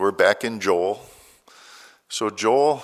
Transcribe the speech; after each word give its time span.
we're 0.00 0.10
back 0.10 0.44
in 0.44 0.60
Joel. 0.60 0.98
So, 2.08 2.30
Joel 2.30 2.82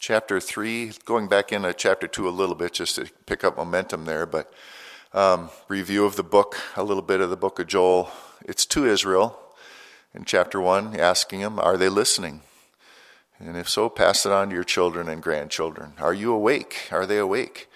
chapter 0.00 0.40
3, 0.40 0.90
going 1.04 1.28
back 1.28 1.52
into 1.52 1.72
chapter 1.72 2.08
2 2.08 2.28
a 2.28 2.30
little 2.30 2.56
bit 2.56 2.72
just 2.72 2.96
to 2.96 3.08
pick 3.26 3.44
up 3.44 3.56
momentum 3.56 4.06
there, 4.06 4.26
but 4.26 4.52
um, 5.12 5.50
review 5.68 6.04
of 6.04 6.16
the 6.16 6.24
book, 6.24 6.56
a 6.74 6.82
little 6.82 7.04
bit 7.04 7.20
of 7.20 7.30
the 7.30 7.36
book 7.36 7.60
of 7.60 7.68
Joel. 7.68 8.10
It's 8.44 8.66
to 8.66 8.84
Israel 8.84 9.38
in 10.12 10.24
chapter 10.24 10.60
1, 10.60 10.98
asking 10.98 11.42
them, 11.42 11.60
Are 11.60 11.76
they 11.76 11.88
listening? 11.88 12.40
And 13.38 13.56
if 13.56 13.68
so, 13.68 13.88
pass 13.88 14.26
it 14.26 14.32
on 14.32 14.48
to 14.48 14.54
your 14.56 14.64
children 14.64 15.08
and 15.08 15.22
grandchildren. 15.22 15.92
Are 16.00 16.12
you 16.12 16.32
awake? 16.32 16.88
Are 16.90 17.06
they 17.06 17.18
awake? 17.18 17.68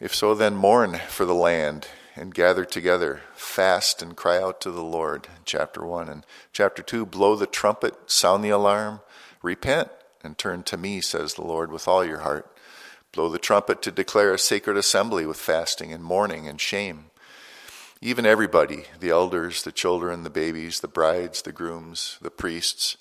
If 0.00 0.14
so, 0.14 0.34
then 0.34 0.56
mourn 0.56 1.00
for 1.08 1.26
the 1.26 1.34
land 1.34 1.86
and 2.18 2.34
gather 2.34 2.64
together, 2.64 3.20
fast 3.34 4.02
and 4.02 4.16
cry 4.16 4.42
out 4.42 4.60
to 4.60 4.70
the 4.70 4.82
Lord. 4.82 5.28
Chapter 5.44 5.86
1. 5.86 6.08
And 6.08 6.26
chapter 6.52 6.82
2, 6.82 7.06
blow 7.06 7.36
the 7.36 7.46
trumpet, 7.46 7.94
sound 8.10 8.44
the 8.44 8.50
alarm, 8.50 9.00
repent 9.42 9.90
and 10.22 10.36
turn 10.36 10.62
to 10.64 10.76
me, 10.76 11.00
says 11.00 11.34
the 11.34 11.44
Lord, 11.44 11.70
with 11.70 11.86
all 11.86 12.04
your 12.04 12.20
heart. 12.20 12.50
Blow 13.12 13.28
the 13.28 13.38
trumpet 13.38 13.80
to 13.82 13.90
declare 13.90 14.34
a 14.34 14.38
sacred 14.38 14.76
assembly 14.76 15.24
with 15.24 15.38
fasting 15.38 15.92
and 15.92 16.02
mourning 16.02 16.46
and 16.46 16.60
shame. 16.60 17.06
Even 18.00 18.26
everybody, 18.26 18.84
the 19.00 19.10
elders, 19.10 19.62
the 19.62 19.72
children, 19.72 20.22
the 20.24 20.30
babies, 20.30 20.80
the 20.80 20.88
brides, 20.88 21.42
the 21.42 21.52
grooms, 21.52 22.18
the 22.20 22.30
priests, 22.30 22.96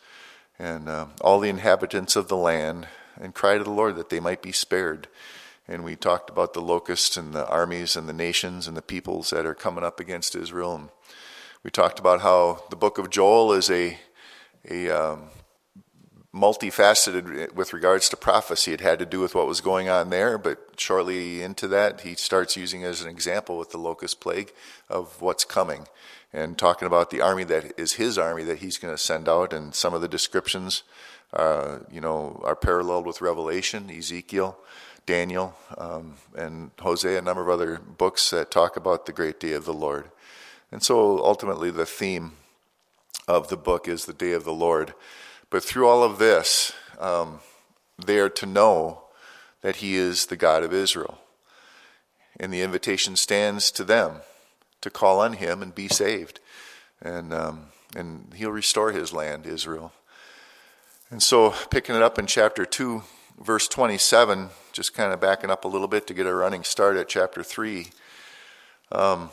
and 0.57 0.87
uh, 0.87 1.07
all 1.21 1.39
the 1.39 1.49
inhabitants 1.49 2.15
of 2.15 2.29
the 2.29 2.37
land, 2.37 2.87
and 3.19 3.35
cry 3.35 3.57
to 3.57 3.63
the 3.63 3.69
Lord 3.69 3.95
that 3.95 4.09
they 4.09 4.19
might 4.19 4.41
be 4.41 4.51
spared. 4.51 5.07
And 5.67 5.83
we 5.83 5.95
talked 5.95 6.29
about 6.29 6.53
the 6.53 6.61
locusts 6.61 7.17
and 7.17 7.33
the 7.33 7.47
armies 7.47 7.95
and 7.97 8.07
the 8.07 8.13
nations 8.13 8.67
and 8.67 8.77
the 8.77 8.81
peoples 8.81 9.31
that 9.31 9.45
are 9.45 9.53
coming 9.53 9.83
up 9.83 9.99
against 9.99 10.35
Israel. 10.35 10.75
And 10.75 10.89
we 11.63 11.69
talked 11.69 11.99
about 11.99 12.21
how 12.21 12.63
the 12.69 12.77
book 12.77 12.97
of 12.97 13.09
Joel 13.09 13.51
is 13.51 13.69
a, 13.69 13.97
a 14.69 14.89
um, 14.89 15.23
multifaceted 16.33 17.53
with 17.53 17.73
regards 17.73 18.07
to 18.09 18.17
prophecy. 18.17 18.71
It 18.71 18.81
had 18.81 18.99
to 18.99 19.05
do 19.05 19.19
with 19.19 19.35
what 19.35 19.47
was 19.47 19.59
going 19.59 19.89
on 19.89 20.09
there, 20.09 20.37
but 20.37 20.59
shortly 20.77 21.41
into 21.41 21.67
that, 21.67 22.01
he 22.01 22.15
starts 22.15 22.55
using 22.55 22.83
as 22.83 23.01
an 23.01 23.09
example 23.09 23.57
with 23.57 23.71
the 23.71 23.77
locust 23.77 24.21
plague 24.21 24.53
of 24.89 25.21
what's 25.21 25.43
coming 25.43 25.87
and 26.31 26.57
talking 26.57 26.85
about 26.85 27.09
the 27.09 27.21
army 27.21 27.43
that 27.45 27.73
is 27.77 27.93
his 27.93 28.17
army 28.17 28.43
that 28.43 28.59
he's 28.59 28.77
going 28.77 28.93
to 28.93 28.97
send 28.97 29.27
out. 29.27 29.51
And 29.51 29.73
some 29.73 29.93
of 29.93 30.01
the 30.01 30.07
descriptions, 30.07 30.83
uh, 31.33 31.79
you 31.91 32.01
know, 32.01 32.41
are 32.43 32.55
paralleled 32.55 33.05
with 33.05 33.21
Revelation, 33.21 33.89
Ezekiel, 33.89 34.57
Daniel, 35.07 35.55
um, 35.77 36.15
and 36.35 36.69
Hosea, 36.79 37.17
a 37.17 37.21
number 37.21 37.41
of 37.41 37.49
other 37.49 37.79
books 37.79 38.29
that 38.29 38.51
talk 38.51 38.75
about 38.75 39.05
the 39.05 39.13
great 39.13 39.39
day 39.39 39.53
of 39.53 39.63
the 39.63 39.73
Lord. 39.73 40.11
And 40.69 40.83
so 40.83 41.23
ultimately, 41.23 41.71
the 41.71 41.85
theme 41.85 42.33
of 43.25 43.47
the 43.47 43.55
book 43.55 43.87
is 43.87 44.05
the 44.05 44.13
day 44.13 44.33
of 44.33 44.43
the 44.43 44.53
Lord. 44.53 44.93
But 45.49 45.63
through 45.63 45.87
all 45.87 46.03
of 46.03 46.19
this, 46.19 46.73
um, 46.99 47.39
they 47.97 48.19
are 48.19 48.29
to 48.29 48.45
know 48.45 49.03
that 49.61 49.77
He 49.77 49.95
is 49.95 50.25
the 50.25 50.35
God 50.35 50.61
of 50.61 50.73
Israel. 50.73 51.19
And 52.37 52.53
the 52.53 52.61
invitation 52.61 53.15
stands 53.15 53.71
to 53.71 53.85
them 53.85 54.17
to 54.81 54.89
call 54.89 55.21
on 55.21 55.33
Him 55.33 55.61
and 55.61 55.73
be 55.73 55.87
saved. 55.87 56.41
And, 57.01 57.33
um, 57.33 57.67
and 57.95 58.33
He'll 58.35 58.51
restore 58.51 58.91
His 58.91 59.13
land, 59.13 59.45
Israel. 59.45 59.93
And 61.09 61.23
so, 61.23 61.55
picking 61.69 61.95
it 61.95 62.01
up 62.01 62.19
in 62.19 62.27
chapter 62.27 62.65
2, 62.65 63.03
verse 63.41 63.67
27, 63.67 64.49
just 64.71 64.93
kind 64.93 65.13
of 65.13 65.19
backing 65.19 65.49
up 65.49 65.65
a 65.65 65.67
little 65.67 65.87
bit 65.87 66.07
to 66.07 66.13
get 66.13 66.25
a 66.25 66.33
running 66.33 66.63
start 66.63 66.97
at 66.97 67.07
chapter 67.07 67.43
3. 67.43 67.87
Um, 68.91 69.29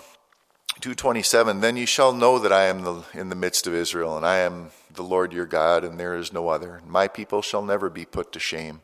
227 0.81 1.61
Then 1.61 1.77
you 1.77 1.87
shall 1.87 2.13
know 2.13 2.39
that 2.39 2.53
I 2.53 2.65
am 2.65 2.83
the, 2.83 3.05
in 3.15 3.29
the 3.29 3.37
midst 3.37 3.67
of 3.67 3.75
Israel, 3.75 4.17
and 4.17 4.27
I 4.27 4.39
am 4.39 4.71
the 4.93 5.03
Lord 5.03 5.33
your 5.33 5.47
God, 5.47 5.85
and 5.85 5.99
there 5.99 6.17
is 6.17 6.33
no 6.33 6.49
other. 6.49 6.81
My 6.87 7.09
people 7.09 7.43
shall 7.43 7.63
never 7.63 7.89
be 7.89 8.05
put 8.05 8.33
to 8.33 8.41
shame. 8.41 8.81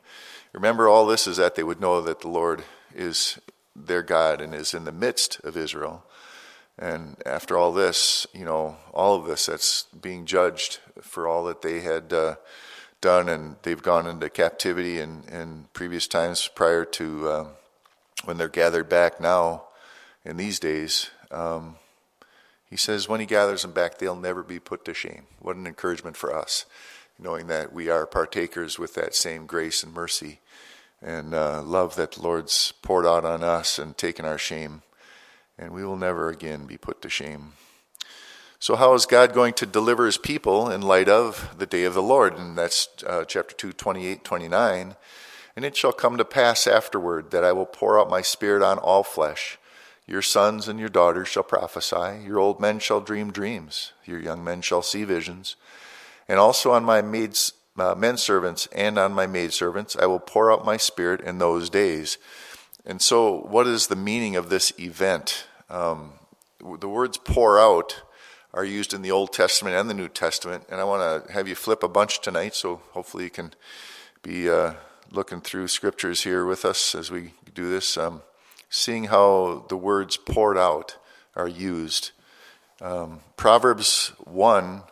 Remember, 0.53 0.89
all 0.89 1.07
this 1.07 1.27
is 1.27 1.37
that 1.37 1.55
they 1.55 1.62
would 1.62 1.81
know 1.81 2.01
that 2.01 2.21
the 2.21 2.29
Lord 2.29 2.65
is 2.95 3.39
their 3.77 4.03
God 4.03 4.41
and 4.41 4.55
is 4.55 4.75
in 4.75 4.84
the 4.84 4.93
midst 4.93 5.41
of 5.41 5.56
Israel. 5.56 6.05
And 6.78 7.17
after 7.27 7.56
all 7.56 7.73
this, 7.73 8.27
you 8.33 8.44
know, 8.44 8.77
all 8.93 9.17
of 9.17 9.27
this 9.27 9.47
that's 9.47 9.84
being 10.00 10.25
judged 10.25 10.78
for 11.00 11.28
all 11.28 11.44
that 11.44 11.62
they 11.62 11.81
had 11.81 12.12
uh, 12.12 12.37
done, 13.00 13.28
and 13.28 13.56
they've 13.62 13.83
gone 13.83 14.06
into 14.06 14.28
captivity 14.28 15.00
in, 15.00 15.25
in 15.31 15.66
previous 15.72 16.06
times 16.06 16.49
prior 16.49 16.84
to 16.84 17.28
uh, 17.28 17.47
when 18.25 18.37
they're 18.37 18.49
gathered 18.49 18.88
back 18.88 19.21
now 19.21 19.65
in 20.25 20.37
these 20.37 20.59
days. 20.59 21.11
Um, 21.31 21.77
he 22.69 22.77
says, 22.77 23.09
when 23.09 23.21
he 23.21 23.27
gathers 23.27 23.62
them 23.62 23.72
back, 23.72 23.99
they'll 23.99 24.15
never 24.15 24.43
be 24.43 24.61
put 24.61 24.84
to 24.84 24.94
shame. 24.94 25.27
What 25.41 25.56
an 25.56 25.66
encouragement 25.66 26.16
for 26.16 26.34
us, 26.34 26.66
knowing 27.19 27.49
that 27.49 27.72
we 27.72 27.88
are 27.88 28.06
partakers 28.06 28.78
with 28.78 28.94
that 28.94 29.15
same 29.15 29.47
grace 29.47 29.82
and 29.82 29.93
mercy 29.93 30.41
and 31.03 31.34
uh, 31.34 31.62
love 31.62 31.97
that 31.97 32.12
the 32.12 32.22
Lord's 32.22 32.72
poured 32.82 33.06
out 33.06 33.25
on 33.25 33.43
us 33.43 33.78
and 33.78 33.97
taken 33.97 34.25
our 34.25 34.38
shame. 34.38 34.82
And 35.59 35.72
we 35.72 35.84
will 35.84 35.97
never 35.97 36.28
again 36.28 36.67
be 36.67 36.77
put 36.77 37.03
to 37.03 37.09
shame. 37.09 37.55
So, 38.62 38.76
how 38.76 38.93
is 38.93 39.06
God 39.06 39.32
going 39.32 39.54
to 39.54 39.65
deliver 39.65 40.04
his 40.04 40.19
people 40.19 40.71
in 40.71 40.82
light 40.82 41.09
of 41.09 41.54
the 41.56 41.65
day 41.65 41.84
of 41.84 41.94
the 41.94 42.03
Lord? 42.03 42.37
And 42.37 42.59
that's 42.59 42.88
uh, 43.06 43.25
chapter 43.25 43.54
2, 43.54 43.72
28, 43.72 44.22
29. 44.22 44.97
And 45.56 45.65
it 45.65 45.75
shall 45.75 45.93
come 45.93 46.19
to 46.19 46.26
pass 46.26 46.66
afterward 46.66 47.31
that 47.31 47.43
I 47.43 47.53
will 47.53 47.65
pour 47.65 47.99
out 47.99 48.10
my 48.10 48.20
spirit 48.20 48.62
on 48.62 48.76
all 48.76 49.03
flesh. 49.03 49.56
Your 50.06 50.20
sons 50.20 50.69
and 50.69 50.78
your 50.78 50.91
daughters 50.91 51.26
shall 51.26 51.43
prophesy, 51.43 52.22
your 52.22 52.38
old 52.38 52.60
men 52.60 52.81
shall 52.81 53.00
dream 53.00 53.32
dreams, 53.32 53.93
your 54.04 54.20
young 54.20 54.44
men 54.44 54.60
shall 54.60 54.82
see 54.82 55.04
visions. 55.04 55.56
And 56.28 56.38
also 56.38 56.72
on 56.72 56.84
my 56.84 57.00
maids, 57.00 57.54
uh, 57.78 57.94
men 57.94 58.19
servants 58.19 58.69
and 58.72 58.99
on 58.99 59.15
my 59.15 59.26
maidservants 59.26 59.97
I 59.97 60.04
will 60.04 60.20
pour 60.20 60.53
out 60.53 60.66
my 60.66 60.76
spirit 60.76 61.22
in 61.22 61.38
those 61.38 61.70
days. 61.70 62.19
And 62.84 63.00
so, 63.00 63.41
what 63.41 63.66
is 63.66 63.87
the 63.87 63.97
meaning 63.97 64.37
of 64.37 64.50
this 64.50 64.70
event? 64.78 65.47
Um, 65.70 66.12
the 66.59 66.88
words 66.88 67.16
pour 67.16 67.59
out 67.59 68.03
are 68.53 68.65
used 68.65 68.93
in 68.93 69.03
the 69.03 69.11
Old 69.11 69.33
Testament 69.33 69.77
and 69.77 69.88
the 69.88 69.94
New 69.94 70.09
Testament. 70.09 70.65
And 70.69 70.81
I 70.81 70.84
want 70.84 71.27
to 71.27 71.33
have 71.33 71.47
you 71.47 71.55
flip 71.55 71.83
a 71.83 71.88
bunch 71.88 72.21
tonight, 72.21 72.55
so 72.55 72.83
hopefully 72.93 73.25
you 73.25 73.31
can 73.31 73.55
be 74.22 74.50
uh, 74.50 74.75
looking 75.11 75.41
through 75.41 75.69
scriptures 75.69 76.22
here 76.22 76.44
with 76.44 76.65
us 76.65 76.94
as 76.94 77.11
we 77.11 77.33
do 77.55 77.71
this. 77.71 77.97
Um, 77.97 78.22
seeing 78.69 79.05
how 79.05 79.65
the 79.69 79.77
words 79.77 80.16
poured 80.16 80.59
out 80.59 80.97
are 81.37 81.49
used. 81.49 82.11
Um, 82.81 83.21
Proverbs 83.37 84.12
1 84.25 84.82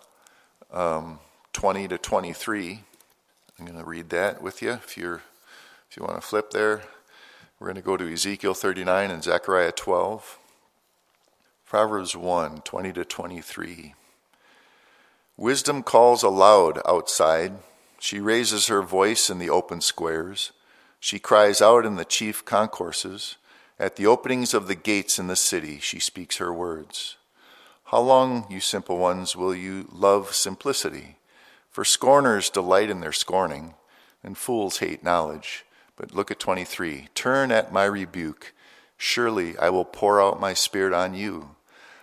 um, 0.72 1.18
20 1.52 1.88
to 1.88 1.98
23. 1.98 2.80
I'm 3.58 3.64
going 3.64 3.78
to 3.78 3.84
read 3.84 4.10
that 4.10 4.42
with 4.42 4.62
you 4.62 4.72
if, 4.72 4.96
you're, 4.96 5.22
if 5.90 5.96
you 5.96 6.04
want 6.04 6.14
to 6.14 6.20
flip 6.20 6.50
there. 6.50 6.82
We're 7.58 7.66
going 7.66 7.76
to 7.76 7.82
go 7.82 7.96
to 7.96 8.12
Ezekiel 8.12 8.54
39 8.54 9.10
and 9.10 9.24
Zechariah 9.24 9.72
12. 9.72 10.37
Proverbs 11.68 12.16
1 12.16 12.62
20 12.62 12.92
to 12.94 13.04
23. 13.04 13.94
Wisdom 15.36 15.82
calls 15.82 16.22
aloud 16.22 16.80
outside. 16.86 17.58
She 17.98 18.20
raises 18.20 18.68
her 18.68 18.80
voice 18.80 19.28
in 19.28 19.38
the 19.38 19.50
open 19.50 19.82
squares. 19.82 20.52
She 20.98 21.18
cries 21.18 21.60
out 21.60 21.84
in 21.84 21.96
the 21.96 22.06
chief 22.06 22.42
concourses. 22.46 23.36
At 23.78 23.96
the 23.96 24.06
openings 24.06 24.54
of 24.54 24.66
the 24.66 24.74
gates 24.74 25.18
in 25.18 25.26
the 25.26 25.36
city, 25.36 25.78
she 25.78 26.00
speaks 26.00 26.38
her 26.38 26.54
words. 26.54 27.18
How 27.84 28.00
long, 28.00 28.46
you 28.48 28.60
simple 28.60 28.96
ones, 28.96 29.36
will 29.36 29.54
you 29.54 29.90
love 29.92 30.34
simplicity? 30.34 31.16
For 31.68 31.84
scorners 31.84 32.48
delight 32.48 32.88
in 32.88 33.00
their 33.00 33.12
scorning, 33.12 33.74
and 34.24 34.38
fools 34.38 34.78
hate 34.78 35.04
knowledge. 35.04 35.66
But 35.96 36.14
look 36.14 36.30
at 36.30 36.40
23. 36.40 37.08
Turn 37.14 37.52
at 37.52 37.74
my 37.74 37.84
rebuke. 37.84 38.54
Surely 38.96 39.56
I 39.58 39.68
will 39.68 39.84
pour 39.84 40.20
out 40.20 40.40
my 40.40 40.54
spirit 40.54 40.94
on 40.94 41.12
you, 41.12 41.50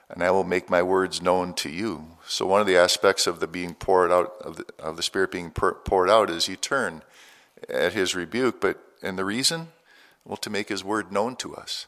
and 0.10 0.24
I 0.24 0.32
will 0.32 0.44
make 0.44 0.70
my 0.70 0.84
words 0.84 1.22
known 1.22 1.54
to 1.56 1.70
you. 1.70 2.06
So, 2.28 2.46
one 2.46 2.62
of 2.62 2.68
the 2.68 2.78
aspects 2.78 3.28
of 3.28 3.40
the 3.40 3.48
being 3.48 3.74
poured 3.74 4.12
out, 4.12 4.34
of 4.42 4.58
the, 4.58 4.66
of 4.80 4.98
the 4.98 5.04
Spirit 5.04 5.32
being 5.32 5.52
poured 5.52 6.10
out, 6.10 6.30
is 6.30 6.48
you 6.48 6.56
turn 6.56 7.02
at 7.70 7.94
his 7.94 8.16
rebuke. 8.16 8.62
But, 8.62 8.80
and 9.02 9.18
the 9.18 9.26
reason? 9.26 9.70
Well, 10.24 10.38
to 10.38 10.50
make 10.50 10.70
his 10.70 10.84
word 10.84 11.12
known 11.12 11.36
to 11.38 11.56
us. 11.56 11.88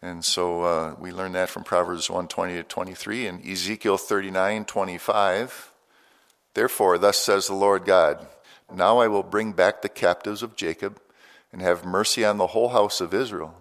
And 0.00 0.24
so 0.24 0.62
uh, 0.62 0.94
we 0.98 1.12
learn 1.12 1.32
that 1.32 1.48
from 1.48 1.64
Proverbs 1.64 2.10
120 2.10 2.56
to 2.56 2.62
23 2.62 3.26
and 3.26 3.46
Ezekiel 3.46 3.96
39 3.96 4.64
25. 4.66 5.70
Therefore, 6.52 6.98
thus 6.98 7.18
says 7.18 7.46
the 7.46 7.54
Lord 7.54 7.84
God 7.84 8.26
Now 8.72 8.98
I 8.98 9.08
will 9.08 9.22
bring 9.22 9.52
back 9.52 9.82
the 9.82 9.88
captives 9.88 10.42
of 10.42 10.56
Jacob 10.56 11.00
and 11.52 11.62
have 11.62 11.84
mercy 11.84 12.24
on 12.24 12.38
the 12.38 12.48
whole 12.48 12.68
house 12.68 13.00
of 13.00 13.14
Israel, 13.14 13.54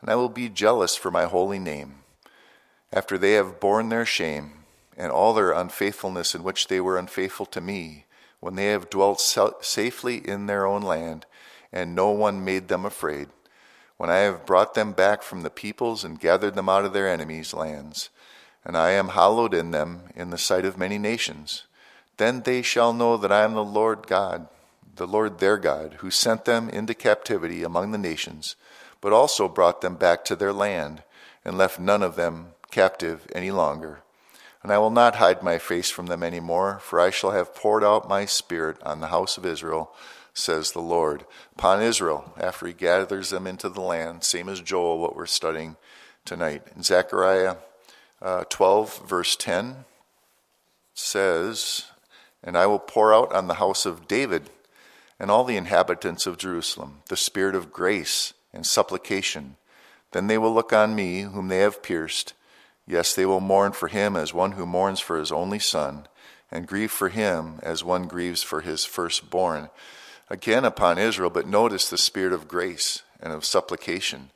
and 0.00 0.10
I 0.10 0.14
will 0.14 0.28
be 0.28 0.48
jealous 0.48 0.94
for 0.94 1.10
my 1.10 1.24
holy 1.24 1.58
name. 1.58 2.00
After 2.92 3.18
they 3.18 3.32
have 3.32 3.60
borne 3.60 3.90
their 3.90 4.06
shame 4.06 4.64
and 4.96 5.12
all 5.12 5.34
their 5.34 5.52
unfaithfulness 5.52 6.34
in 6.34 6.42
which 6.42 6.68
they 6.68 6.80
were 6.80 6.98
unfaithful 6.98 7.46
to 7.46 7.60
me, 7.60 8.06
when 8.40 8.54
they 8.54 8.66
have 8.66 8.90
dwelt 8.90 9.20
safely 9.20 10.16
in 10.16 10.46
their 10.46 10.66
own 10.66 10.82
land, 10.82 11.26
and 11.72 11.94
no 11.94 12.10
one 12.10 12.44
made 12.44 12.68
them 12.68 12.84
afraid, 12.84 13.28
when 13.96 14.10
I 14.10 14.18
have 14.18 14.46
brought 14.46 14.74
them 14.74 14.92
back 14.92 15.22
from 15.22 15.42
the 15.42 15.50
peoples 15.50 16.04
and 16.04 16.20
gathered 16.20 16.54
them 16.54 16.68
out 16.68 16.84
of 16.84 16.92
their 16.92 17.08
enemies' 17.08 17.52
lands, 17.52 18.10
and 18.64 18.76
I 18.76 18.90
am 18.90 19.08
hallowed 19.08 19.54
in 19.54 19.70
them 19.72 20.04
in 20.14 20.30
the 20.30 20.38
sight 20.38 20.64
of 20.64 20.78
many 20.78 20.98
nations. 20.98 21.64
Then 22.16 22.42
they 22.42 22.62
shall 22.62 22.92
know 22.92 23.16
that 23.16 23.32
I 23.32 23.42
am 23.42 23.54
the 23.54 23.64
Lord 23.64 24.06
God, 24.06 24.48
the 24.96 25.06
Lord 25.06 25.38
their 25.38 25.58
God, 25.58 25.96
who 25.98 26.10
sent 26.10 26.44
them 26.44 26.68
into 26.68 26.94
captivity 26.94 27.62
among 27.62 27.90
the 27.90 27.98
nations, 27.98 28.56
but 29.00 29.12
also 29.12 29.48
brought 29.48 29.80
them 29.80 29.96
back 29.96 30.24
to 30.24 30.36
their 30.36 30.52
land, 30.52 31.02
and 31.44 31.58
left 31.58 31.78
none 31.78 32.02
of 32.02 32.16
them 32.16 32.54
captive 32.78 33.26
any 33.34 33.50
longer. 33.50 34.02
And 34.62 34.70
I 34.70 34.78
will 34.78 34.90
not 34.90 35.16
hide 35.16 35.42
my 35.42 35.58
face 35.58 35.90
from 35.90 36.06
them 36.06 36.22
any 36.22 36.38
more, 36.38 36.78
for 36.78 37.00
I 37.00 37.10
shall 37.10 37.32
have 37.32 37.52
poured 37.52 37.82
out 37.82 38.08
my 38.08 38.24
spirit 38.24 38.80
on 38.84 39.00
the 39.00 39.08
house 39.08 39.36
of 39.36 39.44
Israel, 39.44 39.92
says 40.32 40.70
the 40.70 40.80
Lord. 40.80 41.24
Upon 41.56 41.82
Israel, 41.82 42.32
after 42.38 42.68
he 42.68 42.72
gathers 42.72 43.30
them 43.30 43.48
into 43.48 43.68
the 43.68 43.80
land, 43.80 44.22
same 44.22 44.48
as 44.48 44.60
Joel, 44.60 45.00
what 45.00 45.16
we're 45.16 45.26
studying 45.26 45.74
tonight. 46.24 46.62
In 46.76 46.84
Zechariah 46.84 47.56
uh, 48.22 48.44
12, 48.44 49.08
verse 49.08 49.34
10 49.34 49.84
says, 50.94 51.86
And 52.44 52.56
I 52.56 52.66
will 52.66 52.78
pour 52.78 53.12
out 53.12 53.32
on 53.32 53.48
the 53.48 53.54
house 53.54 53.86
of 53.86 54.06
David 54.06 54.50
and 55.18 55.32
all 55.32 55.42
the 55.42 55.56
inhabitants 55.56 56.28
of 56.28 56.38
Jerusalem 56.38 57.02
the 57.08 57.16
spirit 57.16 57.56
of 57.56 57.72
grace 57.72 58.34
and 58.52 58.64
supplication. 58.64 59.56
Then 60.12 60.28
they 60.28 60.38
will 60.38 60.54
look 60.54 60.72
on 60.72 60.94
me, 60.94 61.22
whom 61.22 61.48
they 61.48 61.58
have 61.58 61.82
pierced 61.82 62.34
Yes, 62.88 63.14
they 63.14 63.26
will 63.26 63.40
mourn 63.40 63.72
for 63.72 63.88
him 63.88 64.16
as 64.16 64.32
one 64.32 64.52
who 64.52 64.64
mourns 64.64 64.98
for 64.98 65.18
his 65.18 65.30
only 65.30 65.58
son, 65.58 66.08
and 66.50 66.66
grieve 66.66 66.90
for 66.90 67.10
him 67.10 67.60
as 67.62 67.84
one 67.84 68.08
grieves 68.08 68.42
for 68.42 68.62
his 68.62 68.86
firstborn. 68.86 69.68
Again 70.30 70.64
upon 70.64 70.96
Israel, 70.96 71.28
but 71.28 71.46
notice 71.46 71.90
the 71.90 71.98
spirit 71.98 72.32
of 72.32 72.48
grace 72.48 73.02
and 73.20 73.30
of 73.30 73.44
supplication. 73.44 74.30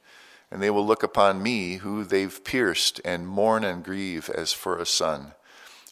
And 0.51 0.63
they 0.63 0.69
will 0.69 0.85
look 0.85 1.03
upon 1.03 1.43
me, 1.43 1.77
who 1.77 2.05
they've 2.05 2.45
pierced, 2.45 3.01
and 3.07 3.27
mourn 3.27 3.65
and 3.65 3.83
grieve 3.83 4.29
as 4.29 4.53
for 4.53 4.77
a 4.77 4.85
son. 4.85 5.33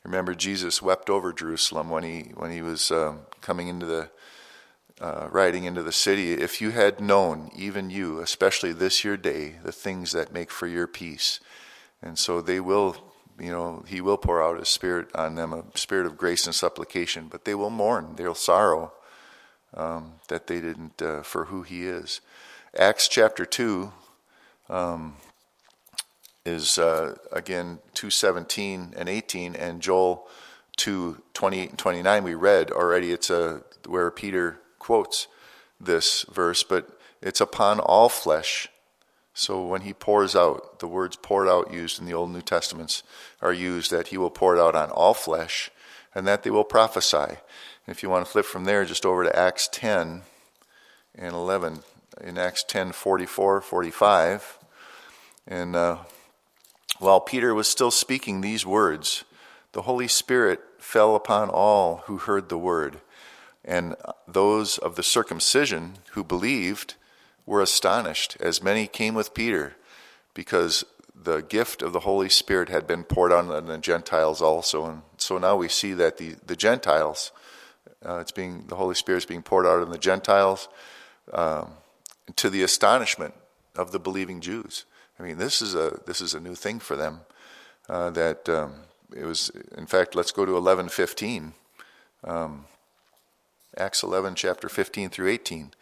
Remember, 0.05 0.35
Jesus 0.35 0.83
wept 0.83 1.09
over 1.09 1.33
Jerusalem 1.33 1.89
when 1.89 2.03
he 2.03 2.33
when 2.35 2.51
he 2.51 2.61
was 2.61 2.91
uh, 2.91 3.15
coming 3.41 3.69
into 3.69 3.87
the 3.87 4.11
uh, 5.01 5.29
riding 5.31 5.65
into 5.65 5.83
the 5.83 5.93
city. 5.93 6.33
If 6.33 6.61
you 6.61 6.73
had 6.73 7.01
known, 7.01 7.51
even 7.57 7.89
you, 7.89 8.21
especially 8.21 8.75
this 8.75 9.03
your 9.03 9.17
day, 9.17 9.57
the 9.63 9.73
things 9.73 10.13
that 10.13 10.35
make 10.35 10.51
for 10.51 10.67
your 10.67 10.87
peace 10.87 11.41
and 12.03 12.19
so 12.19 12.41
they 12.41 12.61
will, 12.61 12.97
you 13.39 13.51
know, 13.51 13.85
He 13.87 14.01
will 14.01 14.17
pour 14.17 14.43
out 14.43 14.59
His 14.59 14.69
Spirit 14.69 15.09
on 15.15 15.35
them, 15.35 15.53
a 15.53 15.65
spirit 15.75 16.07
of 16.07 16.17
grace 16.17 16.47
and 16.47 16.55
supplication, 16.55 17.29
but 17.29 17.45
they 17.45 17.55
will 17.55 17.71
mourn, 17.71 18.15
they'll 18.17 18.35
sorrow 18.35 18.93
um, 19.75 20.15
that 20.29 20.47
they 20.47 20.61
didn't, 20.61 21.01
uh, 21.01 21.23
for 21.23 21.47
who 21.47 21.63
He 21.63 21.87
is. 21.87 22.21
Acts 22.79 23.09
chapter 23.09 23.45
2 23.45 23.93
um, 24.69 25.17
is, 26.45 26.79
uh, 26.79 27.17
again, 27.33 27.81
217 27.95 28.95
and 28.97 29.09
18, 29.09 29.55
and 29.57 29.83
Joel 29.83 30.29
2 30.77 31.21
28 31.35 31.71
and 31.71 31.79
29 31.79 32.25
we 32.25 32.35
read 32.35 32.71
already. 32.71 33.13
It's 33.13 33.29
a, 33.29 33.63
where 33.87 34.11
Peter 34.11 34.61
quotes 34.79 35.27
this 35.79 36.25
verse, 36.33 36.63
but 36.63 36.99
it's 37.21 37.41
upon 37.41 37.81
all 37.81 38.09
flesh 38.09 38.69
so 39.41 39.65
when 39.65 39.81
he 39.81 39.95
pours 39.95 40.37
out, 40.37 40.81
the 40.81 40.87
words 40.87 41.17
poured 41.17 41.49
out 41.49 41.73
used 41.73 41.99
in 41.99 42.05
the 42.05 42.13
Old 42.13 42.31
New 42.31 42.43
Testaments 42.43 43.03
are 43.41 43.55
used 43.55 43.91
that 43.91 44.09
he 44.09 44.19
will 44.19 44.29
pour 44.29 44.55
it 44.55 44.61
out 44.61 44.75
on 44.75 44.91
all 44.91 45.15
flesh 45.15 45.71
and 46.15 46.27
that 46.27 46.43
they 46.43 46.51
will 46.51 46.63
prophesy. 46.63 47.17
And 47.17 47.39
if 47.87 48.03
you 48.03 48.11
want 48.11 48.27
to 48.27 48.31
flip 48.31 48.45
from 48.45 48.67
there 48.67 48.85
just 48.85 49.07
over 49.07 49.25
to 49.25 49.35
Acts 49.35 49.67
10 49.73 50.25
and 51.15 51.35
11, 51.35 51.79
in 52.23 52.37
Acts 52.37 52.63
10 52.65 52.93
44, 52.93 53.63
45, 53.63 54.59
and 55.47 55.75
uh, 55.75 55.97
while 56.99 57.21
Peter 57.21 57.55
was 57.55 57.67
still 57.67 57.91
speaking 57.91 58.43
these 58.43 58.67
words, 58.67 59.25
the 59.73 59.83
Holy 59.83 60.07
Spirit 60.07 60.61
fell 60.77 61.17
upon 61.17 61.49
all 61.49 62.03
who 62.05 62.19
heard 62.19 62.51
the 62.51 62.59
word. 62.59 63.01
And 63.65 63.97
those 64.29 64.77
of 64.77 64.97
the 64.97 65.03
circumcision 65.03 65.95
who 66.11 66.25
believed 66.25 66.97
were 67.51 67.61
astonished, 67.61 68.37
as 68.41 68.63
many 68.63 68.87
came 68.87 69.13
with 69.13 69.35
Peter, 69.35 69.75
because 70.35 70.85
the 71.25 71.41
gift 71.43 71.83
of 71.83 71.93
the 71.93 72.01
Holy 72.01 72.29
Spirit 72.29 72.69
had 72.69 72.87
been 72.87 73.03
poured 73.03 73.33
on 73.33 73.49
the 73.67 73.79
Gentiles 73.79 74.41
also. 74.41 74.87
And 74.87 75.03
so 75.17 75.37
now 75.39 75.57
we 75.57 75.69
see 75.69 75.93
that 75.95 76.17
the, 76.17 76.37
the 76.47 76.55
Gentiles, 76.55 77.33
uh, 78.07 78.19
it's 78.21 78.33
being 78.33 78.67
the 78.69 78.77
Holy 78.77 78.95
Spirit 78.95 79.19
is 79.19 79.27
being 79.27 79.43
poured 79.43 79.67
out 79.67 79.83
on 79.83 79.91
the 79.91 79.99
Gentiles 79.99 80.69
um, 81.33 81.73
to 82.37 82.49
the 82.51 82.63
astonishment 82.63 83.35
of 83.75 83.91
the 83.91 83.99
believing 83.99 84.41
Jews. 84.41 84.85
I 85.19 85.23
mean, 85.25 85.39
this 85.39 85.61
is 85.61 85.75
a 85.75 85.99
this 86.07 86.21
is 86.21 86.35
a 86.35 86.41
new 86.41 86.55
thing 86.55 86.81
for 86.81 86.97
them. 86.97 87.21
Uh, 87.89 88.11
that 88.11 88.49
um, 88.49 88.73
it 89.15 89.25
was. 89.25 89.51
In 89.77 89.87
fact, 89.87 90.15
let's 90.15 90.33
go 90.33 90.47
to 90.47 90.57
eleven 90.57 90.89
fifteen. 90.89 91.55
Um, 92.23 92.67
Acts 93.77 94.03
eleven, 94.03 94.35
chapter 94.35 94.69
fifteen 94.69 95.11
through 95.11 95.29
eighteen 95.29 95.73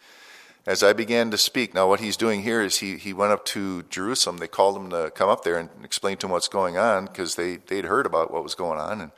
as 0.69 0.83
I 0.83 0.93
began 0.93 1.31
to 1.31 1.37
speak, 1.39 1.73
now 1.73 1.87
what 1.87 1.99
he's 1.99 2.15
doing 2.15 2.43
here 2.43 2.61
is 2.61 2.77
he, 2.77 2.97
he 2.97 3.11
went 3.11 3.31
up 3.31 3.43
to 3.45 3.81
Jerusalem. 3.89 4.37
They 4.37 4.47
called 4.47 4.77
him 4.77 4.91
to 4.91 5.09
come 5.09 5.27
up 5.27 5.43
there 5.43 5.57
and 5.57 5.67
explain 5.83 6.17
to 6.17 6.27
him 6.27 6.31
what's 6.31 6.47
going 6.47 6.77
on 6.77 7.07
because 7.07 7.33
they, 7.33 7.55
they'd 7.55 7.85
heard 7.85 8.05
about 8.05 8.31
what 8.31 8.43
was 8.43 8.53
going 8.53 8.79
on. 8.79 9.01
And, 9.01 9.11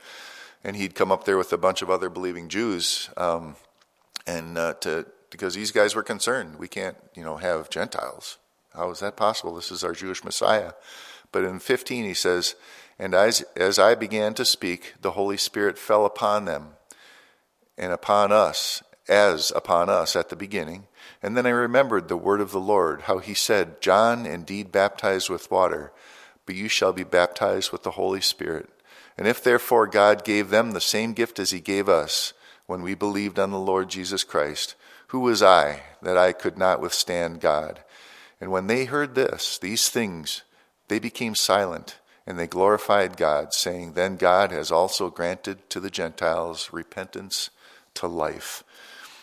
and 0.64 0.76
he'd 0.76 0.94
come 0.94 1.12
up 1.12 1.26
there 1.26 1.36
with 1.36 1.52
a 1.52 1.58
bunch 1.58 1.82
of 1.82 1.90
other 1.90 2.08
believing 2.08 2.48
Jews. 2.48 3.10
Um, 3.18 3.56
and 4.26 4.56
uh, 4.56 4.72
to, 4.80 5.04
because 5.28 5.52
these 5.52 5.72
guys 5.72 5.94
were 5.94 6.02
concerned. 6.02 6.58
We 6.58 6.68
can't, 6.68 6.96
you 7.14 7.22
know, 7.22 7.36
have 7.36 7.68
Gentiles. 7.68 8.38
How 8.72 8.90
is 8.90 9.00
that 9.00 9.18
possible? 9.18 9.54
This 9.54 9.70
is 9.70 9.84
our 9.84 9.92
Jewish 9.92 10.24
Messiah. 10.24 10.72
But 11.32 11.44
in 11.44 11.58
15, 11.58 12.06
he 12.06 12.14
says, 12.14 12.54
And 12.98 13.12
as, 13.14 13.42
as 13.56 13.78
I 13.78 13.94
began 13.94 14.32
to 14.34 14.46
speak, 14.46 14.94
the 15.02 15.10
Holy 15.10 15.36
Spirit 15.36 15.76
fell 15.76 16.06
upon 16.06 16.46
them 16.46 16.76
and 17.76 17.92
upon 17.92 18.32
us, 18.32 18.82
as 19.06 19.52
upon 19.54 19.90
us 19.90 20.16
at 20.16 20.30
the 20.30 20.36
beginning. 20.36 20.86
And 21.22 21.36
then 21.36 21.46
I 21.46 21.50
remembered 21.50 22.08
the 22.08 22.16
word 22.16 22.40
of 22.40 22.50
the 22.50 22.60
Lord, 22.60 23.02
how 23.02 23.18
he 23.18 23.34
said, 23.34 23.80
John 23.80 24.26
indeed 24.26 24.72
baptized 24.72 25.30
with 25.30 25.50
water, 25.50 25.92
but 26.46 26.56
you 26.56 26.68
shall 26.68 26.92
be 26.92 27.04
baptized 27.04 27.70
with 27.70 27.84
the 27.84 27.92
Holy 27.92 28.20
Spirit. 28.20 28.68
And 29.16 29.28
if 29.28 29.42
therefore 29.42 29.86
God 29.86 30.24
gave 30.24 30.50
them 30.50 30.72
the 30.72 30.80
same 30.80 31.12
gift 31.12 31.38
as 31.38 31.50
he 31.50 31.60
gave 31.60 31.88
us 31.88 32.32
when 32.66 32.82
we 32.82 32.94
believed 32.94 33.38
on 33.38 33.50
the 33.50 33.58
Lord 33.58 33.88
Jesus 33.88 34.24
Christ, 34.24 34.74
who 35.08 35.20
was 35.20 35.42
I 35.42 35.82
that 36.00 36.16
I 36.16 36.32
could 36.32 36.58
not 36.58 36.80
withstand 36.80 37.40
God? 37.40 37.84
And 38.40 38.50
when 38.50 38.66
they 38.66 38.86
heard 38.86 39.14
this, 39.14 39.58
these 39.58 39.88
things, 39.88 40.42
they 40.88 40.98
became 40.98 41.36
silent, 41.36 41.98
and 42.26 42.38
they 42.38 42.46
glorified 42.48 43.16
God, 43.16 43.52
saying, 43.52 43.92
Then 43.92 44.16
God 44.16 44.50
has 44.50 44.72
also 44.72 45.10
granted 45.10 45.70
to 45.70 45.78
the 45.78 45.90
Gentiles 45.90 46.70
repentance 46.72 47.50
to 47.94 48.08
life. 48.08 48.64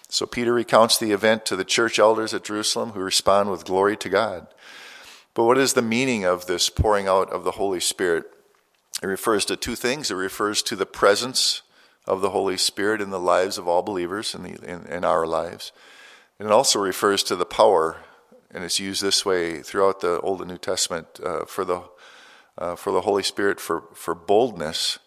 So 0.10 0.26
Peter 0.26 0.52
recounts 0.54 0.98
the 0.98 1.12
event 1.12 1.46
to 1.46 1.56
the 1.56 1.64
church 1.64 2.00
elders 2.00 2.34
at 2.34 2.44
Jerusalem 2.44 2.92
who 2.92 3.00
respond 3.00 3.52
with 3.52 3.64
glory 3.64 3.96
to 3.98 4.10
God. 4.10 4.48
But 5.36 5.44
what 5.46 5.60
is 5.60 5.74
the 5.74 5.84
meaning 5.84 6.26
of 6.26 6.48
this 6.48 6.70
pouring 6.70 7.08
out 7.08 7.30
of 7.30 7.44
the 7.44 7.52
Holy 7.52 7.80
Spirit? 7.80 8.26
It 9.02 9.06
refers 9.06 9.46
to 9.46 9.56
two 9.56 9.76
things. 9.76 10.10
It 10.10 10.16
refers 10.16 10.64
to 10.64 10.76
the 10.76 10.88
presence 10.88 11.62
of 12.06 12.22
the 12.22 12.32
Holy 12.32 12.58
Spirit 12.58 13.02
in 13.02 13.12
the 13.12 13.20
lives 13.20 13.60
of 13.60 13.68
all 13.68 13.84
believers 13.84 14.34
in, 14.34 14.42
the, 14.42 14.56
in, 14.68 14.86
in 14.88 15.06
our 15.06 15.28
lives. 15.28 15.72
And 16.40 16.48
it 16.48 16.52
also 16.52 16.80
refers 16.80 17.22
to 17.24 17.36
the 17.36 17.46
power, 17.46 17.98
and 18.50 18.64
it's 18.64 18.80
used 18.80 19.04
this 19.04 19.24
way 19.26 19.62
throughout 19.62 20.00
the 20.00 20.20
Old 20.22 20.42
and 20.42 20.50
New 20.50 20.58
Testament 20.58 21.20
uh, 21.24 21.46
for 21.46 21.64
the 21.64 21.84
uh, 22.58 22.76
for 22.76 22.92
the 22.92 23.02
Holy 23.02 23.24
Spirit 23.24 23.60
for 23.60 23.84
for 23.94 24.16
boldness 24.16 25.00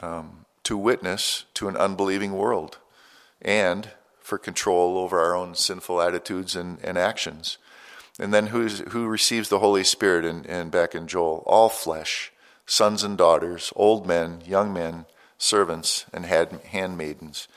um, 0.00 0.44
to 0.62 0.76
witness 0.76 1.44
to 1.54 1.68
an 1.68 1.76
unbelieving 1.76 2.32
world, 2.32 2.78
and 3.42 3.90
for 4.24 4.38
control 4.38 4.96
over 4.96 5.20
our 5.20 5.36
own 5.36 5.54
sinful 5.54 6.00
attitudes 6.00 6.56
and, 6.56 6.78
and 6.82 6.96
actions. 6.96 7.58
And 8.18 8.32
then 8.32 8.46
who's, 8.46 8.78
who 8.88 9.06
receives 9.06 9.50
the 9.50 9.58
Holy 9.58 9.84
Spirit 9.84 10.24
and, 10.24 10.46
and 10.46 10.70
back 10.70 10.94
in 10.94 11.06
Joel? 11.06 11.44
All 11.46 11.68
flesh, 11.68 12.32
sons 12.64 13.04
and 13.04 13.18
daughters, 13.18 13.70
old 13.76 14.06
men, 14.06 14.40
young 14.46 14.72
men, 14.72 15.04
servants, 15.36 16.06
and 16.10 16.24
had, 16.24 16.52
handmaidens. 16.70 17.48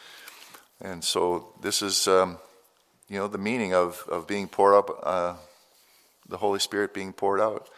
And 0.82 1.06
so 1.06 1.54
this 1.62 1.82
is, 1.82 2.06
um, 2.06 2.38
you 3.08 3.18
know, 3.18 3.30
the 3.30 3.38
meaning 3.38 3.74
of, 3.74 4.04
of 4.10 4.28
being 4.28 4.50
poured 4.50 4.76
up, 4.76 4.90
uh, 5.04 5.36
the 6.28 6.38
Holy 6.38 6.60
Spirit 6.60 6.94
being 6.94 7.14
poured 7.14 7.40
out. 7.40 7.70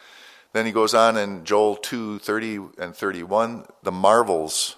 Then 0.51 0.65
he 0.65 0.71
goes 0.71 0.95
on 0.95 1.15
in 1.15 1.45
Joel 1.45 1.75
2 1.75 2.17
30 2.17 2.59
and 2.79 2.95
31, 2.95 3.65
the 3.83 3.91
marvels 3.91 4.77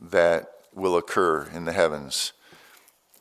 that 0.00 0.52
will 0.72 0.96
occur 0.96 1.48
in 1.52 1.64
the 1.64 1.72
heavens 1.72 2.32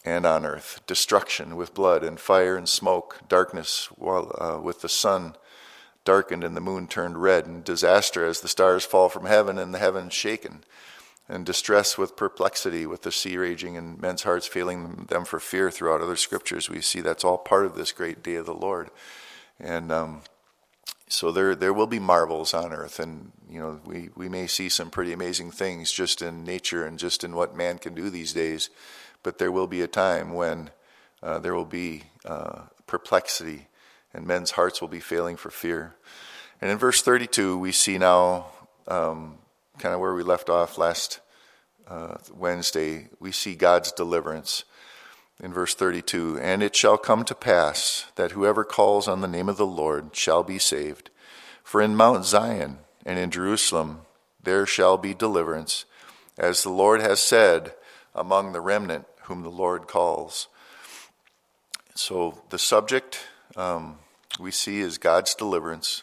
and 0.09 0.25
on 0.25 0.45
earth 0.45 0.81
destruction 0.87 1.55
with 1.55 1.75
blood 1.75 2.03
and 2.03 2.19
fire 2.19 2.57
and 2.57 2.67
smoke, 2.67 3.19
darkness 3.29 3.85
while, 3.95 4.35
uh, 4.39 4.59
with 4.59 4.81
the 4.81 4.89
sun 4.89 5.35
darkened 6.03 6.43
and 6.43 6.57
the 6.57 6.61
moon 6.61 6.87
turned 6.87 7.21
red, 7.21 7.45
and 7.45 7.63
disaster 7.63 8.25
as 8.25 8.41
the 8.41 8.47
stars 8.47 8.83
fall 8.83 9.09
from 9.09 9.25
heaven 9.25 9.59
and 9.59 9.73
the 9.73 9.79
heavens 9.79 10.13
shaken, 10.13 10.63
and 11.27 11.45
distress 11.45 11.97
with 11.97 12.17
perplexity, 12.17 12.87
with 12.87 13.03
the 13.03 13.11
sea 13.11 13.37
raging 13.37 13.77
and 13.77 14.01
men's 14.01 14.23
hearts 14.23 14.47
failing 14.47 15.05
them 15.09 15.25
for 15.25 15.39
fear 15.39 15.69
throughout 15.69 16.01
other 16.01 16.15
scriptures. 16.15 16.69
We 16.69 16.81
see 16.81 17.01
that's 17.01 17.23
all 17.23 17.37
part 17.37 17.67
of 17.67 17.75
this 17.75 17.91
great 17.91 18.23
day 18.23 18.35
of 18.35 18.47
the 18.47 18.55
Lord. 18.55 18.89
And 19.59 19.91
um, 19.91 20.21
so 21.07 21.31
there 21.31 21.53
there 21.53 21.73
will 21.73 21.87
be 21.87 21.99
marvels 21.99 22.53
on 22.53 22.73
earth, 22.73 22.99
and 22.99 23.31
you 23.47 23.59
know 23.59 23.79
we 23.85 24.09
we 24.15 24.29
may 24.29 24.47
see 24.47 24.69
some 24.69 24.89
pretty 24.89 25.13
amazing 25.13 25.51
things 25.51 25.91
just 25.91 26.21
in 26.23 26.43
nature 26.43 26.85
and 26.85 26.97
just 26.97 27.23
in 27.23 27.35
what 27.35 27.55
man 27.55 27.77
can 27.77 27.93
do 27.93 28.09
these 28.09 28.33
days. 28.33 28.69
But 29.23 29.37
there 29.37 29.51
will 29.51 29.67
be 29.67 29.81
a 29.81 29.87
time 29.87 30.33
when 30.33 30.69
uh, 31.21 31.39
there 31.39 31.55
will 31.55 31.65
be 31.65 32.03
uh, 32.25 32.63
perplexity, 32.87 33.67
and 34.13 34.25
men's 34.25 34.51
hearts 34.51 34.81
will 34.81 34.87
be 34.87 34.99
failing 34.99 35.37
for 35.37 35.49
fear. 35.49 35.95
And 36.61 36.71
in 36.71 36.77
verse 36.77 37.01
32, 37.01 37.57
we 37.57 37.71
see 37.71 37.97
now 37.97 38.47
um, 38.87 39.37
kind 39.77 39.93
of 39.93 40.01
where 40.01 40.13
we 40.13 40.23
left 40.23 40.49
off 40.49 40.77
last 40.77 41.19
uh, 41.87 42.17
Wednesday. 42.33 43.07
We 43.19 43.31
see 43.31 43.55
God's 43.55 43.91
deliverance 43.91 44.63
in 45.41 45.53
verse 45.53 45.73
32 45.73 46.39
And 46.41 46.61
it 46.61 46.75
shall 46.75 46.97
come 46.97 47.23
to 47.25 47.35
pass 47.35 48.05
that 48.15 48.31
whoever 48.31 48.63
calls 48.63 49.07
on 49.07 49.21
the 49.21 49.27
name 49.27 49.49
of 49.49 49.57
the 49.57 49.65
Lord 49.65 50.15
shall 50.15 50.43
be 50.43 50.59
saved. 50.59 51.09
For 51.63 51.81
in 51.81 51.95
Mount 51.95 52.25
Zion 52.25 52.79
and 53.05 53.17
in 53.17 53.31
Jerusalem 53.31 54.01
there 54.41 54.65
shall 54.65 54.97
be 54.97 55.13
deliverance, 55.13 55.85
as 56.37 56.63
the 56.63 56.69
Lord 56.69 57.01
has 57.01 57.19
said, 57.19 57.73
among 58.15 58.51
the 58.51 58.61
remnant 58.61 59.05
whom 59.29 59.43
the 59.43 59.49
Lord 59.49 59.87
calls. 59.87 60.47
So 61.93 62.41
the 62.49 62.57
subject 62.57 63.19
um, 63.55 63.99
we 64.39 64.49
see 64.49 64.79
is 64.79 64.97
God's 64.97 65.35
deliverance. 65.35 66.01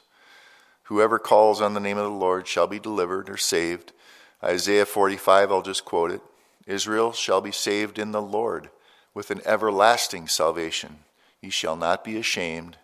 Whoever 0.85 1.19
calls 1.19 1.61
on 1.61 1.75
the 1.75 1.81
name 1.81 1.99
of 1.99 2.05
the 2.05 2.11
Lord 2.11 2.47
shall 2.47 2.69
be 2.69 2.79
delivered 2.79 3.29
or 3.29 3.37
saved. 3.37 3.93
Isaiah 4.45 4.87
45, 4.87 5.51
I'll 5.51 5.61
just 5.61 5.85
quote 5.85 6.13
it 6.13 6.21
Israel 6.67 7.13
shall 7.13 7.41
be 7.41 7.51
saved 7.51 7.99
in 7.99 8.13
the 8.13 8.23
Lord 8.23 8.71
with 9.13 9.33
an 9.33 9.41
everlasting 9.45 10.29
salvation. 10.29 11.01
He 11.41 11.51
shall 11.51 11.75
not 11.75 12.05
be 12.05 12.17
ashamed, 12.17 12.77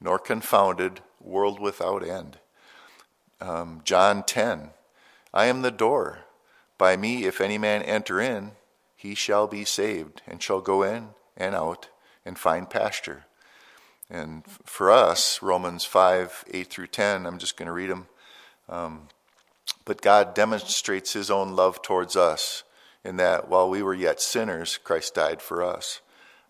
nor 0.00 0.18
confounded, 0.18 1.00
world 1.18 1.58
without 1.58 2.06
end. 2.06 2.38
Um, 3.40 3.80
John 3.84 4.22
10 4.22 4.70
I 5.32 5.46
am 5.46 5.62
the 5.62 5.70
door. 5.70 6.20
By 6.76 6.98
me, 6.98 7.24
if 7.24 7.40
any 7.40 7.56
man 7.56 7.82
enter 7.82 8.20
in, 8.20 8.52
he 8.98 9.14
shall 9.14 9.46
be 9.46 9.64
saved, 9.64 10.22
and 10.26 10.42
shall 10.42 10.60
go 10.60 10.82
in 10.82 11.10
and 11.36 11.54
out 11.54 11.88
and 12.24 12.36
find 12.36 12.68
pasture. 12.68 13.26
And 14.10 14.44
for 14.64 14.90
us, 14.90 15.40
Romans 15.40 15.84
5 15.84 16.46
8 16.50 16.66
through 16.66 16.88
10, 16.88 17.24
I'm 17.24 17.38
just 17.38 17.56
going 17.56 17.66
to 17.66 17.72
read 17.72 17.90
them. 17.90 18.08
Um, 18.68 19.08
but 19.84 20.02
God 20.02 20.34
demonstrates 20.34 21.12
his 21.12 21.30
own 21.30 21.54
love 21.54 21.80
towards 21.80 22.16
us 22.16 22.64
in 23.04 23.18
that 23.18 23.48
while 23.48 23.70
we 23.70 23.84
were 23.84 23.94
yet 23.94 24.20
sinners, 24.20 24.78
Christ 24.82 25.14
died 25.14 25.40
for 25.40 25.62
us. 25.62 26.00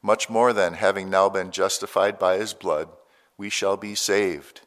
Much 0.00 0.30
more 0.30 0.54
than 0.54 0.72
having 0.72 1.10
now 1.10 1.28
been 1.28 1.50
justified 1.50 2.18
by 2.18 2.38
his 2.38 2.54
blood, 2.54 2.88
we 3.36 3.50
shall 3.50 3.76
be 3.76 3.94
saved 3.94 4.62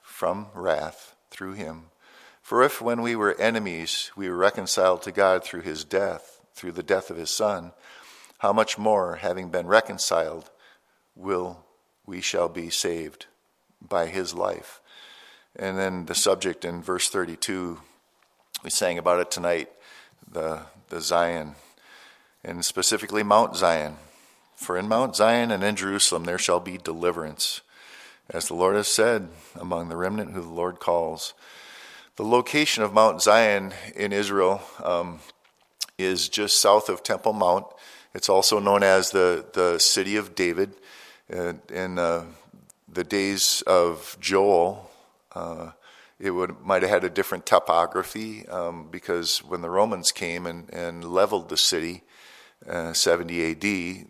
from 0.00 0.46
wrath 0.54 1.14
through 1.30 1.52
him. 1.52 1.90
For 2.40 2.62
if 2.62 2.80
when 2.80 3.02
we 3.02 3.14
were 3.14 3.38
enemies, 3.38 4.10
we 4.16 4.30
were 4.30 4.36
reconciled 4.36 5.02
to 5.02 5.12
God 5.12 5.44
through 5.44 5.62
his 5.62 5.84
death, 5.84 6.35
through 6.56 6.72
the 6.72 6.82
death 6.82 7.10
of 7.10 7.16
his 7.16 7.30
Son, 7.30 7.72
how 8.38 8.52
much 8.52 8.76
more, 8.78 9.16
having 9.16 9.50
been 9.50 9.66
reconciled, 9.66 10.50
will 11.14 11.64
we 12.04 12.20
shall 12.20 12.48
be 12.48 12.70
saved 12.70 13.26
by 13.80 14.06
his 14.06 14.34
life? 14.34 14.80
And 15.54 15.78
then 15.78 16.06
the 16.06 16.14
subject 16.14 16.64
in 16.64 16.82
verse 16.82 17.08
32, 17.08 17.78
we 18.64 18.70
sang 18.70 18.98
about 18.98 19.20
it 19.20 19.30
tonight, 19.30 19.70
the 20.30 20.62
the 20.88 21.00
Zion, 21.00 21.56
and 22.44 22.64
specifically 22.64 23.22
Mount 23.22 23.56
Zion. 23.56 23.96
For 24.54 24.78
in 24.78 24.88
Mount 24.88 25.16
Zion 25.16 25.50
and 25.50 25.62
in 25.62 25.76
Jerusalem 25.76 26.24
there 26.24 26.38
shall 26.38 26.60
be 26.60 26.78
deliverance, 26.78 27.60
as 28.30 28.48
the 28.48 28.54
Lord 28.54 28.76
has 28.76 28.88
said, 28.88 29.28
among 29.54 29.88
the 29.88 29.96
remnant 29.96 30.32
who 30.32 30.40
the 30.40 30.48
Lord 30.48 30.80
calls. 30.80 31.34
The 32.16 32.24
location 32.24 32.82
of 32.82 32.94
Mount 32.94 33.20
Zion 33.20 33.74
in 33.94 34.12
Israel 34.12 34.62
um, 34.82 35.20
is 35.98 36.28
just 36.28 36.60
south 36.60 36.88
of 36.88 37.02
Temple 37.02 37.32
Mount. 37.32 37.66
It's 38.14 38.28
also 38.28 38.58
known 38.58 38.82
as 38.82 39.10
the, 39.10 39.44
the 39.52 39.78
city 39.78 40.16
of 40.16 40.34
David. 40.34 40.74
Uh, 41.32 41.54
in 41.72 41.98
uh, 41.98 42.24
the 42.88 43.04
days 43.04 43.62
of 43.66 44.16
Joel, 44.20 44.90
uh, 45.34 45.72
it 46.18 46.30
would 46.30 46.60
might 46.64 46.82
have 46.82 46.90
had 46.90 47.04
a 47.04 47.10
different 47.10 47.44
topography 47.44 48.46
um, 48.48 48.88
because 48.90 49.38
when 49.38 49.60
the 49.60 49.70
Romans 49.70 50.12
came 50.12 50.46
and, 50.46 50.72
and 50.72 51.04
leveled 51.04 51.48
the 51.48 51.56
city, 51.56 52.02
uh, 52.68 52.92
70 52.92 53.42
A.D., 53.42 54.06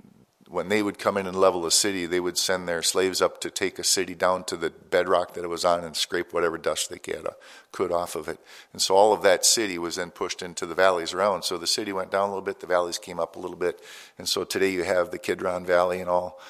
when 0.49 0.69
they 0.69 0.83
would 0.83 0.99
come 0.99 1.17
in 1.17 1.27
and 1.27 1.39
level 1.39 1.67
a 1.67 1.71
city, 1.71 2.07
they 2.07 2.21
would 2.21 2.39
send 2.39 2.69
their 2.69 2.83
slaves 2.83 3.21
up 3.21 3.41
to 3.41 3.51
take 3.51 3.79
a 3.79 3.85
city 3.85 4.15
down 4.15 4.45
to 4.45 4.57
the 4.57 4.71
bedrock 4.71 5.35
that 5.35 5.45
it 5.45 5.49
was 5.49 5.65
on 5.65 5.83
and 5.83 5.97
scrape 5.97 6.33
whatever 6.33 6.57
dust 6.57 6.89
they 6.89 6.99
could, 6.99 7.93
off 7.93 8.15
of 8.15 8.29
it. 8.29 8.39
And 8.73 8.81
so 8.81 8.95
all 8.95 9.13
of 9.13 9.23
that 9.23 9.45
city 9.45 9.79
was 9.79 9.97
then 9.97 10.11
pushed 10.11 10.43
into 10.43 10.65
the 10.65 10.75
valleys 10.75 11.13
around. 11.13 11.43
So 11.43 11.59
the 11.59 11.67
city 11.67 11.93
went 11.93 12.11
down 12.11 12.29
a 12.29 12.33
little 12.33 12.43
bit, 12.43 12.61
the 12.61 12.67
valleys 12.67 12.99
came 12.99 13.19
up 13.19 13.37
a 13.37 13.41
little 13.41 13.57
bit. 13.57 13.81
And 14.19 14.29
so 14.29 14.45
today 14.45 14.71
you 14.71 14.85
have 14.85 15.11
the 15.11 15.19
Kidron 15.19 15.67
Valley 15.67 16.01
and 16.01 16.09
all. 16.09 16.41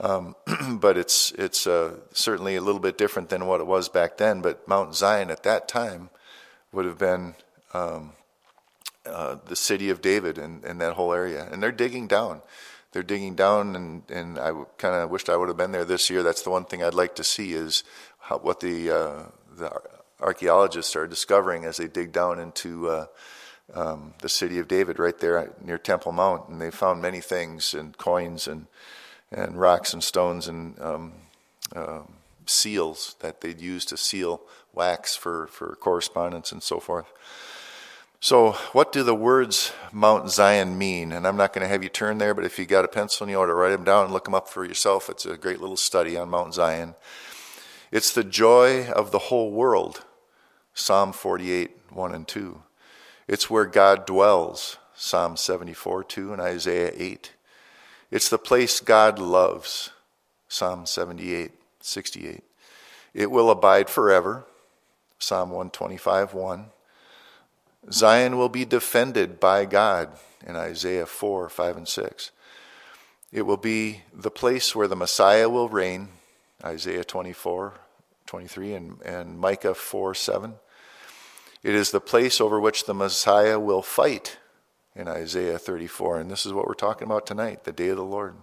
Um, 0.00 0.34
but 0.80 0.98
it's 0.98 1.30
it's 1.32 1.68
uh, 1.68 1.98
certainly 2.12 2.56
a 2.56 2.60
little 2.60 2.80
bit 2.80 2.98
different 2.98 3.28
than 3.28 3.46
what 3.46 3.60
it 3.60 3.66
was 3.66 3.88
back 3.88 4.16
then. 4.16 4.42
But 4.42 4.66
Mount 4.66 4.96
Zion 4.96 5.30
at 5.30 5.44
that 5.44 5.68
time 5.68 6.10
would 6.72 6.84
have 6.84 6.98
been 6.98 7.36
um, 7.72 8.12
uh, 9.06 9.36
the 9.46 9.56
city 9.56 9.90
of 9.90 10.00
David 10.00 10.38
and, 10.38 10.64
and 10.64 10.80
that 10.80 10.94
whole 10.94 11.12
area. 11.12 11.48
And 11.50 11.62
they're 11.62 11.70
digging 11.70 12.08
down. 12.08 12.42
They're 12.94 13.02
digging 13.02 13.34
down, 13.34 13.74
and, 13.74 14.02
and 14.08 14.38
I 14.38 14.52
kind 14.78 14.94
of 14.94 15.10
wished 15.10 15.28
I 15.28 15.36
would 15.36 15.48
have 15.48 15.56
been 15.56 15.72
there 15.72 15.84
this 15.84 16.08
year. 16.08 16.22
That's 16.22 16.42
the 16.42 16.50
one 16.50 16.64
thing 16.64 16.82
I'd 16.82 16.94
like 16.94 17.16
to 17.16 17.24
see 17.24 17.52
is 17.52 17.82
how, 18.20 18.38
what 18.38 18.60
the 18.60 18.90
uh, 18.90 19.22
the 19.56 19.72
archaeologists 20.20 20.94
are 20.94 21.08
discovering 21.08 21.64
as 21.64 21.76
they 21.76 21.88
dig 21.88 22.12
down 22.12 22.38
into 22.38 22.88
uh, 22.88 23.06
um, 23.74 24.14
the 24.20 24.28
city 24.28 24.60
of 24.60 24.68
David, 24.68 25.00
right 25.00 25.18
there 25.18 25.52
near 25.60 25.76
Temple 25.76 26.12
Mount, 26.12 26.48
and 26.48 26.60
they 26.60 26.70
found 26.70 27.02
many 27.02 27.20
things 27.20 27.74
and 27.74 27.98
coins 27.98 28.46
and 28.46 28.68
and 29.32 29.58
rocks 29.58 29.92
and 29.92 30.04
stones 30.04 30.46
and 30.46 30.80
um, 30.80 31.12
uh, 31.74 32.02
seals 32.46 33.16
that 33.20 33.40
they'd 33.40 33.60
use 33.60 33.84
to 33.86 33.96
seal 33.96 34.40
wax 34.72 35.16
for, 35.16 35.48
for 35.48 35.76
correspondence 35.76 36.52
and 36.52 36.62
so 36.62 36.78
forth. 36.78 37.06
So, 38.24 38.52
what 38.72 38.90
do 38.90 39.02
the 39.02 39.14
words 39.14 39.74
Mount 39.92 40.30
Zion 40.30 40.78
mean? 40.78 41.12
And 41.12 41.26
I'm 41.26 41.36
not 41.36 41.52
going 41.52 41.60
to 41.60 41.68
have 41.68 41.82
you 41.82 41.90
turn 41.90 42.16
there, 42.16 42.32
but 42.32 42.46
if 42.46 42.58
you 42.58 42.64
got 42.64 42.86
a 42.86 42.88
pencil 42.88 43.24
and 43.24 43.30
you 43.30 43.38
ought 43.38 43.48
to 43.48 43.54
write 43.54 43.72
them 43.72 43.84
down 43.84 44.04
and 44.04 44.14
look 44.14 44.24
them 44.24 44.34
up 44.34 44.48
for 44.48 44.64
yourself, 44.64 45.10
it's 45.10 45.26
a 45.26 45.36
great 45.36 45.60
little 45.60 45.76
study 45.76 46.16
on 46.16 46.30
Mount 46.30 46.54
Zion. 46.54 46.94
It's 47.92 48.14
the 48.14 48.24
joy 48.24 48.88
of 48.88 49.10
the 49.10 49.18
whole 49.28 49.50
world, 49.50 50.06
Psalm 50.72 51.12
48, 51.12 51.76
1 51.90 52.14
and 52.14 52.26
2. 52.26 52.62
It's 53.28 53.50
where 53.50 53.66
God 53.66 54.06
dwells, 54.06 54.78
Psalm 54.94 55.36
74, 55.36 56.04
2 56.04 56.32
and 56.32 56.40
Isaiah 56.40 56.92
8. 56.96 57.30
It's 58.10 58.30
the 58.30 58.38
place 58.38 58.80
God 58.80 59.18
loves. 59.18 59.90
Psalm 60.48 60.86
78, 60.86 61.52
68. 61.80 62.42
It 63.12 63.30
will 63.30 63.50
abide 63.50 63.90
forever. 63.90 64.46
Psalm 65.18 65.50
125, 65.50 66.32
1. 66.32 66.70
Zion 67.92 68.36
will 68.38 68.48
be 68.48 68.64
defended 68.64 69.38
by 69.40 69.64
God 69.64 70.10
in 70.46 70.56
Isaiah 70.56 71.06
4, 71.06 71.48
5, 71.48 71.76
and 71.76 71.88
6. 71.88 72.30
It 73.32 73.42
will 73.42 73.56
be 73.56 74.02
the 74.12 74.30
place 74.30 74.74
where 74.74 74.88
the 74.88 74.96
Messiah 74.96 75.48
will 75.48 75.68
reign, 75.68 76.08
Isaiah 76.64 77.04
24, 77.04 77.74
23, 78.26 78.74
and, 78.74 79.02
and 79.02 79.38
Micah 79.38 79.74
4, 79.74 80.14
7. 80.14 80.54
It 81.62 81.74
is 81.74 81.90
the 81.90 82.00
place 82.00 82.40
over 82.40 82.60
which 82.60 82.84
the 82.84 82.94
Messiah 82.94 83.58
will 83.58 83.82
fight, 83.82 84.38
in 84.94 85.08
Isaiah 85.08 85.58
34. 85.58 86.20
And 86.20 86.30
this 86.30 86.46
is 86.46 86.52
what 86.52 86.66
we're 86.66 86.74
talking 86.74 87.06
about 87.06 87.26
tonight, 87.26 87.64
the 87.64 87.72
day 87.72 87.88
of 87.88 87.96
the 87.96 88.04
Lord. 88.04 88.36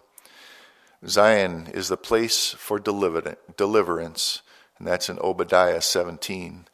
Zion 1.08 1.68
is 1.74 1.88
the 1.88 1.98
place 1.98 2.50
for 2.50 2.80
deliverance, 2.80 4.42
and 4.78 4.88
that's 4.88 5.10
in 5.10 5.18
Obadiah 5.20 5.82
17. 5.82 6.66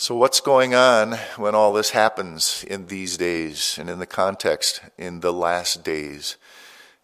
So, 0.00 0.14
what's 0.16 0.40
going 0.40 0.74
on 0.74 1.12
when 1.36 1.54
all 1.54 1.74
this 1.74 1.90
happens 1.90 2.64
in 2.66 2.86
these 2.86 3.18
days 3.18 3.76
and 3.78 3.90
in 3.90 3.98
the 3.98 4.06
context 4.06 4.80
in 4.96 5.20
the 5.20 5.30
last 5.30 5.84
days? 5.84 6.38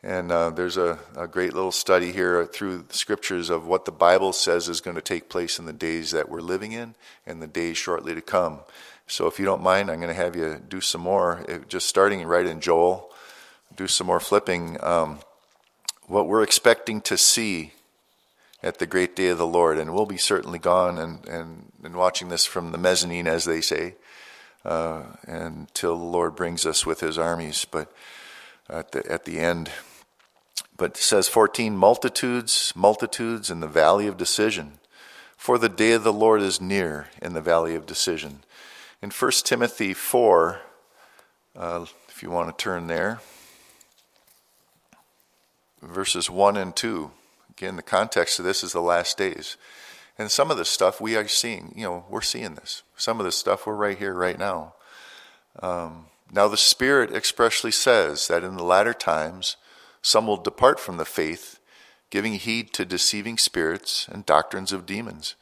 And 0.02 0.32
uh, 0.32 0.48
there's 0.48 0.78
a, 0.78 0.98
a, 1.14 1.26
great 1.26 1.52
little 1.52 1.72
study 1.72 2.10
here 2.10 2.46
through 2.46 2.86
the 2.88 2.94
scriptures 2.94 3.50
of 3.50 3.66
what 3.66 3.84
the 3.84 3.92
Bible 3.92 4.32
says 4.32 4.70
is 4.70 4.80
going 4.80 4.94
to 4.94 5.02
take 5.02 5.28
place 5.28 5.58
in 5.58 5.66
the 5.66 5.74
days 5.74 6.12
that 6.12 6.30
we're 6.30 6.40
living 6.40 6.72
in 6.72 6.94
and 7.26 7.42
the 7.42 7.46
days 7.46 7.76
shortly 7.76 8.14
to 8.14 8.22
come. 8.22 8.60
So 9.06 9.26
if 9.26 9.38
you 9.38 9.44
don't 9.44 9.62
mind, 9.62 9.90
I'm 9.90 10.00
going 10.00 10.08
to 10.08 10.14
have 10.14 10.34
you 10.34 10.62
do 10.66 10.80
some 10.80 11.02
more, 11.02 11.44
just 11.68 11.90
starting 11.90 12.24
right 12.24 12.46
in 12.46 12.62
Joel, 12.62 13.10
do 13.76 13.88
some 13.88 14.06
more 14.06 14.20
flipping. 14.20 14.82
Um, 14.82 15.18
what 16.06 16.28
we're 16.28 16.42
expecting 16.42 17.02
to 17.02 17.18
see 17.18 17.72
at 18.62 18.78
the 18.78 18.86
great 18.86 19.14
day 19.14 19.28
of 19.28 19.38
the 19.38 19.46
Lord, 19.46 19.78
and 19.78 19.92
we'll 19.92 20.06
be 20.06 20.16
certainly 20.16 20.58
gone 20.58 20.98
and, 20.98 21.26
and, 21.28 21.72
and 21.86 21.94
watching 21.94 22.28
this 22.28 22.44
from 22.44 22.72
the 22.72 22.78
mezzanine, 22.78 23.26
as 23.26 23.44
they 23.44 23.60
say, 23.60 23.94
uh, 24.64 25.04
until 25.22 25.96
the 25.96 26.04
Lord 26.04 26.34
brings 26.34 26.66
us 26.66 26.84
with 26.84 27.00
his 27.00 27.16
armies. 27.16 27.64
But 27.64 27.92
at 28.68 28.92
the, 28.92 29.10
at 29.10 29.24
the 29.24 29.38
end, 29.38 29.70
but 30.76 30.96
says 30.96 31.28
14 31.28 31.76
multitudes, 31.76 32.72
multitudes 32.74 33.50
in 33.50 33.60
the 33.60 33.68
valley 33.68 34.06
of 34.06 34.16
decision 34.16 34.78
for 35.36 35.58
the 35.58 35.68
day 35.68 35.92
of 35.92 36.02
the 36.02 36.12
Lord 36.12 36.42
is 36.42 36.60
near 36.60 37.08
in 37.22 37.34
the 37.34 37.40
valley 37.40 37.74
of 37.74 37.86
decision. 37.86 38.40
In 39.00 39.10
1 39.10 39.30
Timothy 39.44 39.94
4, 39.94 40.60
uh, 41.54 41.86
if 42.08 42.22
you 42.22 42.30
want 42.30 42.48
to 42.48 42.62
turn 42.62 42.88
there, 42.88 43.20
verses 45.80 46.28
1 46.28 46.56
and 46.56 46.74
2. 46.74 47.10
Again, 47.50 47.76
the 47.76 47.82
context 47.82 48.38
of 48.38 48.44
this 48.44 48.64
is 48.64 48.72
the 48.72 48.80
last 48.80 49.16
days. 49.16 49.56
And 50.18 50.30
some 50.30 50.50
of 50.50 50.56
this 50.56 50.70
stuff 50.70 51.00
we 51.00 51.16
are 51.16 51.28
seeing, 51.28 51.72
you 51.76 51.84
know, 51.84 52.04
we're 52.08 52.22
seeing 52.22 52.54
this. 52.54 52.82
Some 52.96 53.20
of 53.20 53.26
this 53.26 53.36
stuff 53.36 53.66
we're 53.66 53.74
right 53.74 53.98
here, 53.98 54.14
right 54.14 54.38
now. 54.38 54.74
Um, 55.60 56.06
now, 56.32 56.48
the 56.48 56.56
Spirit 56.56 57.12
expressly 57.12 57.70
says 57.70 58.26
that 58.28 58.42
in 58.42 58.56
the 58.56 58.64
latter 58.64 58.94
times 58.94 59.56
some 60.02 60.26
will 60.26 60.36
depart 60.36 60.80
from 60.80 60.96
the 60.96 61.04
faith, 61.04 61.58
giving 62.10 62.34
heed 62.34 62.72
to 62.74 62.84
deceiving 62.84 63.38
spirits 63.38 64.08
and 64.08 64.24
doctrines 64.24 64.72
of 64.72 64.86
demons, 64.86 65.34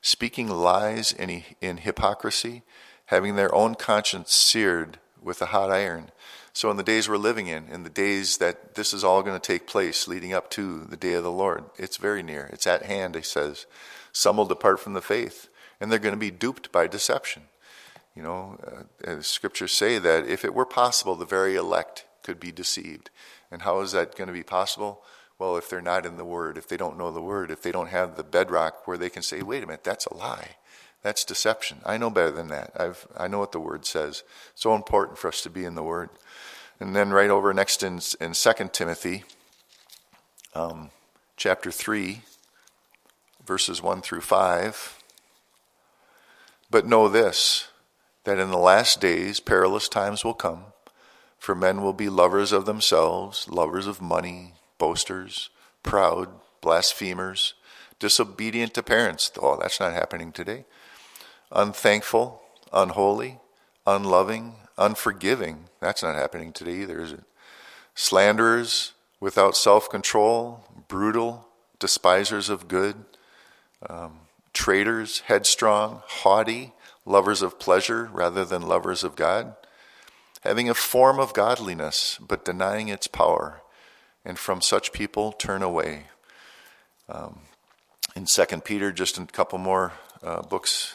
speaking 0.00 0.48
lies 0.48 1.12
in, 1.12 1.44
in 1.60 1.78
hypocrisy, 1.78 2.62
having 3.06 3.36
their 3.36 3.54
own 3.54 3.74
conscience 3.74 4.32
seared 4.32 4.98
with 5.22 5.40
a 5.42 5.46
hot 5.46 5.70
iron. 5.70 6.10
So, 6.52 6.70
in 6.70 6.76
the 6.76 6.82
days 6.82 7.08
we're 7.08 7.18
living 7.18 7.46
in, 7.46 7.68
in 7.68 7.82
the 7.82 7.90
days 7.90 8.38
that 8.38 8.74
this 8.74 8.94
is 8.94 9.04
all 9.04 9.22
going 9.22 9.38
to 9.38 9.46
take 9.46 9.66
place 9.66 10.08
leading 10.08 10.32
up 10.32 10.48
to 10.50 10.84
the 10.84 10.96
day 10.96 11.12
of 11.14 11.22
the 11.22 11.30
Lord, 11.30 11.64
it's 11.76 11.98
very 11.98 12.22
near. 12.22 12.48
It's 12.52 12.66
at 12.66 12.82
hand, 12.82 13.14
he 13.14 13.22
says. 13.22 13.66
Some 14.16 14.38
will 14.38 14.46
depart 14.46 14.80
from 14.80 14.94
the 14.94 15.02
faith, 15.02 15.50
and 15.78 15.92
they're 15.92 15.98
going 15.98 16.14
to 16.14 16.18
be 16.18 16.30
duped 16.30 16.72
by 16.72 16.86
deception. 16.86 17.42
You 18.14 18.22
know, 18.22 18.86
uh, 19.06 19.20
scriptures 19.20 19.72
say 19.72 19.98
that 19.98 20.26
if 20.26 20.42
it 20.42 20.54
were 20.54 20.64
possible, 20.64 21.16
the 21.16 21.26
very 21.26 21.54
elect 21.54 22.06
could 22.22 22.40
be 22.40 22.50
deceived. 22.50 23.10
And 23.50 23.60
how 23.60 23.80
is 23.80 23.92
that 23.92 24.16
going 24.16 24.28
to 24.28 24.32
be 24.32 24.42
possible? 24.42 25.02
Well, 25.38 25.58
if 25.58 25.68
they're 25.68 25.82
not 25.82 26.06
in 26.06 26.16
the 26.16 26.24
Word, 26.24 26.56
if 26.56 26.66
they 26.66 26.78
don't 26.78 26.96
know 26.96 27.10
the 27.10 27.20
Word, 27.20 27.50
if 27.50 27.60
they 27.60 27.70
don't 27.70 27.90
have 27.90 28.16
the 28.16 28.24
bedrock 28.24 28.88
where 28.88 28.96
they 28.96 29.10
can 29.10 29.22
say, 29.22 29.42
wait 29.42 29.62
a 29.62 29.66
minute, 29.66 29.84
that's 29.84 30.06
a 30.06 30.14
lie. 30.14 30.56
That's 31.02 31.22
deception. 31.22 31.82
I 31.84 31.98
know 31.98 32.08
better 32.08 32.30
than 32.30 32.48
that. 32.48 32.72
I've, 32.74 33.06
I 33.18 33.28
know 33.28 33.38
what 33.38 33.52
the 33.52 33.60
Word 33.60 33.84
says. 33.84 34.22
So 34.54 34.74
important 34.74 35.18
for 35.18 35.28
us 35.28 35.42
to 35.42 35.50
be 35.50 35.66
in 35.66 35.74
the 35.74 35.82
Word. 35.82 36.08
And 36.80 36.96
then 36.96 37.10
right 37.10 37.28
over 37.28 37.52
next 37.52 37.82
in, 37.82 38.00
in 38.18 38.32
2 38.32 38.52
Timothy, 38.72 39.24
um, 40.54 40.88
chapter 41.36 41.70
3, 41.70 42.22
verses 43.46 43.80
1 43.82 44.02
through 44.02 44.20
5. 44.20 44.98
But 46.70 46.86
know 46.86 47.08
this 47.08 47.68
that 48.24 48.38
in 48.40 48.50
the 48.50 48.58
last 48.58 49.00
days 49.00 49.38
perilous 49.38 49.88
times 49.88 50.24
will 50.24 50.34
come, 50.34 50.64
for 51.38 51.54
men 51.54 51.80
will 51.80 51.92
be 51.92 52.08
lovers 52.08 52.50
of 52.50 52.66
themselves, 52.66 53.48
lovers 53.48 53.86
of 53.86 54.02
money, 54.02 54.54
boasters, 54.78 55.48
proud, 55.84 56.28
blasphemers, 56.60 57.54
disobedient 58.00 58.74
to 58.74 58.82
parents. 58.82 59.30
Oh, 59.40 59.56
that's 59.56 59.78
not 59.78 59.92
happening 59.92 60.32
today. 60.32 60.64
Unthankful, 61.52 62.42
unholy, 62.72 63.38
unloving, 63.86 64.56
unforgiving. 64.76 65.68
That's 65.80 66.02
not 66.02 66.16
happening 66.16 66.52
today 66.52 66.80
either, 66.82 67.00
is 67.00 67.12
it? 67.12 67.24
Slanderers, 67.94 68.92
without 69.20 69.56
self 69.56 69.88
control, 69.88 70.64
brutal, 70.88 71.48
despisers 71.78 72.48
of 72.48 72.66
good, 72.68 73.04
um, 73.88 74.20
traitors, 74.52 75.20
headstrong, 75.20 76.02
haughty, 76.06 76.72
lovers 77.04 77.42
of 77.42 77.58
pleasure 77.58 78.08
rather 78.12 78.44
than 78.44 78.62
lovers 78.62 79.04
of 79.04 79.16
God, 79.16 79.54
having 80.42 80.68
a 80.68 80.74
form 80.74 81.18
of 81.18 81.34
godliness 81.34 82.18
but 82.20 82.44
denying 82.44 82.88
its 82.88 83.06
power, 83.06 83.62
and 84.24 84.38
from 84.38 84.60
such 84.60 84.92
people 84.92 85.32
turn 85.32 85.62
away. 85.62 86.04
Um, 87.08 87.40
in 88.14 88.26
Second 88.26 88.64
Peter, 88.64 88.90
just 88.92 89.18
a 89.18 89.26
couple 89.26 89.58
more 89.58 89.92
uh, 90.22 90.42
books 90.42 90.94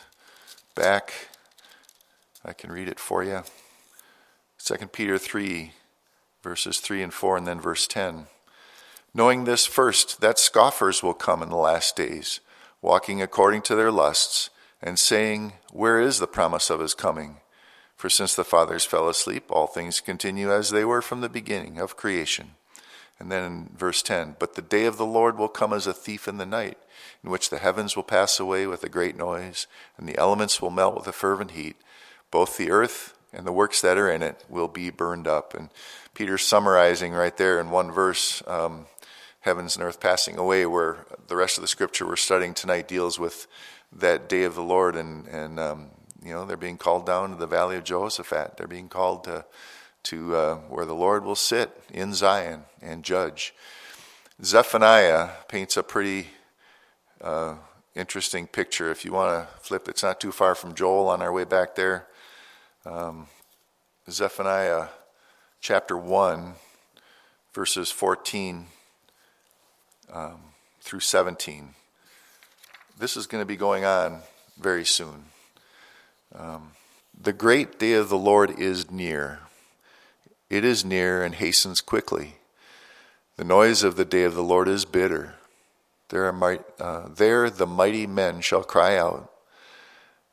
back, 0.76 1.30
I 2.44 2.54
can 2.54 2.72
read 2.72 2.88
it 2.88 3.00
for 3.00 3.24
you. 3.24 3.44
Second 4.58 4.92
Peter 4.92 5.18
three, 5.18 5.74
verses 6.44 6.80
three 6.80 7.02
and 7.02 7.14
four, 7.14 7.38
and 7.38 7.48
then 7.48 7.62
verse 7.62 7.88
ten. 7.88 8.28
Knowing 9.14 9.44
this 9.44 9.66
first, 9.66 10.22
that 10.22 10.40
scoffers 10.40 11.04
will 11.04 11.14
come 11.14 11.44
in 11.44 11.50
the 11.50 11.56
last 11.56 11.96
days 11.96 12.40
walking 12.82 13.22
according 13.22 13.62
to 13.64 13.76
their 13.76 13.92
lusts, 13.92 14.50
and 14.82 14.98
saying, 14.98 15.54
Where 15.72 16.02
is 16.02 16.20
the 16.20 16.28
promise 16.28 16.70
of 16.70 16.80
his 16.80 16.94
coming? 16.94 17.38
For 17.96 18.10
since 18.10 18.34
the 18.34 18.44
fathers 18.44 18.84
fell 18.84 19.08
asleep, 19.08 19.46
all 19.50 19.68
things 19.68 20.02
continue 20.02 20.52
as 20.52 20.72
they 20.72 20.84
were 20.84 21.04
from 21.04 21.22
the 21.22 21.30
beginning 21.30 21.78
of 21.78 21.96
creation. 21.96 22.56
And 23.20 23.32
then 23.32 23.44
in 23.44 23.70
verse 23.78 24.02
10, 24.02 24.38
But 24.40 24.56
the 24.56 24.64
day 24.64 24.86
of 24.86 24.98
the 24.98 25.06
Lord 25.06 25.38
will 25.38 25.48
come 25.48 25.72
as 25.72 25.86
a 25.86 25.94
thief 25.94 26.28
in 26.28 26.38
the 26.38 26.46
night, 26.46 26.80
in 27.24 27.30
which 27.30 27.52
the 27.52 27.60
heavens 27.60 27.96
will 27.96 28.04
pass 28.04 28.40
away 28.40 28.66
with 28.66 28.84
a 28.84 28.90
great 28.90 29.16
noise, 29.16 29.68
and 29.98 30.10
the 30.10 30.18
elements 30.18 30.60
will 30.60 30.72
melt 30.72 30.96
with 30.96 31.08
a 31.08 31.12
fervent 31.12 31.52
heat. 31.52 31.76
Both 32.32 32.58
the 32.58 32.72
earth 32.72 33.16
and 33.32 33.46
the 33.46 33.52
works 33.52 33.82
that 33.82 33.98
are 33.98 34.10
in 34.10 34.24
it 34.24 34.44
will 34.50 34.68
be 34.68 34.90
burned 34.90 35.28
up. 35.28 35.54
And 35.54 35.70
Peter's 36.16 36.42
summarizing 36.44 37.14
right 37.14 37.36
there 37.38 37.60
in 37.60 37.70
one 37.70 37.92
verse 37.92 38.42
um, 38.48 38.88
heavens 39.42 39.76
and 39.76 39.84
earth 39.84 40.00
passing 40.00 40.38
away, 40.38 40.66
where 40.66 41.06
the 41.28 41.36
rest 41.36 41.58
of 41.58 41.62
the 41.62 41.68
scripture 41.68 42.08
we're 42.08 42.16
studying 42.16 42.54
tonight 42.54 42.88
deals 42.88 43.20
with 43.20 43.48
that 43.92 44.30
day 44.30 44.44
of 44.44 44.56
the 44.56 44.64
Lord, 44.64 44.96
and 44.96 45.28
and 45.28 45.60
um, 45.60 45.88
you 46.24 46.32
know 46.32 46.46
they're 46.46 46.58
being 46.58 46.78
called 46.78 47.06
down 47.06 47.32
to 47.32 47.36
the 47.36 47.48
valley 47.48 47.76
of 47.76 47.84
Jehoshaphat. 47.84 48.58
They're 48.58 48.68
being 48.68 48.90
called 48.90 49.24
to 49.26 49.46
to 50.04 50.36
uh, 50.36 50.56
where 50.70 50.86
the 50.86 50.96
Lord 50.96 51.24
will 51.24 51.36
sit 51.36 51.72
in 51.92 52.14
Zion 52.14 52.64
and 52.82 53.04
judge. 53.04 53.54
Zephaniah 54.44 55.30
paints 55.48 55.78
a 55.78 55.84
pretty 55.84 56.30
uh, 57.22 57.56
interesting 57.96 58.48
picture. 58.48 58.90
If 58.90 59.06
you 59.06 59.12
want 59.12 59.48
to 59.48 59.60
flip, 59.60 59.88
it's 59.88 60.02
not 60.02 60.20
too 60.20 60.32
far 60.32 60.56
from 60.56 60.74
Joel 60.74 61.08
on 61.08 61.22
our 61.22 61.32
way 61.32 61.44
back 61.44 61.76
there. 61.76 62.08
Um, 62.86 63.28
Zephaniah 64.10 64.88
chapter 65.60 65.96
1, 65.96 66.54
verses 67.54 67.92
14 67.92 68.66
um, 70.12 70.40
through 70.82 71.00
17. 71.00 71.76
This 72.98 73.18
is 73.18 73.28
going 73.28 73.42
to 73.42 73.46
be 73.46 73.56
going 73.56 73.86
on 73.86 74.22
very 74.60 74.86
soon. 74.86 75.26
Um, 76.36 76.72
the 77.20 77.34
great 77.34 77.80
day 77.80 77.94
of 77.94 78.10
the 78.10 78.18
Lord 78.18 78.60
is 78.60 78.92
near. 78.92 79.40
It 80.50 80.64
is 80.66 80.86
near 80.86 81.24
and 81.24 81.36
hastens 81.36 81.82
quickly. 81.82 82.36
The 83.38 83.44
noise 83.44 83.84
of 83.84 83.96
the 83.96 84.06
day 84.06 84.24
of 84.24 84.36
the 84.36 84.44
Lord 84.44 84.68
is 84.68 84.86
bitter. 84.86 85.36
There, 86.10 86.32
might, 86.32 86.62
uh, 86.80 87.08
there 87.08 87.50
the 87.50 87.66
mighty 87.66 88.06
men 88.06 88.42
shall 88.42 88.64
cry 88.64 88.98
out. 88.98 89.32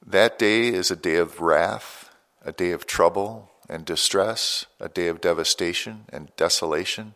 That 0.04 0.38
day 0.38 0.68
is 0.68 0.90
a 0.90 0.96
day 0.96 1.16
of 1.16 1.40
wrath, 1.40 2.10
a 2.44 2.52
day 2.52 2.72
of 2.72 2.86
trouble 2.86 3.50
and 3.68 3.84
distress, 3.84 4.66
a 4.80 4.88
day 4.88 5.08
of 5.08 5.20
devastation 5.20 6.04
and 6.08 6.34
desolation, 6.36 7.14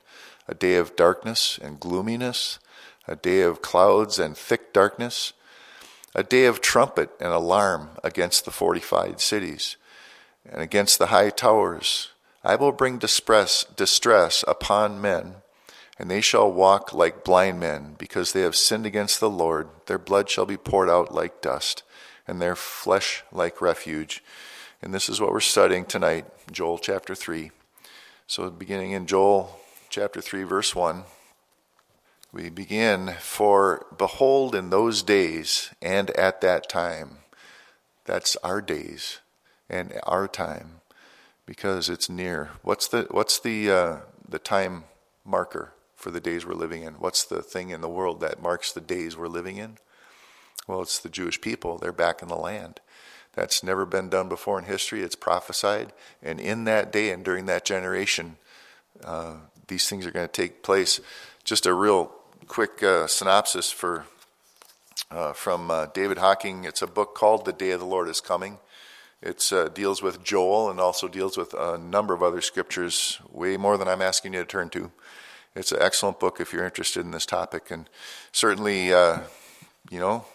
a 0.53 0.55
day 0.55 0.77
of 0.77 0.95
darkness 0.97 1.59
and 1.63 1.81
gloominess, 1.81 2.59
a 3.09 3.17
day 3.17 3.41
of 3.41 3.63
clouds 3.63 4.19
and 4.19 4.37
thick 4.37 4.71
darkness, 4.71 5.33
a 6.15 6.23
day 6.23 6.45
of 6.45 6.61
trumpet 6.61 7.09
and 7.19 7.33
alarm 7.33 7.89
against 8.05 8.45
the 8.45 8.51
fortified 8.51 9.19
cities 9.19 9.79
and 10.45 10.61
against 10.61 10.99
the 10.99 11.07
high 11.07 11.31
towers. 11.31 12.11
I 12.45 12.57
will 12.57 12.71
bring 12.71 12.99
distress, 12.99 13.65
distress 13.65 14.45
upon 14.47 15.01
men, 15.01 15.37
and 15.99 16.11
they 16.11 16.21
shall 16.21 16.53
walk 16.53 16.93
like 16.93 17.25
blind 17.25 17.59
men, 17.59 17.95
because 17.97 18.35
they 18.35 18.43
have 18.43 18.55
sinned 18.55 18.85
against 18.85 19.21
the 19.21 19.31
Lord. 19.31 19.71
Their 19.87 19.99
blood 19.99 20.29
shall 20.29 20.45
be 20.45 20.59
poured 20.59 20.91
out 20.91 21.15
like 21.15 21.41
dust, 21.41 21.83
and 22.29 22.43
their 22.43 22.57
flesh 22.57 23.25
like 23.33 23.63
refuge. 23.63 24.23
And 24.83 24.93
this 24.93 25.09
is 25.09 25.19
what 25.19 25.33
we're 25.33 25.41
studying 25.41 25.87
tonight, 25.87 26.27
Joel 26.51 26.77
chapter 26.77 27.15
3. 27.15 27.53
So, 28.27 28.51
beginning 28.51 28.91
in 28.91 29.07
Joel 29.07 29.62
chapter 29.93 30.23
3, 30.23 30.45
verse 30.45 30.75
1, 30.75 31.05
we 32.33 32.49
begin 32.49 33.15
For 33.21 33.85
behold, 33.99 34.55
in 34.55 34.71
those 34.71 35.03
days 35.03 35.69
and 35.83 36.09
at 36.13 36.41
that 36.41 36.67
time, 36.71 37.19
that's 38.07 38.35
our 38.37 38.63
days 38.63 39.19
and 39.69 39.93
our 40.05 40.27
time 40.27 40.81
because 41.45 41.91
it's 41.91 42.09
near. 42.09 42.53
What's 42.63 42.89
the, 42.89 43.07
what's 43.11 43.39
the, 43.39 43.71
uh, 43.71 43.97
the 44.27 44.39
time 44.39 44.85
marker 45.27 45.75
for 45.95 46.11
the 46.11 46.21
days 46.21 46.47
we're 46.47 46.55
living 46.55 46.85
in? 46.85 46.95
What's 46.95 47.25
the 47.25 47.43
thing 47.43 47.69
in 47.69 47.83
the 47.83 47.89
world 47.91 48.21
that 48.21 48.41
marks 48.43 48.73
the 48.73 48.81
days 48.81 49.15
we're 49.15 49.29
living 49.29 49.59
in? 49.59 49.77
Well, 50.67 50.81
it's 50.81 51.01
the 51.01 51.11
Jewish 51.11 51.39
people. 51.39 51.77
They're 51.77 51.93
back 51.93 52.23
in 52.23 52.29
the 52.29 52.37
land. 52.37 52.81
That's 53.35 53.63
never 53.63 53.85
been 53.85 54.09
done 54.09 54.31
before 54.31 54.59
in 54.59 54.65
history. 54.65 55.03
It's 55.03 55.17
prophesied. 55.17 55.93
And 56.23 56.41
in 56.41 56.65
that 56.65 56.93
day 56.93 57.11
and 57.11 57.23
during 57.23 57.45
that 57.45 57.67
generation, 57.67 58.39
uh, 59.05 59.35
these 59.73 59.89
things 59.89 60.05
are 60.07 60.11
going 60.11 60.29
to 60.29 60.41
take 60.43 60.63
place. 60.63 61.01
Just 61.45 61.65
a 61.65 61.73
real 61.73 62.13
quick 62.47 62.83
uh, 62.83 63.07
synopsis 63.07 63.71
for 63.71 64.05
uh, 65.11 65.33
from 65.33 65.71
uh, 65.71 65.87
David 65.95 66.19
Hocking. 66.19 66.67
It's 66.67 66.83
a 66.83 66.87
book 66.87 67.15
called 67.15 67.47
"The 67.47 67.55
Day 67.55 67.71
of 67.71 67.81
the 67.81 67.87
Lord 67.87 68.07
Is 68.09 68.21
Coming." 68.21 68.59
It 69.23 69.51
uh, 69.51 69.69
deals 69.69 70.03
with 70.03 70.23
Joel 70.23 70.69
and 70.71 70.79
also 70.79 71.09
deals 71.09 71.39
with 71.39 71.55
a 71.55 71.79
number 71.79 72.13
of 72.13 72.23
other 72.23 72.43
scriptures, 72.43 73.19
way 73.31 73.57
more 73.57 73.79
than 73.79 73.89
I'm 73.89 74.03
asking 74.03 74.35
you 74.35 74.41
to 74.41 74.45
turn 74.45 74.69
to. 74.71 74.91
It's 75.55 75.73
an 75.73 75.81
excellent 75.81 76.21
book 76.21 76.39
if 76.39 76.53
you're 76.53 76.67
interested 76.67 77.01
in 77.01 77.13
this 77.13 77.25
topic, 77.25 77.71
and 77.71 77.89
certainly, 78.33 78.93
uh, 78.93 79.21
you 79.91 80.01
know, 80.01 80.27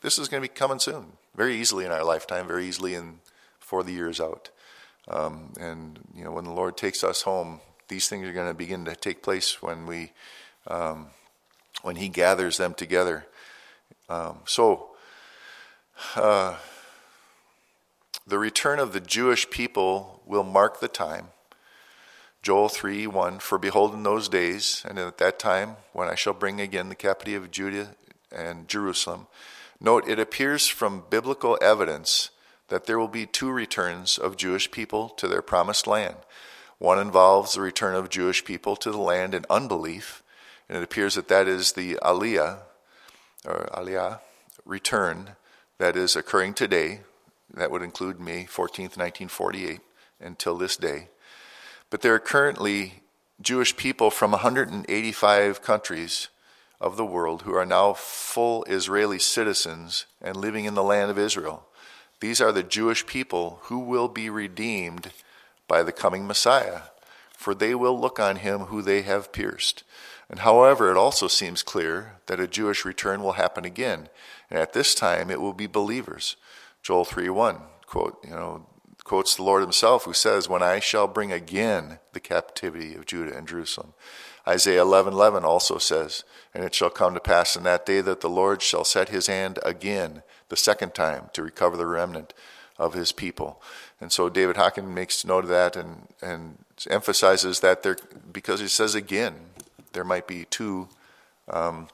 This 0.00 0.18
is 0.18 0.28
going 0.28 0.42
to 0.42 0.48
be 0.48 0.54
coming 0.54 0.78
soon, 0.78 1.12
very 1.34 1.56
easily 1.56 1.84
in 1.84 1.92
our 1.92 2.04
lifetime, 2.04 2.46
very 2.46 2.66
easily 2.66 2.94
in 2.94 3.20
before 3.58 3.82
the 3.82 3.92
year 3.92 4.08
is 4.08 4.20
out. 4.20 4.48
Um, 5.08 5.52
and 5.60 5.98
you 6.14 6.24
know, 6.24 6.32
when 6.32 6.44
the 6.44 6.52
Lord 6.52 6.76
takes 6.76 7.04
us 7.04 7.22
home, 7.22 7.60
these 7.90 8.08
things 8.08 8.26
are 8.26 8.32
going 8.32 8.48
to 8.48 8.54
begin 8.54 8.86
to 8.86 8.96
take 8.96 9.22
place 9.22 9.60
when 9.60 9.84
we, 9.84 10.12
um, 10.66 11.08
when 11.82 11.96
He 11.96 12.08
gathers 12.08 12.56
them 12.56 12.72
together. 12.72 13.26
Um, 14.08 14.38
so, 14.46 14.92
uh, 16.16 16.56
the 18.26 18.38
return 18.38 18.78
of 18.78 18.92
the 18.92 19.00
Jewish 19.00 19.50
people 19.50 20.22
will 20.24 20.44
mark 20.44 20.80
the 20.80 20.88
time. 20.88 21.26
Joel 22.42 22.70
3 22.70 23.06
1 23.06 23.38
For 23.40 23.58
behold, 23.58 23.92
in 23.92 24.04
those 24.04 24.28
days, 24.28 24.82
and 24.88 24.98
at 24.98 25.18
that 25.18 25.38
time, 25.38 25.76
when 25.92 26.08
I 26.08 26.14
shall 26.14 26.32
bring 26.32 26.60
again 26.60 26.88
the 26.88 26.94
captivity 26.94 27.34
of 27.34 27.50
Judah 27.50 27.96
and 28.32 28.68
Jerusalem. 28.68 29.26
Note, 29.80 30.08
it 30.08 30.18
appears 30.18 30.66
from 30.66 31.04
biblical 31.10 31.58
evidence 31.60 32.30
that 32.68 32.86
there 32.86 32.98
will 32.98 33.08
be 33.08 33.26
two 33.26 33.50
returns 33.50 34.16
of 34.16 34.36
Jewish 34.36 34.70
people 34.70 35.08
to 35.10 35.26
their 35.26 35.42
promised 35.42 35.86
land. 35.86 36.16
One 36.80 36.98
involves 36.98 37.52
the 37.52 37.60
return 37.60 37.94
of 37.94 38.08
Jewish 38.08 38.42
people 38.42 38.74
to 38.76 38.90
the 38.90 38.96
land 38.96 39.34
in 39.34 39.44
unbelief, 39.50 40.22
and 40.66 40.78
it 40.78 40.82
appears 40.82 41.14
that 41.14 41.28
that 41.28 41.46
is 41.46 41.72
the 41.72 41.96
Aliyah, 42.02 42.60
or 43.44 43.68
Aliyah, 43.74 44.20
return 44.64 45.36
that 45.76 45.94
is 45.94 46.16
occurring 46.16 46.54
today. 46.54 47.00
That 47.52 47.70
would 47.70 47.82
include 47.82 48.18
May 48.18 48.44
14th, 48.44 48.96
1948, 48.96 49.80
until 50.20 50.56
this 50.56 50.78
day. 50.78 51.08
But 51.90 52.00
there 52.00 52.14
are 52.14 52.18
currently 52.18 53.02
Jewish 53.42 53.76
people 53.76 54.10
from 54.10 54.30
185 54.30 55.60
countries 55.60 56.28
of 56.80 56.96
the 56.96 57.04
world 57.04 57.42
who 57.42 57.54
are 57.54 57.66
now 57.66 57.92
full 57.92 58.64
Israeli 58.64 59.18
citizens 59.18 60.06
and 60.22 60.34
living 60.34 60.64
in 60.64 60.74
the 60.74 60.82
land 60.82 61.10
of 61.10 61.18
Israel. 61.18 61.66
These 62.20 62.40
are 62.40 62.52
the 62.52 62.62
Jewish 62.62 63.04
people 63.04 63.58
who 63.64 63.80
will 63.80 64.08
be 64.08 64.30
redeemed 64.30 65.12
by 65.70 65.84
the 65.84 65.92
coming 65.92 66.26
Messiah, 66.26 66.80
for 67.32 67.54
they 67.54 67.76
will 67.76 67.98
look 67.98 68.18
on 68.18 68.34
him 68.34 68.62
who 68.62 68.82
they 68.82 69.02
have 69.02 69.30
pierced. 69.30 69.84
And 70.28 70.40
however, 70.40 70.90
it 70.90 70.96
also 70.96 71.28
seems 71.28 71.62
clear 71.62 72.16
that 72.26 72.40
a 72.40 72.48
Jewish 72.48 72.84
return 72.84 73.22
will 73.22 73.34
happen 73.34 73.64
again, 73.64 74.08
and 74.50 74.58
at 74.58 74.72
this 74.72 74.96
time 74.96 75.30
it 75.30 75.40
will 75.40 75.52
be 75.52 75.68
believers. 75.68 76.34
Joel 76.82 77.04
3:1 77.04 77.62
quote, 77.86 78.18
you 78.24 78.30
know, 78.30 78.66
quotes 79.04 79.36
the 79.36 79.44
Lord 79.44 79.62
himself 79.62 80.06
who 80.06 80.12
says, 80.12 80.48
"When 80.48 80.60
I 80.62 80.80
shall 80.80 81.06
bring 81.06 81.30
again 81.30 82.00
the 82.14 82.20
captivity 82.20 82.96
of 82.96 83.06
Judah 83.06 83.36
and 83.36 83.46
Jerusalem." 83.46 83.94
Isaiah 84.48 84.82
11:11 84.82 85.44
also 85.44 85.78
says, 85.78 86.24
"And 86.52 86.64
it 86.64 86.74
shall 86.74 86.90
come 86.90 87.14
to 87.14 87.20
pass 87.20 87.54
in 87.54 87.62
that 87.62 87.86
day 87.86 88.00
that 88.00 88.22
the 88.22 88.28
Lord 88.28 88.60
shall 88.60 88.84
set 88.84 89.08
his 89.08 89.28
hand 89.28 89.60
again 89.62 90.24
the 90.48 90.56
second 90.56 90.96
time 90.96 91.30
to 91.34 91.44
recover 91.44 91.76
the 91.76 91.86
remnant 91.86 92.34
of 92.80 92.94
his 92.94 93.12
people. 93.12 93.62
And 94.00 94.10
so 94.10 94.28
David 94.30 94.56
Hocking 94.56 94.92
makes 94.92 95.24
note 95.24 95.44
of 95.44 95.50
that 95.50 95.76
and, 95.76 96.08
and 96.22 96.56
emphasizes 96.88 97.60
that 97.60 97.82
there, 97.82 97.98
because 98.32 98.60
he 98.60 98.68
says 98.68 98.94
again, 98.94 99.34
there 99.92 100.04
might 100.04 100.26
be 100.26 100.46
two 100.46 100.88
um, 101.48 101.88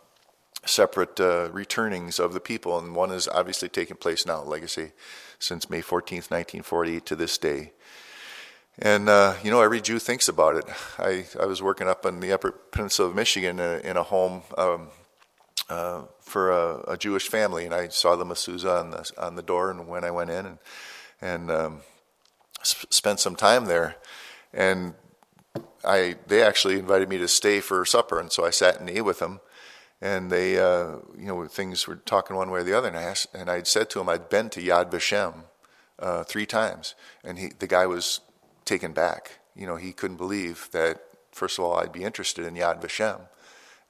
separate 0.64 1.18
uh, 1.18 1.50
returnings 1.52 2.20
of 2.20 2.32
the 2.32 2.40
people, 2.40 2.78
and 2.78 2.94
one 2.94 3.10
is 3.10 3.26
obviously 3.28 3.68
taking 3.68 3.96
place 3.96 4.24
now, 4.24 4.42
legacy, 4.42 4.92
since 5.40 5.68
May 5.68 5.80
14th, 5.80 6.30
1940 6.30 7.00
to 7.00 7.16
this 7.16 7.36
day. 7.36 7.72
And, 8.78 9.08
uh, 9.08 9.34
you 9.42 9.50
know, 9.50 9.62
every 9.62 9.80
Jew 9.80 9.98
thinks 9.98 10.28
about 10.28 10.56
it. 10.56 10.64
I, 10.98 11.26
I 11.40 11.46
was 11.46 11.62
working 11.62 11.88
up 11.88 12.06
in 12.06 12.20
the 12.20 12.32
Upper 12.32 12.52
Peninsula 12.52 13.08
of 13.08 13.16
Michigan 13.16 13.58
in 13.58 13.64
a, 13.64 13.90
in 13.90 13.96
a 13.96 14.02
home 14.02 14.42
um, 14.56 14.88
uh, 15.68 16.02
for 16.20 16.50
a, 16.50 16.92
a, 16.92 16.96
Jewish 16.96 17.28
family, 17.28 17.64
and 17.64 17.74
I 17.74 17.88
saw 17.88 18.16
the 18.16 18.24
mezuzah 18.24 18.80
on 18.80 18.90
the 18.90 19.10
on 19.18 19.34
the 19.34 19.42
door, 19.42 19.70
and 19.70 19.88
when 19.88 20.04
I 20.04 20.10
went 20.10 20.30
in 20.30 20.46
and 20.46 20.58
and 21.20 21.50
um, 21.50 21.80
sp- 22.62 22.92
spent 22.92 23.20
some 23.20 23.36
time 23.36 23.64
there, 23.64 23.96
and 24.52 24.94
I 25.84 26.16
they 26.26 26.42
actually 26.42 26.78
invited 26.78 27.08
me 27.08 27.18
to 27.18 27.28
stay 27.28 27.60
for 27.60 27.84
supper, 27.84 28.20
and 28.20 28.30
so 28.30 28.44
I 28.44 28.50
sat 28.50 28.78
and 28.78 28.88
ate 28.88 29.02
with 29.04 29.18
them, 29.18 29.40
and 30.00 30.30
they 30.30 30.58
uh, 30.58 30.98
you 31.18 31.26
know 31.26 31.46
things 31.46 31.86
were 31.86 31.96
talking 31.96 32.36
one 32.36 32.50
way 32.50 32.60
or 32.60 32.64
the 32.64 32.76
other, 32.76 32.88
and 32.88 32.96
I 32.96 33.02
asked, 33.02 33.34
and 33.34 33.50
I'd 33.50 33.66
said 33.66 33.90
to 33.90 34.00
him 34.00 34.08
I'd 34.08 34.28
been 34.28 34.50
to 34.50 34.60
Yad 34.60 34.90
Vashem 34.90 35.44
uh, 35.98 36.22
three 36.24 36.46
times, 36.46 36.94
and 37.24 37.38
he 37.38 37.50
the 37.58 37.66
guy 37.66 37.86
was 37.86 38.20
taken 38.64 38.92
back. 38.92 39.38
You 39.54 39.66
know, 39.66 39.76
he 39.76 39.92
couldn't 39.92 40.18
believe 40.18 40.68
that 40.72 41.02
first 41.32 41.58
of 41.58 41.64
all 41.64 41.78
I'd 41.78 41.92
be 41.92 42.04
interested 42.04 42.44
in 42.44 42.54
Yad 42.54 42.80
Vashem 42.80 43.22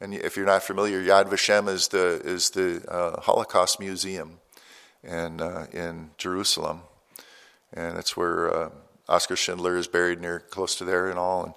and 0.01 0.15
if 0.15 0.37
you're 0.37 0.47
not 0.47 0.63
familiar, 0.63 1.03
Yad 1.03 1.29
Vashem 1.29 1.69
is 1.69 1.89
the 1.89 2.21
is 2.25 2.51
the 2.51 2.85
uh, 2.89 3.21
Holocaust 3.21 3.81
Museum, 3.81 4.41
and 5.03 5.41
uh, 5.41 5.67
in 5.73 6.11
Jerusalem, 6.19 6.83
and 7.73 7.97
it's 7.99 8.17
where 8.17 8.55
uh, 8.55 8.71
Oskar 9.09 9.37
Schindler 9.37 9.77
is 9.77 9.87
buried 9.87 10.21
near 10.21 10.41
close 10.41 10.75
to 10.77 10.85
there 10.85 11.09
and 11.09 11.19
all, 11.19 11.45
and, 11.45 11.55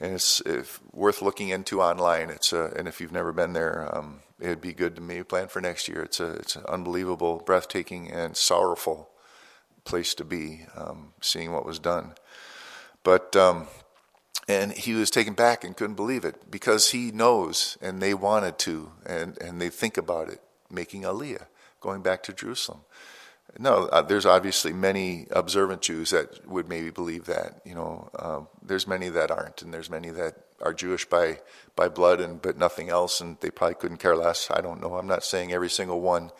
and 0.00 0.14
it's 0.14 0.40
if, 0.40 0.80
worth 0.92 1.22
looking 1.22 1.50
into 1.50 1.80
online. 1.80 2.30
It's 2.30 2.52
uh, 2.52 2.72
and 2.76 2.88
if 2.88 3.00
you've 3.00 3.12
never 3.12 3.32
been 3.32 3.52
there, 3.52 3.88
um, 3.96 4.20
it'd 4.40 4.60
be 4.60 4.72
good 4.72 4.96
to 4.96 5.02
maybe 5.02 5.24
plan 5.24 5.48
for 5.48 5.60
next 5.60 5.88
year. 5.88 6.02
It's 6.02 6.20
a 6.20 6.32
it's 6.32 6.56
an 6.56 6.64
unbelievable, 6.68 7.42
breathtaking, 7.44 8.10
and 8.10 8.36
sorrowful 8.36 9.10
place 9.84 10.14
to 10.14 10.24
be, 10.24 10.66
um, 10.76 11.12
seeing 11.20 11.52
what 11.52 11.64
was 11.64 11.78
done. 11.78 12.14
But 13.04 13.36
um, 13.36 13.68
and 14.48 14.72
he 14.72 14.94
was 14.94 15.10
taken 15.10 15.34
back 15.34 15.64
and 15.64 15.76
couldn't 15.76 15.96
believe 15.96 16.24
it 16.24 16.50
because 16.50 16.90
he 16.90 17.10
knows 17.10 17.76
and 17.80 18.00
they 18.00 18.14
wanted 18.14 18.58
to 18.58 18.92
and, 19.04 19.36
and 19.38 19.60
they 19.60 19.68
think 19.68 19.96
about 19.96 20.28
it, 20.28 20.40
making 20.70 21.02
Aliyah, 21.02 21.46
going 21.80 22.02
back 22.02 22.22
to 22.24 22.32
Jerusalem. 22.32 22.80
No, 23.58 23.86
uh, 23.86 24.02
there's 24.02 24.26
obviously 24.26 24.72
many 24.72 25.26
observant 25.30 25.80
Jews 25.80 26.10
that 26.10 26.46
would 26.46 26.68
maybe 26.68 26.90
believe 26.90 27.24
that. 27.24 27.62
You 27.64 27.74
know, 27.74 28.10
um, 28.18 28.48
there's 28.62 28.86
many 28.86 29.08
that 29.08 29.30
aren't, 29.30 29.62
and 29.62 29.72
there's 29.72 29.88
many 29.88 30.10
that 30.10 30.36
are 30.60 30.74
Jewish 30.74 31.06
by 31.06 31.38
by 31.74 31.88
blood 31.88 32.20
and 32.20 32.42
but 32.42 32.58
nothing 32.58 32.90
else, 32.90 33.20
and 33.20 33.38
they 33.40 33.50
probably 33.50 33.76
couldn't 33.76 33.96
care 33.96 34.16
less. 34.16 34.50
I 34.50 34.60
don't 34.60 34.80
know. 34.80 34.96
I'm 34.96 35.06
not 35.06 35.24
saying 35.24 35.52
every 35.52 35.70
single 35.70 36.02
one, 36.02 36.32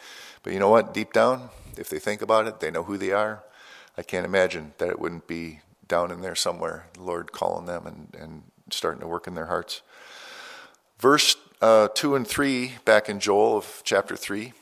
but 0.42 0.52
you 0.52 0.58
know 0.58 0.68
what? 0.68 0.92
Deep 0.92 1.14
down, 1.14 1.48
if 1.78 1.88
they 1.88 1.98
think 1.98 2.20
about 2.20 2.46
it, 2.46 2.60
they 2.60 2.70
know 2.70 2.82
who 2.82 2.98
they 2.98 3.12
are. 3.12 3.44
I 3.96 4.02
can't 4.02 4.26
imagine 4.26 4.74
that 4.76 4.90
it 4.90 5.00
wouldn't 5.00 5.26
be 5.26 5.60
down 5.88 6.10
in 6.10 6.20
there 6.20 6.34
somewhere, 6.34 6.86
the 6.94 7.02
Lord 7.02 7.32
calling 7.32 7.66
them 7.66 7.86
and, 7.86 8.16
and 8.18 8.42
starting 8.70 9.00
to 9.00 9.06
work 9.06 9.26
in 9.26 9.34
their 9.34 9.46
hearts. 9.46 9.82
Verse 10.98 11.36
uh, 11.60 11.88
2 11.94 12.14
and 12.14 12.26
3, 12.26 12.74
back 12.84 13.08
in 13.08 13.20
Joel 13.20 13.56
of 13.56 13.82
chapter 13.84 14.16
3 14.16 14.52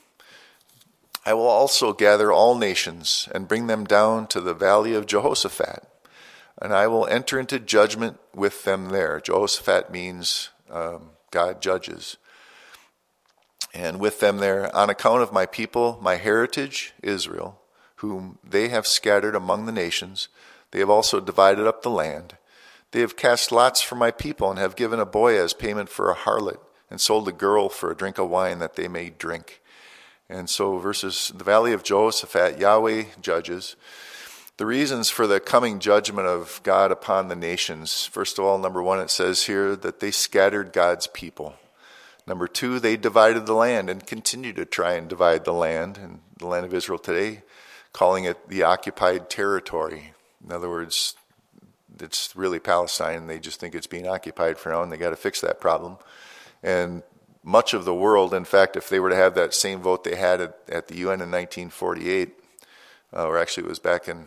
I 1.25 1.33
will 1.33 1.47
also 1.47 1.91
gather 1.91 2.31
all 2.31 2.55
nations 2.55 3.27
and 3.33 3.47
bring 3.47 3.65
them 3.65 3.83
down 3.85 4.27
to 4.27 4.39
the 4.39 4.53
valley 4.53 4.93
of 4.93 5.07
Jehoshaphat, 5.07 5.83
and 6.61 6.71
I 6.71 6.85
will 6.85 7.07
enter 7.07 7.39
into 7.39 7.59
judgment 7.59 8.19
with 8.33 8.63
them 8.63 8.89
there. 8.89 9.19
Jehoshaphat 9.19 9.89
means 9.89 10.49
um, 10.69 11.09
God 11.31 11.61
judges. 11.63 12.17
And 13.73 13.99
with 13.99 14.19
them 14.19 14.37
there, 14.37 14.73
on 14.73 14.91
account 14.91 15.23
of 15.23 15.33
my 15.33 15.47
people, 15.47 15.99
my 15.99 16.15
heritage, 16.15 16.93
Israel, 17.01 17.59
whom 17.97 18.37
they 18.43 18.69
have 18.69 18.85
scattered 18.85 19.35
among 19.35 19.65
the 19.65 19.71
nations, 19.71 20.29
they 20.75 20.81
have 20.81 20.89
also 20.89 21.21
divided 21.21 21.65
up 21.65 21.83
the 21.83 21.89
land. 21.89 22.35
They 22.91 22.99
have 22.99 23.15
cast 23.15 23.49
lots 23.49 23.81
for 23.81 23.95
my 23.95 24.11
people 24.11 24.49
and 24.49 24.59
have 24.59 24.75
given 24.75 24.99
a 24.99 25.05
boy 25.05 25.39
as 25.39 25.53
payment 25.53 25.87
for 25.87 26.11
a 26.11 26.15
harlot 26.15 26.59
and 26.91 26.99
sold 26.99 27.29
a 27.29 27.31
girl 27.31 27.69
for 27.69 27.89
a 27.89 27.95
drink 27.95 28.17
of 28.17 28.29
wine 28.29 28.59
that 28.59 28.75
they 28.75 28.89
may 28.89 29.09
drink. 29.09 29.61
And 30.27 30.49
so, 30.49 30.77
verses 30.77 31.31
the 31.33 31.45
valley 31.45 31.71
of 31.71 31.83
Jehoshaphat, 31.83 32.59
Yahweh 32.59 33.05
judges. 33.21 33.77
The 34.57 34.65
reasons 34.65 35.09
for 35.09 35.27
the 35.27 35.39
coming 35.39 35.79
judgment 35.79 36.27
of 36.27 36.59
God 36.63 36.91
upon 36.91 37.29
the 37.29 37.37
nations. 37.37 38.05
First 38.05 38.37
of 38.37 38.43
all, 38.43 38.57
number 38.57 38.83
one, 38.83 38.99
it 38.99 39.09
says 39.09 39.43
here 39.43 39.77
that 39.77 40.01
they 40.01 40.11
scattered 40.11 40.73
God's 40.73 41.07
people. 41.07 41.55
Number 42.27 42.49
two, 42.49 42.81
they 42.81 42.97
divided 42.97 43.45
the 43.45 43.53
land 43.53 43.89
and 43.89 44.05
continue 44.05 44.51
to 44.51 44.65
try 44.65 44.95
and 44.95 45.07
divide 45.07 45.45
the 45.45 45.53
land, 45.53 45.97
and 45.97 46.19
the 46.37 46.47
land 46.47 46.65
of 46.65 46.73
Israel 46.73 46.99
today, 46.99 47.43
calling 47.93 48.25
it 48.25 48.49
the 48.49 48.63
occupied 48.63 49.29
territory. 49.29 50.11
In 50.45 50.51
other 50.51 50.69
words, 50.69 51.15
it's 51.99 52.35
really 52.35 52.59
Palestine. 52.59 53.27
They 53.27 53.39
just 53.39 53.59
think 53.59 53.73
it's 53.73 53.87
being 53.87 54.07
occupied 54.07 54.57
for 54.57 54.69
now, 54.69 54.83
and 54.83 54.91
they 54.91 54.97
got 54.97 55.09
to 55.09 55.15
fix 55.15 55.41
that 55.41 55.59
problem. 55.59 55.97
And 56.61 57.03
much 57.43 57.73
of 57.73 57.85
the 57.85 57.93
world, 57.93 58.33
in 58.33 58.45
fact, 58.45 58.75
if 58.75 58.89
they 58.89 58.99
were 58.99 59.09
to 59.09 59.15
have 59.15 59.35
that 59.35 59.53
same 59.53 59.81
vote 59.81 60.03
they 60.03 60.15
had 60.15 60.41
at, 60.41 60.57
at 60.67 60.87
the 60.87 60.97
UN 60.97 61.21
in 61.21 61.31
1948, 61.31 62.33
uh, 63.13 63.25
or 63.25 63.37
actually 63.37 63.65
it 63.65 63.69
was 63.69 63.79
back 63.79 64.07
in 64.07 64.25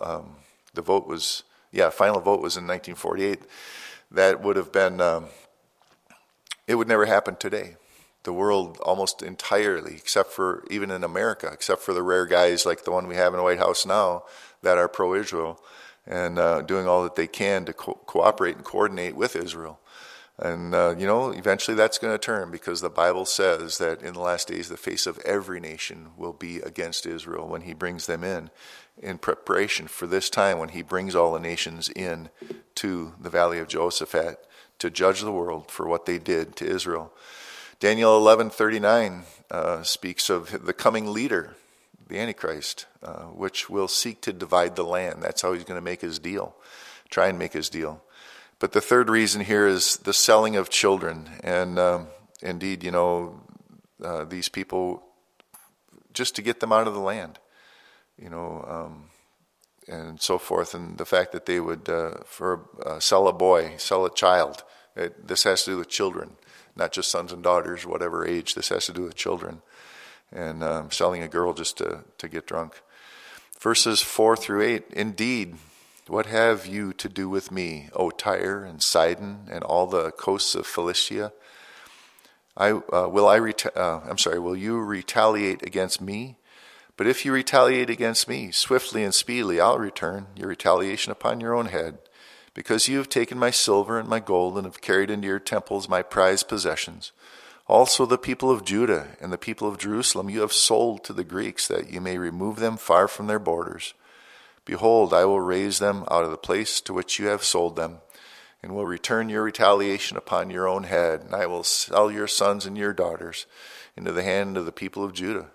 um, 0.00 0.36
the 0.74 0.82
vote 0.82 1.06
was 1.06 1.42
yeah, 1.72 1.90
final 1.90 2.20
vote 2.20 2.40
was 2.40 2.56
in 2.56 2.66
1948. 2.66 3.42
That 4.12 4.42
would 4.42 4.56
have 4.56 4.70
been 4.70 5.00
um, 5.00 5.26
it 6.66 6.76
would 6.76 6.88
never 6.88 7.06
happen 7.06 7.36
today. 7.36 7.76
The 8.22 8.32
world 8.32 8.78
almost 8.78 9.22
entirely, 9.22 9.94
except 9.94 10.32
for 10.32 10.64
even 10.70 10.90
in 10.90 11.04
America, 11.04 11.48
except 11.52 11.82
for 11.82 11.92
the 11.92 12.02
rare 12.02 12.26
guys 12.26 12.66
like 12.66 12.84
the 12.84 12.90
one 12.90 13.06
we 13.06 13.14
have 13.14 13.32
in 13.32 13.38
the 13.38 13.42
White 13.44 13.58
House 13.58 13.86
now, 13.86 14.24
that 14.62 14.78
are 14.78 14.88
pro 14.88 15.14
Israel 15.14 15.62
and 16.06 16.38
uh, 16.38 16.62
doing 16.62 16.86
all 16.86 17.02
that 17.02 17.16
they 17.16 17.26
can 17.26 17.64
to 17.64 17.72
co- 17.72 18.00
cooperate 18.06 18.56
and 18.56 18.64
coordinate 18.64 19.16
with 19.16 19.34
Israel. 19.34 19.80
And, 20.38 20.74
uh, 20.74 20.94
you 20.98 21.06
know, 21.06 21.30
eventually 21.30 21.74
that's 21.74 21.98
going 21.98 22.12
to 22.12 22.18
turn 22.18 22.50
because 22.50 22.82
the 22.82 22.90
Bible 22.90 23.24
says 23.24 23.78
that 23.78 24.02
in 24.02 24.12
the 24.12 24.20
last 24.20 24.48
days 24.48 24.68
the 24.68 24.76
face 24.76 25.06
of 25.06 25.18
every 25.20 25.60
nation 25.60 26.08
will 26.16 26.34
be 26.34 26.58
against 26.58 27.06
Israel 27.06 27.48
when 27.48 27.62
he 27.62 27.72
brings 27.72 28.06
them 28.06 28.22
in, 28.22 28.50
in 29.02 29.16
preparation 29.16 29.88
for 29.88 30.06
this 30.06 30.28
time 30.28 30.58
when 30.58 30.70
he 30.70 30.82
brings 30.82 31.14
all 31.14 31.32
the 31.32 31.40
nations 31.40 31.88
in 31.88 32.28
to 32.76 33.14
the 33.18 33.30
valley 33.30 33.58
of 33.58 33.68
Jehoshaphat 33.68 34.46
to 34.78 34.90
judge 34.90 35.22
the 35.22 35.32
world 35.32 35.70
for 35.70 35.88
what 35.88 36.04
they 36.04 36.18
did 36.18 36.54
to 36.56 36.66
Israel. 36.66 37.12
Daniel 37.80 38.20
11:39 38.20 39.22
uh, 39.50 39.82
speaks 39.82 40.28
of 40.28 40.66
the 40.66 40.72
coming 40.72 41.12
leader, 41.12 41.56
the 42.06 42.18
Antichrist, 42.18 42.86
uh, 43.02 43.24
which 43.24 43.68
will 43.68 43.88
seek 43.88 44.20
to 44.22 44.32
divide 44.32 44.76
the 44.76 44.84
land. 44.84 45.22
That's 45.22 45.42
how 45.42 45.52
he's 45.52 45.64
going 45.64 45.78
to 45.78 45.84
make 45.84 46.00
his 46.00 46.18
deal, 46.18 46.54
try 47.10 47.28
and 47.28 47.38
make 47.38 47.52
his 47.52 47.68
deal. 47.68 48.02
But 48.58 48.72
the 48.72 48.80
third 48.80 49.10
reason 49.10 49.42
here 49.42 49.66
is 49.66 49.98
the 49.98 50.12
selling 50.12 50.56
of 50.56 50.70
children. 50.70 51.28
And 51.42 51.78
um, 51.78 52.06
indeed, 52.40 52.84
you 52.84 52.90
know, 52.90 53.40
uh, 54.02 54.24
these 54.24 54.48
people, 54.48 55.02
just 56.14 56.36
to 56.36 56.42
get 56.42 56.60
them 56.60 56.72
out 56.72 56.86
of 56.86 56.94
the 56.94 57.00
land, 57.00 57.38
you 58.16 58.30
know, 58.30 58.64
um, 58.68 59.10
and 59.88 60.20
so 60.20 60.38
forth. 60.38 60.74
And 60.74 60.96
the 60.96 61.04
fact 61.04 61.32
that 61.32 61.46
they 61.46 61.60
would, 61.60 61.88
uh, 61.88 62.18
for 62.24 62.68
uh, 62.84 62.98
sell 62.98 63.28
a 63.28 63.32
boy, 63.32 63.74
sell 63.76 64.04
a 64.06 64.14
child, 64.14 64.64
it, 64.94 65.28
this 65.28 65.44
has 65.44 65.64
to 65.64 65.72
do 65.72 65.78
with 65.78 65.88
children, 65.88 66.36
not 66.74 66.92
just 66.92 67.10
sons 67.10 67.32
and 67.32 67.42
daughters, 67.42 67.84
whatever 67.84 68.26
age. 68.26 68.54
This 68.54 68.70
has 68.70 68.86
to 68.86 68.92
do 68.92 69.02
with 69.02 69.14
children. 69.14 69.60
And 70.32 70.62
um, 70.62 70.90
selling 70.90 71.22
a 71.22 71.28
girl 71.28 71.54
just 71.54 71.78
to, 71.78 72.04
to 72.18 72.28
get 72.28 72.46
drunk. 72.46 72.80
Verses 73.60 74.02
4 74.02 74.36
through 74.36 74.62
8 74.62 74.84
Indeed, 74.92 75.56
what 76.08 76.26
have 76.26 76.66
you 76.66 76.92
to 76.94 77.08
do 77.08 77.28
with 77.28 77.50
me, 77.50 77.88
O 77.92 78.10
Tyre 78.10 78.64
and 78.64 78.82
Sidon 78.82 79.48
and 79.50 79.64
all 79.64 79.86
the 79.86 80.12
coasts 80.12 80.54
of 80.54 80.66
Philistia? 80.66 81.32
I, 82.56 82.70
uh, 82.70 83.08
will 83.08 83.28
I 83.28 83.38
reta- 83.38 83.76
uh, 83.76 84.00
I'm 84.08 84.18
sorry, 84.18 84.38
will 84.38 84.56
you 84.56 84.78
retaliate 84.78 85.62
against 85.62 86.00
me? 86.00 86.36
But 86.96 87.06
if 87.06 87.24
you 87.24 87.32
retaliate 87.32 87.90
against 87.90 88.28
me, 88.28 88.50
swiftly 88.50 89.02
and 89.04 89.14
speedily 89.14 89.60
I'll 89.60 89.78
return 89.78 90.28
your 90.34 90.48
retaliation 90.48 91.12
upon 91.12 91.40
your 91.40 91.54
own 91.54 91.66
head, 91.66 91.98
because 92.54 92.88
you 92.88 92.96
have 92.98 93.10
taken 93.10 93.38
my 93.38 93.50
silver 93.50 93.98
and 93.98 94.08
my 94.08 94.20
gold 94.20 94.56
and 94.56 94.64
have 94.64 94.80
carried 94.80 95.10
into 95.10 95.28
your 95.28 95.38
temples 95.38 95.88
my 95.88 96.02
prized 96.02 96.48
possessions. 96.48 97.12
Also 97.68 98.06
the 98.06 98.18
people 98.18 98.50
of 98.50 98.64
Judah 98.64 99.16
and 99.20 99.32
the 99.32 99.38
people 99.38 99.66
of 99.66 99.78
Jerusalem 99.78 100.30
you 100.30 100.40
have 100.40 100.52
sold 100.52 101.02
to 101.04 101.12
the 101.12 101.24
Greeks, 101.24 101.66
that 101.66 101.90
you 101.90 102.00
may 102.00 102.16
remove 102.16 102.56
them 102.56 102.76
far 102.76 103.08
from 103.08 103.26
their 103.26 103.40
borders. 103.40 103.94
Behold, 104.64 105.12
I 105.12 105.24
will 105.24 105.40
raise 105.40 105.78
them 105.78 106.04
out 106.10 106.24
of 106.24 106.30
the 106.30 106.36
place 106.36 106.80
to 106.82 106.92
which 106.92 107.18
you 107.18 107.26
have 107.26 107.42
sold 107.42 107.76
them, 107.76 107.98
and 108.62 108.74
will 108.74 108.86
return 108.86 109.28
your 109.28 109.42
retaliation 109.42 110.16
upon 110.16 110.50
your 110.50 110.68
own 110.68 110.84
head, 110.84 111.22
and 111.22 111.34
I 111.34 111.46
will 111.46 111.64
sell 111.64 112.10
your 112.10 112.28
sons 112.28 112.66
and 112.66 112.78
your 112.78 112.92
daughters 112.92 113.46
into 113.96 114.12
the 114.12 114.22
hand 114.22 114.56
of 114.56 114.64
the 114.64 114.72
people 114.72 115.04
of 115.04 115.12
Judah, 115.12 115.46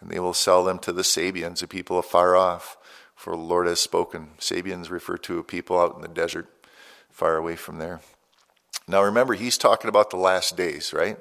and 0.00 0.10
they 0.10 0.20
will 0.20 0.34
sell 0.34 0.64
them 0.64 0.78
to 0.80 0.92
the 0.92 1.02
Sabeans, 1.02 1.62
a 1.62 1.66
people 1.66 1.98
afar 1.98 2.36
off. 2.36 2.76
For 3.16 3.32
the 3.32 3.42
Lord 3.42 3.66
has 3.66 3.80
spoken. 3.80 4.30
Sabeans 4.38 4.90
refer 4.90 5.16
to 5.18 5.40
a 5.40 5.42
people 5.42 5.76
out 5.76 5.96
in 5.96 6.02
the 6.02 6.08
desert, 6.08 6.46
far 7.10 7.36
away 7.36 7.56
from 7.56 7.78
there. 7.78 8.00
Now 8.86 9.02
remember, 9.02 9.34
he's 9.34 9.58
talking 9.58 9.88
about 9.88 10.10
the 10.10 10.16
last 10.16 10.56
days, 10.56 10.92
right? 10.92 11.18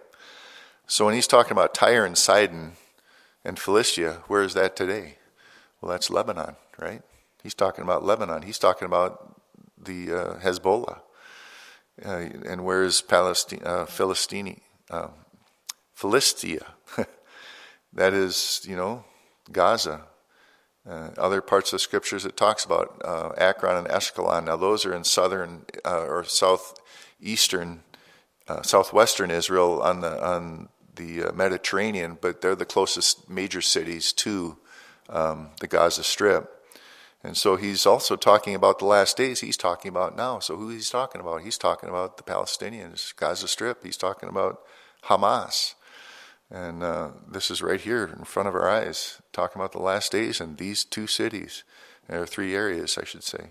So 0.89 1.04
when 1.04 1.15
he's 1.15 1.28
talking 1.28 1.52
about 1.52 1.73
Tyre 1.73 2.06
and 2.06 2.17
Sidon 2.17 2.71
and 3.43 3.60
Philistia, 3.60 4.23
where 4.28 4.41
is 4.41 4.54
that 4.54 4.78
today? 4.78 5.17
Well, 5.82 5.91
that's 5.91 6.10
Lebanon, 6.10 6.56
right? 6.80 7.02
He's 7.43 7.54
talking 7.54 7.84
about 7.84 8.06
Lebanon. 8.06 8.43
He's 8.43 8.58
talking 8.58 8.86
about 8.86 9.41
the 9.78 10.12
uh, 10.13 10.34
Hezbollah. 10.39 11.02
Uh, 12.04 12.30
and 12.45 12.63
where 12.63 12.84
is 12.84 13.02
Palestine, 13.02 13.62
uh, 13.65 13.86
Philistine, 13.86 14.62
um, 14.89 15.12
Philistia? 15.93 16.65
that 17.93 18.13
is, 18.13 18.62
you 18.67 18.78
know, 18.78 19.04
Gaza. 19.52 20.04
Uh, 20.89 21.10
other 21.17 21.41
parts 21.41 21.73
of 21.73 21.82
scriptures 21.82 22.26
it 22.26 22.38
talks 22.38 22.63
about 22.63 23.02
uh, 23.04 23.32
Akron 23.38 23.76
and 23.76 23.88
Ashkelon. 23.89 24.45
Now 24.45 24.56
those 24.56 24.86
are 24.86 24.93
in 24.93 25.04
southern 25.04 25.65
uh, 25.84 26.06
or 26.06 26.23
southeastern, 26.23 27.84
uh, 28.47 28.62
southwestern 28.62 29.30
Israel 29.30 29.82
on 29.82 30.00
the 30.00 30.26
on 30.26 30.69
the 30.98 31.32
Mediterranean, 31.34 32.18
but 32.20 32.42
they're 32.42 32.56
the 32.56 32.66
closest 32.66 33.30
major 33.30 33.62
cities 33.62 34.12
to 34.14 34.58
um, 35.10 35.52
the 35.60 35.68
Gaza 35.68 36.04
Strip. 36.04 36.54
And 37.24 37.36
so 37.36 37.56
he's 37.56 37.86
also 37.86 38.16
talking 38.16 38.56
about 38.56 38.80
the 38.80 38.86
last 38.86 39.18
days 39.18 39.40
he's 39.40 39.58
talking 39.58 39.90
about 39.90 40.16
now. 40.16 40.40
So 40.40 40.56
who 40.56 40.70
he's 40.70 40.90
talking 40.90 41.20
about? 41.20 41.42
He's 41.42 41.58
talking 41.58 41.90
about 41.90 42.18
the 42.18 42.24
Palestinians, 42.24 43.16
Gaza 43.16 43.48
Strip. 43.48 43.84
He's 43.84 43.98
talking 43.98 44.30
about 44.30 44.62
Hamas. 45.06 45.74
And 46.50 46.84
uh, 46.84 47.10
this 47.30 47.52
is 47.52 47.62
right 47.62 47.82
here 47.82 48.06
in 48.18 48.24
front 48.24 48.48
of 48.48 48.56
our 48.56 48.70
eyes, 48.70 49.22
talking 49.34 49.60
about 49.60 49.74
the 49.74 49.82
last 49.82 50.12
days 50.12 50.40
in 50.40 50.56
these 50.56 50.86
two 50.86 51.08
cities, 51.08 51.64
or 52.08 52.26
three 52.26 52.56
areas, 52.56 52.98
I 52.98 53.04
should 53.04 53.24
say. 53.24 53.50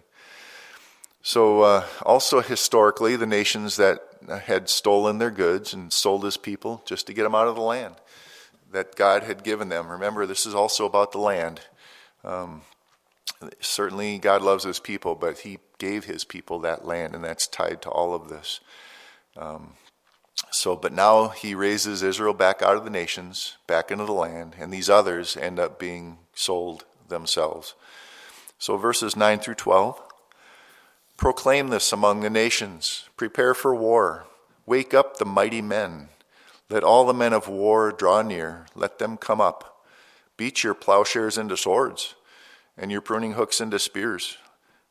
So, 1.27 1.62
uh, 1.62 1.85
also 2.03 2.41
historically, 2.41 3.17
the 3.17 3.27
nations 3.27 3.79
that 3.79 3.99
had 4.45 4.69
stolen 4.69 5.19
their 5.19 5.33
goods 5.33 5.75
and 5.75 5.93
sold 5.93 6.23
his 6.23 6.37
people 6.37 6.85
just 6.87 7.09
to 7.09 7.12
get 7.12 7.25
them 7.25 7.35
out 7.35 7.49
of 7.49 7.57
the 7.57 7.62
land 7.62 7.97
that 8.71 8.95
God 8.95 9.25
had 9.25 9.43
given 9.43 9.69
them. 9.69 9.89
Remember, 9.89 10.25
this 10.25 10.47
is 10.47 10.55
also 10.55 10.87
about 10.87 11.11
the 11.11 11.19
land. 11.19 11.62
Um, 12.23 12.62
certainly 13.59 14.19
God 14.19 14.41
loves 14.41 14.62
his 14.62 14.79
people, 14.79 15.17
but 15.17 15.41
he 15.41 15.59
gave 15.79 16.05
his 16.05 16.23
people 16.23 16.61
that 16.61 16.87
land, 16.87 17.17
and 17.17 17.25
that's 17.25 17.49
tied 17.49 17.83
to 17.83 17.91
all 17.91 18.15
of 18.15 18.29
this. 18.29 18.61
Um, 19.37 19.73
so, 20.53 20.77
but 20.77 20.93
now 20.93 21.31
he 21.31 21.57
raises 21.57 22.05
Israel 22.05 22.35
back 22.35 22.62
out 22.62 22.77
of 22.77 22.85
the 22.85 22.91
nations, 22.91 23.57
back 23.67 23.91
into 23.91 24.05
the 24.05 24.12
land, 24.12 24.55
and 24.61 24.73
these 24.73 24.89
others 24.89 25.37
end 25.37 25.59
up 25.59 25.77
being 25.77 26.19
sold 26.35 26.85
themselves. 27.09 27.75
So, 28.61 28.77
verses 28.77 29.17
9 29.17 29.41
through 29.41 29.57
12 29.57 30.06
proclaim 31.17 31.69
this 31.69 31.93
among 31.93 32.21
the 32.21 32.31
nations, 32.31 33.09
prepare 33.17 33.55
for 33.55 33.75
war, 33.75 34.27
wake 34.67 34.95
up 34.95 35.17
the 35.17 35.25
mighty 35.25 35.63
men. 35.63 36.09
Let 36.69 36.85
all 36.85 37.07
the 37.07 37.15
men 37.15 37.33
of 37.33 37.49
war 37.49 37.93
draw 37.93 38.23
near, 38.23 38.67
let 38.75 38.99
them 38.99 39.17
come 39.17 39.41
up. 39.41 39.85
Beat 40.37 40.65
your 40.65 40.75
plowshares 40.75 41.39
into 41.39 41.57
swords 41.57 42.15
and 42.77 42.91
your 42.91 43.01
pruning 43.01 43.33
hooks 43.33 43.61
into 43.61 43.79
spears. 43.79 44.37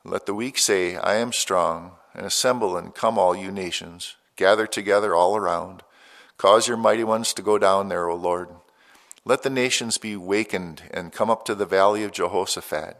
Let 0.03 0.25
the 0.25 0.33
weak 0.33 0.57
say, 0.57 0.95
I 0.95 1.15
am 1.15 1.31
strong, 1.31 1.93
and 2.13 2.25
assemble 2.25 2.77
and 2.77 2.93
come, 2.93 3.17
all 3.17 3.35
you 3.35 3.51
nations. 3.51 4.15
Gather 4.35 4.67
together 4.67 5.13
all 5.13 5.35
around. 5.35 5.83
Cause 6.37 6.67
your 6.67 6.77
mighty 6.77 7.03
ones 7.03 7.33
to 7.33 7.41
go 7.41 7.57
down 7.57 7.89
there, 7.89 8.09
O 8.09 8.15
Lord. 8.15 8.49
Let 9.23 9.43
the 9.43 9.49
nations 9.49 9.97
be 9.97 10.15
wakened 10.15 10.83
and 10.91 11.13
come 11.13 11.29
up 11.29 11.45
to 11.45 11.55
the 11.55 11.65
valley 11.65 12.03
of 12.03 12.11
Jehoshaphat. 12.11 12.97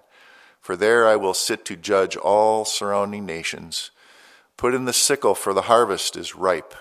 For 0.66 0.76
there 0.76 1.08
I 1.08 1.16
will 1.16 1.36
sit 1.36 1.64
to 1.66 1.76
judge 1.76 2.18
all 2.18 2.66
surrounding 2.66 3.24
nations. 3.24 3.92
Put 4.58 4.74
in 4.74 4.86
the 4.86 4.94
sickle, 4.94 5.36
for 5.36 5.54
the 5.54 5.70
harvest 5.70 6.18
is 6.18 6.34
ripe. 6.34 6.74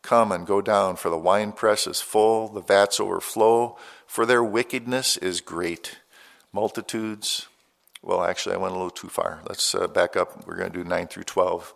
Come 0.00 0.32
and 0.32 0.46
go 0.46 0.62
down, 0.62 0.96
for 0.96 1.10
the 1.10 1.18
winepress 1.18 1.86
is 1.86 2.00
full, 2.00 2.48
the 2.48 2.62
vats 2.62 2.98
overflow, 2.98 3.76
for 4.06 4.24
their 4.24 4.42
wickedness 4.42 5.18
is 5.18 5.42
great 5.42 5.98
multitudes. 6.50 7.46
Well, 8.00 8.24
actually, 8.24 8.54
I 8.54 8.58
went 8.58 8.72
a 8.72 8.78
little 8.78 8.88
too 8.88 9.10
far. 9.10 9.42
Let's 9.46 9.74
uh, 9.74 9.86
back 9.86 10.16
up. 10.16 10.46
We're 10.46 10.56
going 10.56 10.72
to 10.72 10.82
do 10.82 10.88
9 10.88 11.06
through 11.06 11.24
12. 11.24 11.74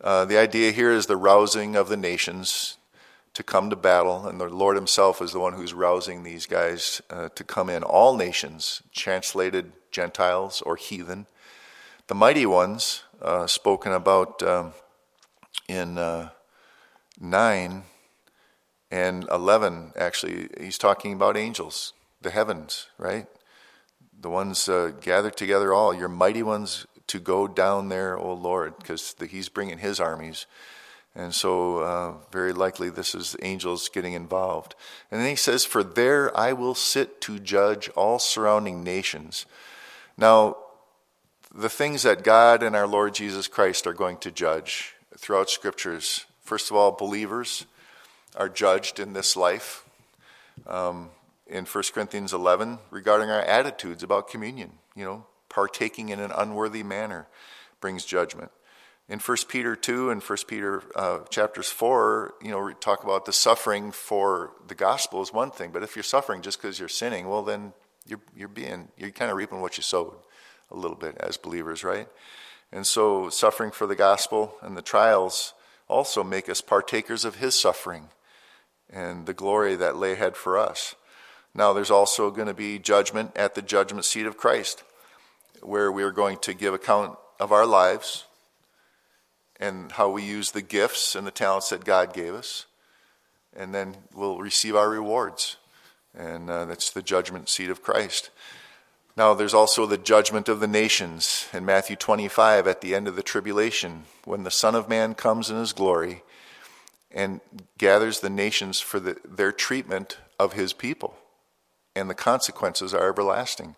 Uh, 0.00 0.24
the 0.24 0.38
idea 0.38 0.72
here 0.72 0.92
is 0.92 1.04
the 1.04 1.18
rousing 1.18 1.76
of 1.76 1.90
the 1.90 1.98
nations 1.98 2.78
to 3.34 3.42
come 3.42 3.68
to 3.68 3.76
battle, 3.76 4.26
and 4.26 4.40
the 4.40 4.48
Lord 4.48 4.76
Himself 4.76 5.20
is 5.20 5.32
the 5.32 5.40
one 5.40 5.52
who's 5.52 5.74
rousing 5.74 6.22
these 6.22 6.46
guys 6.46 7.02
uh, 7.10 7.28
to 7.34 7.44
come 7.44 7.68
in. 7.68 7.82
All 7.82 8.16
nations, 8.16 8.80
translated 8.94 9.72
Gentiles 9.96 10.62
or 10.62 10.76
heathen. 10.76 11.26
The 12.06 12.14
mighty 12.14 12.46
ones, 12.46 13.02
uh, 13.20 13.46
spoken 13.46 13.92
about 13.92 14.42
um, 14.42 14.72
in 15.68 15.98
uh, 15.98 16.28
9 17.18 17.82
and 18.90 19.26
11, 19.30 19.92
actually, 19.96 20.48
he's 20.60 20.78
talking 20.78 21.12
about 21.12 21.36
angels, 21.36 21.94
the 22.22 22.30
heavens, 22.30 22.88
right? 22.98 23.26
the 24.20 24.30
ones 24.30 24.68
uh, 24.68 24.92
gathered 25.00 25.36
together 25.36 25.72
all, 25.72 25.94
your 25.94 26.08
mighty 26.08 26.42
ones 26.42 26.86
to 27.06 27.18
go 27.18 27.46
down 27.46 27.88
there, 27.88 28.18
O 28.18 28.32
Lord, 28.32 28.76
because 28.78 29.14
he's 29.30 29.48
bringing 29.48 29.78
his 29.78 30.00
armies. 30.00 30.46
And 31.14 31.34
so, 31.34 31.78
uh, 31.78 32.14
very 32.30 32.52
likely, 32.52 32.90
this 32.90 33.14
is 33.14 33.36
angels 33.42 33.88
getting 33.88 34.12
involved. 34.12 34.74
And 35.10 35.20
then 35.20 35.28
he 35.28 35.36
says, 35.36 35.64
For 35.64 35.82
there 35.82 36.36
I 36.36 36.52
will 36.52 36.74
sit 36.74 37.20
to 37.22 37.38
judge 37.38 37.88
all 37.90 38.18
surrounding 38.18 38.82
nations. 38.82 39.46
Now, 40.18 40.56
the 41.54 41.68
things 41.68 42.02
that 42.02 42.24
God 42.24 42.62
and 42.62 42.74
our 42.76 42.86
Lord 42.86 43.14
Jesus 43.14 43.48
Christ 43.48 43.86
are 43.86 43.92
going 43.92 44.18
to 44.18 44.30
judge 44.30 44.94
throughout 45.16 45.50
scriptures, 45.50 46.26
first 46.42 46.70
of 46.70 46.76
all, 46.76 46.92
believers 46.92 47.66
are 48.36 48.48
judged 48.48 48.98
in 48.98 49.12
this 49.12 49.36
life. 49.36 49.84
Um, 50.66 51.10
in 51.46 51.64
1 51.64 51.84
Corinthians 51.94 52.32
11 52.32 52.78
regarding 52.90 53.30
our 53.30 53.42
attitudes 53.42 54.02
about 54.02 54.28
communion. 54.28 54.72
You 54.94 55.04
know, 55.04 55.26
partaking 55.48 56.08
in 56.08 56.20
an 56.20 56.32
unworthy 56.32 56.82
manner 56.82 57.26
brings 57.80 58.04
judgment. 58.04 58.50
in 59.08 59.20
1 59.20 59.36
Peter 59.48 59.76
2 59.76 60.10
and 60.10 60.22
1 60.22 60.38
Peter 60.48 60.82
uh, 60.96 61.20
chapters 61.30 61.68
4, 61.68 62.34
you 62.42 62.50
know, 62.50 62.60
we 62.60 62.74
talk 62.74 63.04
about 63.04 63.24
the 63.24 63.32
suffering 63.32 63.92
for 63.92 64.52
the 64.66 64.74
gospel 64.74 65.22
is 65.22 65.32
one 65.32 65.50
thing, 65.50 65.70
but 65.70 65.84
if 65.84 65.94
you're 65.94 66.02
suffering 66.02 66.42
just 66.42 66.60
because 66.60 66.80
you're 66.80 66.88
sinning, 66.88 67.28
well, 67.28 67.42
then 67.42 67.72
you're, 68.06 68.20
you're 68.36 68.48
being, 68.48 68.88
you're 68.96 69.10
kind 69.10 69.30
of 69.30 69.36
reaping 69.36 69.60
what 69.60 69.76
you 69.76 69.82
sowed 69.82 70.14
a 70.70 70.76
little 70.76 70.96
bit 70.96 71.16
as 71.18 71.36
believers, 71.36 71.84
right? 71.84 72.08
And 72.72 72.86
so, 72.86 73.30
suffering 73.30 73.70
for 73.70 73.86
the 73.86 73.94
gospel 73.94 74.56
and 74.60 74.76
the 74.76 74.82
trials 74.82 75.54
also 75.88 76.24
make 76.24 76.48
us 76.48 76.60
partakers 76.60 77.24
of 77.24 77.36
his 77.36 77.58
suffering 77.58 78.08
and 78.90 79.26
the 79.26 79.34
glory 79.34 79.76
that 79.76 79.96
lay 79.96 80.12
ahead 80.12 80.36
for 80.36 80.58
us. 80.58 80.94
Now, 81.54 81.72
there's 81.72 81.90
also 81.90 82.30
going 82.30 82.48
to 82.48 82.54
be 82.54 82.78
judgment 82.78 83.32
at 83.36 83.54
the 83.54 83.62
judgment 83.62 84.04
seat 84.04 84.26
of 84.26 84.36
Christ, 84.36 84.84
where 85.62 85.90
we 85.90 86.02
are 86.02 86.10
going 86.10 86.38
to 86.38 86.54
give 86.54 86.74
account 86.74 87.16
of 87.40 87.52
our 87.52 87.66
lives 87.66 88.24
and 89.58 89.92
how 89.92 90.10
we 90.10 90.22
use 90.22 90.50
the 90.50 90.62
gifts 90.62 91.14
and 91.14 91.26
the 91.26 91.30
talents 91.30 91.70
that 91.70 91.84
God 91.84 92.12
gave 92.12 92.34
us. 92.34 92.66
And 93.56 93.74
then 93.74 93.96
we'll 94.14 94.38
receive 94.38 94.76
our 94.76 94.90
rewards. 94.90 95.56
And 96.16 96.48
uh, 96.50 96.64
that's 96.64 96.90
the 96.90 97.02
judgment 97.02 97.48
seat 97.48 97.70
of 97.70 97.82
Christ. 97.82 98.30
Now, 99.16 99.32
there's 99.32 99.54
also 99.54 99.86
the 99.86 99.96
judgment 99.96 100.48
of 100.48 100.60
the 100.60 100.66
nations 100.66 101.48
in 101.52 101.64
Matthew 101.64 101.96
25 101.96 102.66
at 102.66 102.80
the 102.80 102.94
end 102.94 103.08
of 103.08 103.16
the 103.16 103.22
tribulation, 103.22 104.04
when 104.24 104.44
the 104.44 104.50
Son 104.50 104.74
of 104.74 104.88
Man 104.88 105.14
comes 105.14 105.50
in 105.50 105.56
his 105.56 105.72
glory 105.72 106.22
and 107.10 107.40
gathers 107.78 108.20
the 108.20 108.28
nations 108.28 108.78
for 108.78 109.00
the, 109.00 109.16
their 109.24 109.52
treatment 109.52 110.18
of 110.38 110.52
his 110.52 110.74
people. 110.74 111.16
And 111.94 112.10
the 112.10 112.14
consequences 112.14 112.92
are 112.92 113.08
everlasting. 113.08 113.76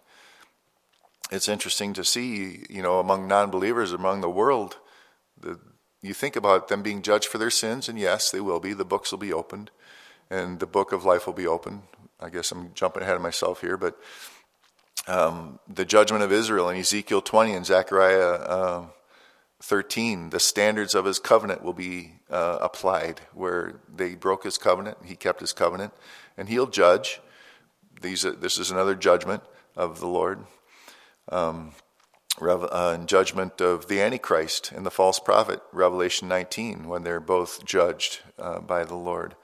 It's 1.30 1.48
interesting 1.48 1.92
to 1.92 2.04
see, 2.04 2.64
you 2.68 2.82
know, 2.82 2.98
among 2.98 3.28
non 3.28 3.50
believers, 3.50 3.92
among 3.92 4.22
the 4.22 4.30
world, 4.30 4.78
the, 5.40 5.60
you 6.02 6.14
think 6.14 6.34
about 6.36 6.68
them 6.68 6.82
being 6.82 7.02
judged 7.02 7.26
for 7.26 7.38
their 7.38 7.50
sins, 7.50 7.88
and 7.88 7.98
yes, 7.98 8.30
they 8.30 8.40
will 8.40 8.60
be. 8.60 8.72
The 8.72 8.84
books 8.84 9.12
will 9.12 9.18
be 9.18 9.32
opened, 9.32 9.70
and 10.30 10.58
the 10.58 10.66
book 10.66 10.90
of 10.90 11.04
life 11.04 11.26
will 11.26 11.34
be 11.34 11.46
opened. 11.46 11.82
I 12.20 12.30
guess 12.30 12.50
I'm 12.50 12.72
jumping 12.74 13.02
ahead 13.02 13.16
of 13.16 13.22
myself 13.22 13.60
here, 13.60 13.76
but 13.76 13.98
um, 15.06 15.58
the 15.68 15.84
judgment 15.84 16.22
of 16.22 16.32
Israel 16.32 16.68
in 16.68 16.76
Ezekiel 16.76 17.22
20 17.22 17.54
and 17.54 17.64
Zechariah 17.64 18.32
uh, 18.32 18.86
13, 19.62 20.30
the 20.30 20.40
standards 20.40 20.94
of 20.94 21.04
his 21.04 21.18
covenant 21.18 21.62
will 21.62 21.72
be 21.72 22.12
uh, 22.30 22.58
applied, 22.60 23.20
where 23.34 23.80
they 23.92 24.14
broke 24.14 24.44
his 24.44 24.58
covenant, 24.58 24.98
he 25.04 25.16
kept 25.16 25.40
his 25.40 25.52
covenant, 25.52 25.92
and 26.36 26.48
he'll 26.48 26.66
judge. 26.66 27.20
These, 28.00 28.22
this 28.22 28.58
is 28.58 28.70
another 28.70 28.94
judgment 28.94 29.42
of 29.76 30.00
the 30.00 30.06
Lord. 30.06 30.44
Um, 31.30 31.72
uh, 32.40 32.98
judgment 32.98 33.60
of 33.60 33.88
the 33.88 34.00
Antichrist 34.00 34.70
and 34.70 34.86
the 34.86 34.90
false 34.90 35.18
prophet, 35.18 35.60
Revelation 35.72 36.28
19, 36.28 36.86
when 36.86 37.02
they're 37.02 37.18
both 37.18 37.64
judged 37.64 38.20
uh, 38.38 38.60
by 38.60 38.84
the 38.84 38.94
Lord. 38.94 39.34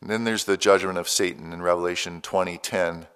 And 0.00 0.10
then 0.10 0.24
there's 0.24 0.44
the 0.44 0.56
judgment 0.56 0.98
of 0.98 1.08
Satan 1.08 1.52
in 1.52 1.62
Revelation 1.62 2.20
20:10. 2.20 3.06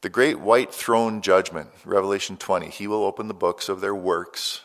The 0.00 0.08
great 0.08 0.40
white 0.40 0.72
throne 0.72 1.20
judgment, 1.20 1.70
Revelation 1.84 2.36
20. 2.36 2.68
He 2.70 2.86
will 2.86 3.04
open 3.04 3.28
the 3.28 3.34
books 3.34 3.68
of 3.68 3.80
their 3.80 3.94
works 3.94 4.62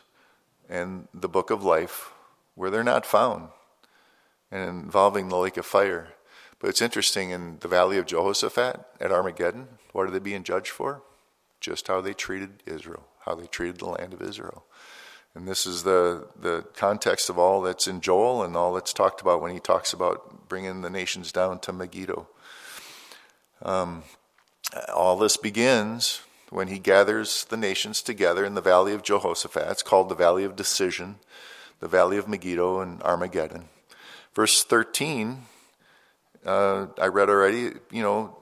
and 0.69 1.07
the 1.13 1.29
book 1.29 1.49
of 1.49 1.63
life 1.63 2.11
where 2.55 2.69
they're 2.69 2.83
not 2.83 3.05
found, 3.05 3.49
and 4.49 4.83
involving 4.83 5.27
the 5.27 5.37
lake 5.37 5.57
of 5.57 5.65
fire. 5.65 6.13
But 6.59 6.69
it's 6.69 6.81
interesting 6.81 7.31
in 7.31 7.59
the 7.59 7.67
valley 7.67 7.97
of 7.97 8.05
Jehoshaphat 8.05 8.85
at 8.99 9.11
Armageddon, 9.11 9.77
what 9.91 10.07
are 10.07 10.11
they 10.11 10.19
being 10.19 10.43
judged 10.43 10.69
for? 10.69 11.03
Just 11.59 11.87
how 11.87 11.99
they 11.99 12.13
treated 12.13 12.63
Israel 12.65 13.07
how 13.25 13.33
they 13.33 13.47
treated 13.47 13.79
the 13.79 13.85
land 13.85 14.13
of 14.13 14.21
Israel. 14.21 14.65
And 15.35 15.45
this 15.45 15.65
is 15.65 15.83
the, 15.83 16.27
the 16.39 16.63
context 16.75 17.29
of 17.29 17.37
all 17.37 17.61
that's 17.61 17.87
in 17.87 17.99
Joel 17.99 18.43
and 18.43 18.55
all 18.55 18.73
that's 18.73 18.93
talked 18.93 19.19
about 19.19 19.41
when 19.41 19.51
he 19.51 19.59
talks 19.59 19.91
about 19.91 20.47
bringing 20.47 20.81
the 20.81 20.89
nations 20.89 21.33
down 21.33 21.59
to 21.59 21.73
Megiddo. 21.73 22.27
Um, 23.61 24.03
all 24.93 25.17
this 25.17 25.35
begins 25.35 26.21
when 26.49 26.69
he 26.69 26.79
gathers 26.79 27.43
the 27.45 27.57
nations 27.57 28.01
together 28.01 28.45
in 28.45 28.55
the 28.55 28.61
valley 28.61 28.93
of 28.93 29.03
Jehoshaphat. 29.03 29.67
It's 29.69 29.83
called 29.83 30.07
the 30.07 30.15
valley 30.15 30.45
of 30.45 30.55
decision, 30.55 31.15
the 31.81 31.89
valley 31.89 32.17
of 32.17 32.29
Megiddo 32.29 32.79
and 32.79 33.01
Armageddon. 33.03 33.65
Verse 34.33 34.63
13, 34.63 35.43
uh, 36.45 36.87
I 36.99 37.07
read 37.07 37.29
already, 37.29 37.73
you 37.91 38.01
know, 38.01 38.37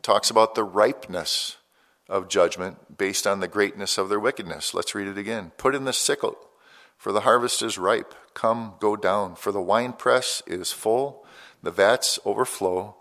talks 0.00 0.30
about 0.30 0.54
the 0.54 0.64
ripeness 0.64 1.56
of 2.12 2.28
judgment 2.28 2.98
based 2.98 3.26
on 3.26 3.40
the 3.40 3.48
greatness 3.48 3.96
of 3.96 4.10
their 4.10 4.20
wickedness. 4.20 4.74
Let's 4.74 4.94
read 4.94 5.08
it 5.08 5.16
again. 5.16 5.50
Put 5.56 5.74
in 5.74 5.86
the 5.86 5.94
sickle, 5.94 6.36
for 6.98 7.10
the 7.10 7.22
harvest 7.22 7.62
is 7.62 7.78
ripe. 7.78 8.14
Come, 8.34 8.74
go 8.80 8.96
down, 8.96 9.34
for 9.34 9.50
the 9.50 9.62
winepress 9.62 10.42
is 10.46 10.72
full, 10.72 11.24
the 11.62 11.70
vats 11.70 12.18
overflow 12.26 12.96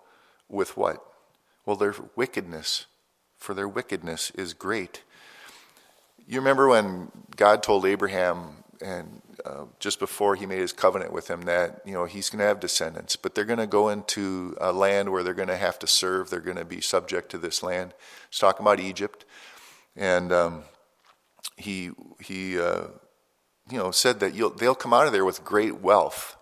with 0.48 0.78
what? 0.78 1.04
Well, 1.66 1.76
their 1.76 1.94
wickedness, 2.16 2.86
for 3.38 3.54
their 3.54 3.68
wickedness 3.68 4.32
is 4.32 4.54
great. 4.54 5.04
You 6.26 6.40
remember 6.40 6.70
when 6.70 7.12
God 7.36 7.62
told 7.64 7.86
Abraham, 7.86 8.64
and 8.82 9.22
uh, 9.46 9.66
just 9.80 10.00
before 10.00 10.36
he 10.36 10.46
made 10.46 10.60
his 10.60 10.74
covenant 10.74 11.12
with 11.12 11.30
him 11.30 11.44
that 11.44 11.82
you 11.86 11.94
know 11.94 12.06
he's 12.06 12.30
going 12.30 12.40
to 12.40 12.46
have 12.46 12.60
descendants 12.60 13.16
but 13.16 13.34
they're 13.34 13.46
going 13.46 13.60
to 13.60 13.68
go 13.68 13.90
into 13.90 14.56
a 14.60 14.72
land 14.72 15.12
where 15.12 15.24
they're 15.24 15.34
going 15.34 15.48
to 15.48 15.58
have 15.58 15.80
to 15.80 15.88
serve. 15.88 16.30
They're 16.30 16.40
going 16.40 16.58
to 16.58 16.66
be 16.66 16.82
subject 16.82 17.32
to 17.32 17.38
this 17.38 17.64
land. 17.64 17.94
He's 18.30 18.40
talking 18.40 18.64
about 18.64 18.80
egypt. 18.80 19.26
And 19.96 20.32
um, 20.32 20.64
he 21.58 21.92
he 22.20 22.60
uh, 22.60 22.88
you 23.70 23.78
know 23.78 23.92
said 23.92 24.20
that 24.20 24.34
they'll 24.58 24.76
come 24.76 24.94
out 24.94 25.08
of 25.08 25.14
there 25.14 25.26
with 25.26 25.44
great 25.44 25.82
wealth. 25.82 26.38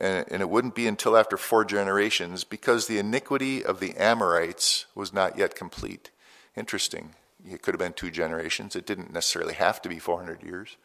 And, 0.00 0.24
and 0.28 0.42
it 0.42 0.50
wouldn't 0.50 0.74
be 0.74 0.88
until 0.88 1.16
after 1.16 1.36
four 1.36 1.64
generations 1.64 2.42
because 2.42 2.86
the 2.86 2.98
iniquity 2.98 3.64
of 3.64 3.78
the 3.78 3.94
amorites 3.96 4.86
was 4.94 5.12
not 5.12 5.38
yet 5.38 5.54
complete. 5.54 6.10
Interesting. 6.56 7.14
It 7.48 7.62
could 7.62 7.74
have 7.74 7.78
been 7.78 7.92
two 7.92 8.10
generations. 8.10 8.74
It 8.74 8.86
didn't 8.86 9.12
necessarily 9.12 9.54
have 9.54 9.80
to 9.82 9.88
be 9.88 10.00
400 10.00 10.42
years 10.42 10.76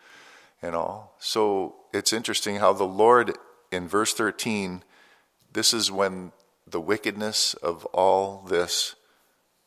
and 0.62 0.76
all. 0.76 1.16
So 1.20 1.76
it's 1.94 2.14
interesting 2.14 2.58
how 2.58 2.74
the 2.74 2.84
Lord, 2.84 3.38
in 3.72 3.88
verse 3.88 4.14
13, 4.14 4.84
this 5.54 5.74
is 5.74 5.92
when 5.92 6.32
the 6.68 6.82
wickedness 6.82 7.54
of 7.56 7.86
all 7.86 8.44
this 8.48 8.96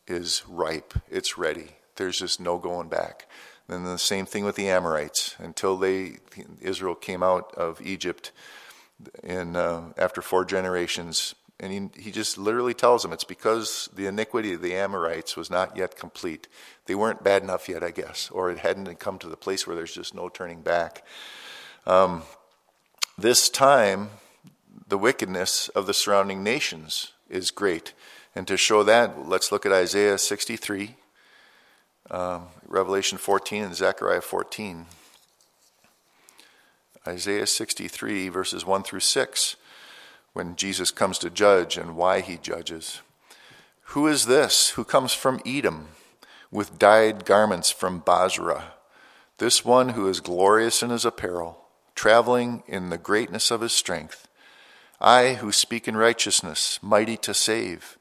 is 0.06 0.42
ripe, 0.48 0.94
it's 1.10 1.38
ready. 1.38 1.76
There's 1.96 2.18
just 2.18 2.40
no 2.40 2.58
going 2.58 2.88
back. 2.88 3.26
And 3.68 3.86
the 3.86 3.98
same 3.98 4.26
thing 4.26 4.44
with 4.44 4.56
the 4.56 4.68
Amorites 4.68 5.36
until 5.38 5.76
they 5.78 6.18
Israel 6.60 6.94
came 6.94 7.22
out 7.22 7.54
of 7.54 7.80
Egypt 7.80 8.32
in 9.22 9.56
uh, 9.56 9.92
after 9.96 10.20
four 10.20 10.44
generations 10.44 11.34
and 11.62 11.72
he, 11.72 12.02
he 12.02 12.10
just 12.10 12.36
literally 12.36 12.74
tells 12.74 13.02
them 13.02 13.12
it's 13.12 13.24
because 13.24 13.88
the 13.94 14.06
iniquity 14.06 14.52
of 14.52 14.62
the 14.62 14.74
Amorites 14.74 15.36
was 15.36 15.48
not 15.48 15.76
yet 15.76 15.96
complete. 15.96 16.48
They 16.86 16.94
weren't 16.94 17.22
bad 17.22 17.42
enough 17.42 17.68
yet, 17.68 17.82
I 17.82 17.90
guess, 17.90 18.30
or 18.30 18.50
it 18.50 18.58
hadn't 18.58 18.98
come 18.98 19.18
to 19.18 19.28
the 19.28 19.36
place 19.36 19.66
where 19.66 19.76
there's 19.76 19.94
just 19.94 20.14
no 20.14 20.28
turning 20.28 20.62
back. 20.62 21.04
Um, 21.86 22.22
this 23.16 23.48
time, 23.48 24.10
the 24.88 24.98
wickedness 24.98 25.68
of 25.68 25.86
the 25.86 25.94
surrounding 25.94 26.42
nations 26.42 27.12
is 27.30 27.50
great. 27.50 27.92
And 28.34 28.46
to 28.48 28.56
show 28.56 28.82
that, 28.82 29.28
let's 29.28 29.52
look 29.52 29.64
at 29.64 29.72
Isaiah 29.72 30.18
63, 30.18 30.96
um, 32.10 32.46
Revelation 32.66 33.18
14, 33.18 33.62
and 33.64 33.74
Zechariah 33.74 34.20
14. 34.20 34.86
Isaiah 37.06 37.46
63, 37.46 38.28
verses 38.28 38.64
1 38.64 38.82
through 38.82 39.00
6 39.00 39.56
when 40.32 40.56
Jesus 40.56 40.90
comes 40.90 41.18
to 41.18 41.30
judge 41.30 41.76
and 41.76 41.96
why 41.96 42.20
he 42.20 42.36
judges. 42.38 43.00
Who 43.86 44.06
is 44.06 44.26
this 44.26 44.70
who 44.70 44.84
comes 44.84 45.12
from 45.12 45.40
Edom 45.44 45.88
with 46.52 46.78
dyed 46.78 47.24
garments 47.24 47.70
from 47.70 48.00
Bozrah, 48.00 48.74
This 49.38 49.64
one 49.64 49.90
who 49.90 50.06
is 50.06 50.20
glorious 50.20 50.82
in 50.82 50.90
his 50.90 51.06
apparel, 51.06 51.64
traveling 51.94 52.62
in 52.68 52.90
the 52.90 52.98
greatness 52.98 53.50
of 53.50 53.62
his 53.62 53.72
strength. 53.72 54.28
I 55.00 55.34
who 55.34 55.50
speak 55.50 55.88
in 55.88 55.96
righteousness, 55.96 56.78
mighty 56.82 57.16
to 57.16 57.32
save. 57.32 57.96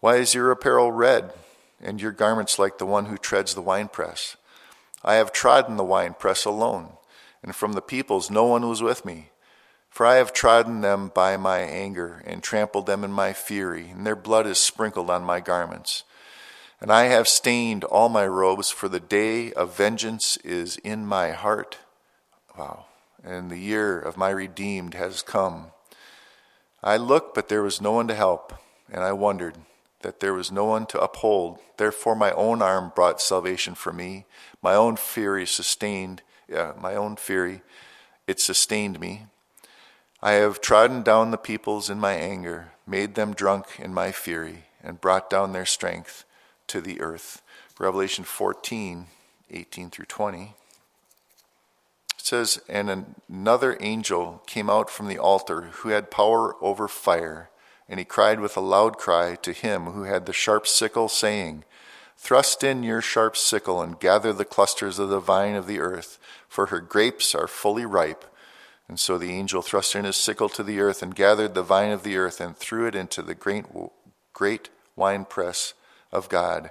Why 0.00 0.16
is 0.16 0.34
your 0.34 0.50
apparel 0.50 0.90
red, 0.90 1.32
and 1.80 2.02
your 2.02 2.10
garments 2.10 2.58
like 2.58 2.78
the 2.78 2.86
one 2.86 3.06
who 3.06 3.16
treads 3.16 3.54
the 3.54 3.62
winepress? 3.62 4.36
I 5.04 5.14
have 5.14 5.32
trodden 5.32 5.76
the 5.76 5.84
winepress 5.84 6.44
alone, 6.44 6.94
and 7.40 7.54
from 7.54 7.74
the 7.74 7.80
peoples 7.80 8.30
no 8.30 8.44
one 8.44 8.68
was 8.68 8.82
with 8.82 9.04
me. 9.04 9.30
For 9.88 10.04
I 10.04 10.16
have 10.16 10.32
trodden 10.32 10.80
them 10.80 11.10
by 11.14 11.36
my 11.36 11.60
anger 11.60 12.22
and 12.26 12.42
trampled 12.42 12.86
them 12.86 13.04
in 13.04 13.12
my 13.12 13.32
fury, 13.32 13.90
and 13.90 14.04
their 14.04 14.16
blood 14.16 14.46
is 14.46 14.58
sprinkled 14.58 15.08
on 15.08 15.22
my 15.22 15.38
garments. 15.38 16.02
And 16.80 16.90
I 16.90 17.04
have 17.04 17.28
stained 17.28 17.84
all 17.84 18.08
my 18.08 18.26
robes, 18.26 18.70
for 18.70 18.88
the 18.88 19.00
day 19.00 19.52
of 19.52 19.76
vengeance 19.76 20.36
is 20.38 20.76
in 20.78 21.06
my 21.06 21.32
heart. 21.32 21.78
Wow. 22.58 22.86
And 23.22 23.50
the 23.50 23.58
year 23.58 23.98
of 23.98 24.16
my 24.16 24.30
redeemed 24.30 24.94
has 24.94 25.20
come. 25.20 25.72
I 26.82 26.96
looked, 26.96 27.34
but 27.34 27.48
there 27.48 27.62
was 27.62 27.80
no 27.80 27.92
one 27.92 28.08
to 28.08 28.14
help, 28.14 28.54
and 28.90 29.04
I 29.04 29.12
wondered 29.12 29.56
that 30.00 30.20
there 30.20 30.32
was 30.32 30.50
no 30.50 30.64
one 30.64 30.86
to 30.86 31.00
uphold. 31.00 31.58
Therefore, 31.76 32.16
my 32.16 32.32
own 32.32 32.62
arm 32.62 32.92
brought 32.94 33.20
salvation 33.20 33.74
for 33.74 33.92
me, 33.92 34.24
my 34.62 34.74
own 34.74 34.96
fury 34.96 35.46
sustained 35.46 36.22
yeah, 36.50 36.72
my 36.78 36.94
own 36.96 37.16
fury. 37.16 37.62
It 38.26 38.40
sustained 38.40 38.98
me. 38.98 39.26
I 40.22 40.32
have 40.32 40.60
trodden 40.60 41.02
down 41.02 41.30
the 41.30 41.38
peoples 41.38 41.88
in 41.88 42.00
my 42.00 42.12
anger, 42.12 42.72
made 42.86 43.14
them 43.14 43.32
drunk 43.32 43.66
in 43.78 43.94
my 43.94 44.12
fury, 44.12 44.64
and 44.82 45.00
brought 45.00 45.30
down 45.30 45.52
their 45.52 45.64
strength 45.64 46.24
to 46.70 46.80
the 46.80 47.00
earth. 47.00 47.42
Revelation 47.80 48.22
14, 48.22 49.06
18 49.50 49.90
through 49.90 50.04
20. 50.04 50.42
It 50.42 50.54
says, 52.16 52.60
And 52.68 53.16
another 53.28 53.76
angel 53.80 54.42
came 54.46 54.70
out 54.70 54.88
from 54.88 55.08
the 55.08 55.18
altar 55.18 55.62
who 55.72 55.88
had 55.88 56.12
power 56.12 56.54
over 56.62 56.86
fire, 56.86 57.50
and 57.88 57.98
he 57.98 58.04
cried 58.04 58.38
with 58.38 58.56
a 58.56 58.60
loud 58.60 58.98
cry 58.98 59.34
to 59.42 59.52
him 59.52 59.86
who 59.86 60.04
had 60.04 60.26
the 60.26 60.32
sharp 60.32 60.68
sickle, 60.68 61.08
saying, 61.08 61.64
Thrust 62.16 62.62
in 62.62 62.84
your 62.84 63.02
sharp 63.02 63.36
sickle 63.36 63.82
and 63.82 63.98
gather 63.98 64.32
the 64.32 64.44
clusters 64.44 65.00
of 65.00 65.08
the 65.08 65.18
vine 65.18 65.56
of 65.56 65.66
the 65.66 65.80
earth, 65.80 66.20
for 66.48 66.66
her 66.66 66.78
grapes 66.78 67.34
are 67.34 67.48
fully 67.48 67.84
ripe. 67.84 68.24
And 68.86 69.00
so 69.00 69.18
the 69.18 69.32
angel 69.32 69.62
thrust 69.62 69.96
in 69.96 70.04
his 70.04 70.16
sickle 70.16 70.48
to 70.50 70.62
the 70.62 70.78
earth 70.78 71.02
and 71.02 71.16
gathered 71.16 71.54
the 71.54 71.62
vine 71.64 71.90
of 71.90 72.04
the 72.04 72.16
earth 72.16 72.40
and 72.40 72.56
threw 72.56 72.86
it 72.86 72.94
into 72.94 73.22
the 73.22 73.34
great, 73.34 73.64
great 74.32 74.68
winepress 74.94 75.74
of 76.12 76.28
God. 76.28 76.70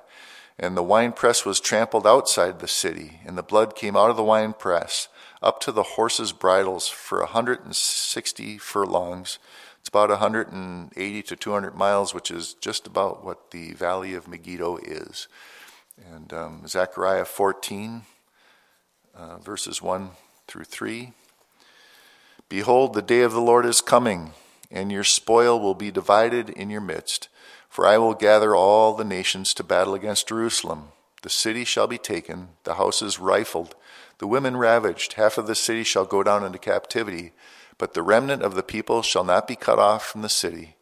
And 0.57 0.75
the 0.75 0.83
winepress 0.83 1.45
was 1.45 1.59
trampled 1.59 2.05
outside 2.05 2.59
the 2.59 2.67
city, 2.67 3.21
and 3.25 3.37
the 3.37 3.43
blood 3.43 3.75
came 3.75 3.95
out 3.95 4.09
of 4.09 4.17
the 4.17 4.23
winepress 4.23 5.07
up 5.41 5.61
to 5.61 5.71
the 5.71 5.83
horses' 5.83 6.33
bridles 6.33 6.89
for 6.89 7.19
a 7.19 7.23
160 7.23 8.57
furlongs. 8.57 9.39
It's 9.79 9.89
about 9.89 10.09
180 10.09 11.21
to 11.23 11.35
200 11.35 11.75
miles, 11.75 12.13
which 12.13 12.29
is 12.29 12.53
just 12.55 12.85
about 12.85 13.23
what 13.23 13.51
the 13.51 13.71
Valley 13.73 14.13
of 14.13 14.27
Megiddo 14.27 14.77
is. 14.83 15.29
And 16.13 16.33
um, 16.33 16.67
Zechariah 16.67 17.25
14, 17.25 18.03
uh, 19.15 19.37
verses 19.37 19.81
1 19.81 20.11
through 20.47 20.65
3. 20.65 21.13
Behold, 22.49 22.93
the 22.93 23.01
day 23.01 23.21
of 23.21 23.31
the 23.31 23.41
Lord 23.41 23.65
is 23.65 23.79
coming, 23.79 24.33
and 24.69 24.91
your 24.91 25.03
spoil 25.03 25.59
will 25.59 25.75
be 25.75 25.91
divided 25.91 26.49
in 26.49 26.69
your 26.69 26.81
midst. 26.81 27.29
For 27.69 27.85
I 27.85 27.97
will 27.97 28.15
gather 28.15 28.55
all 28.55 28.95
the 28.95 29.05
nations 29.05 29.53
to 29.53 29.63
battle 29.63 29.93
against 29.93 30.27
Jerusalem. 30.27 30.89
The 31.21 31.29
city 31.29 31.63
shall 31.63 31.87
be 31.87 31.97
taken, 31.97 32.49
the 32.63 32.75
houses 32.75 33.19
rifled 33.19 33.75
the 34.19 34.27
women 34.27 34.57
ravaged, 34.57 35.13
half 35.13 35.37
of 35.37 35.47
the 35.47 35.55
city 35.55 35.83
shall 35.83 36.05
go 36.05 36.23
down 36.23 36.43
into 36.43 36.59
captivity, 36.59 37.31
but 37.77 37.93
the 37.93 38.03
remnant 38.03 38.43
of 38.43 38.53
the 38.53 38.63
people 38.63 39.01
shall 39.01 39.23
not 39.23 39.47
be 39.47 39.55
cut 39.55 39.79
off 39.79 40.05
from 40.05 40.21
the 40.21 40.29
city. 40.29 40.75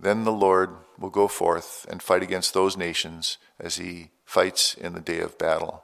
Then 0.00 0.22
the 0.22 0.32
Lord 0.32 0.70
will 0.96 1.10
go 1.10 1.26
forth 1.26 1.84
and 1.90 2.00
fight 2.00 2.22
against 2.22 2.54
those 2.54 2.76
nations 2.76 3.38
as 3.58 3.76
he 3.76 4.10
fights 4.24 4.74
in 4.74 4.94
the 4.94 5.00
day 5.00 5.18
of 5.18 5.36
battle. 5.36 5.82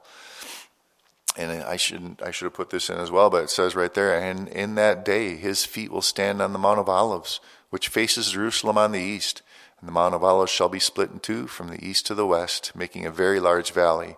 And 1.37 1.51
I 1.61 1.75
shouldn't 1.75 2.23
I 2.23 2.31
should 2.31 2.45
have 2.45 2.53
put 2.53 2.69
this 2.69 2.89
in 2.89 2.97
as 2.97 3.11
well, 3.11 3.29
but 3.29 3.43
it 3.43 3.49
says 3.49 3.75
right 3.75 3.93
there, 3.93 4.17
and 4.17 4.47
in 4.47 4.75
that 4.75 5.03
day 5.03 5.35
his 5.35 5.65
feet 5.65 5.91
will 5.91 6.01
stand 6.01 6.41
on 6.41 6.53
the 6.53 6.59
Mount 6.59 6.79
of 6.79 6.87
Olives, 6.87 7.41
which 7.69 7.89
faces 7.89 8.31
Jerusalem 8.31 8.77
on 8.77 8.93
the 8.93 9.01
east. 9.01 9.41
And 9.79 9.87
the 9.87 9.93
Mount 9.93 10.15
of 10.15 10.23
Olives 10.23 10.51
shall 10.51 10.69
be 10.69 10.79
split 10.79 11.11
in 11.11 11.19
two 11.19 11.47
from 11.47 11.67
the 11.67 11.83
east 11.85 12.05
to 12.07 12.15
the 12.15 12.25
west, 12.25 12.75
making 12.75 13.05
a 13.05 13.11
very 13.11 13.39
large 13.39 13.71
valley. 13.71 14.15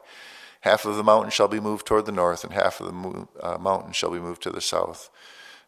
Half 0.62 0.86
of 0.86 0.95
the 0.95 1.03
mountain 1.03 1.32
shall 1.32 1.47
be 1.47 1.60
moved 1.60 1.86
toward 1.86 2.05
the 2.05 2.12
north, 2.12 2.43
and 2.43 2.53
half 2.53 2.80
of 2.82 2.88
the 2.88 3.28
uh, 3.41 3.58
mountain 3.58 3.93
shall 3.93 4.12
be 4.12 4.20
moved 4.20 4.41
to 4.43 4.49
the 4.49 4.62
south. 4.62 5.10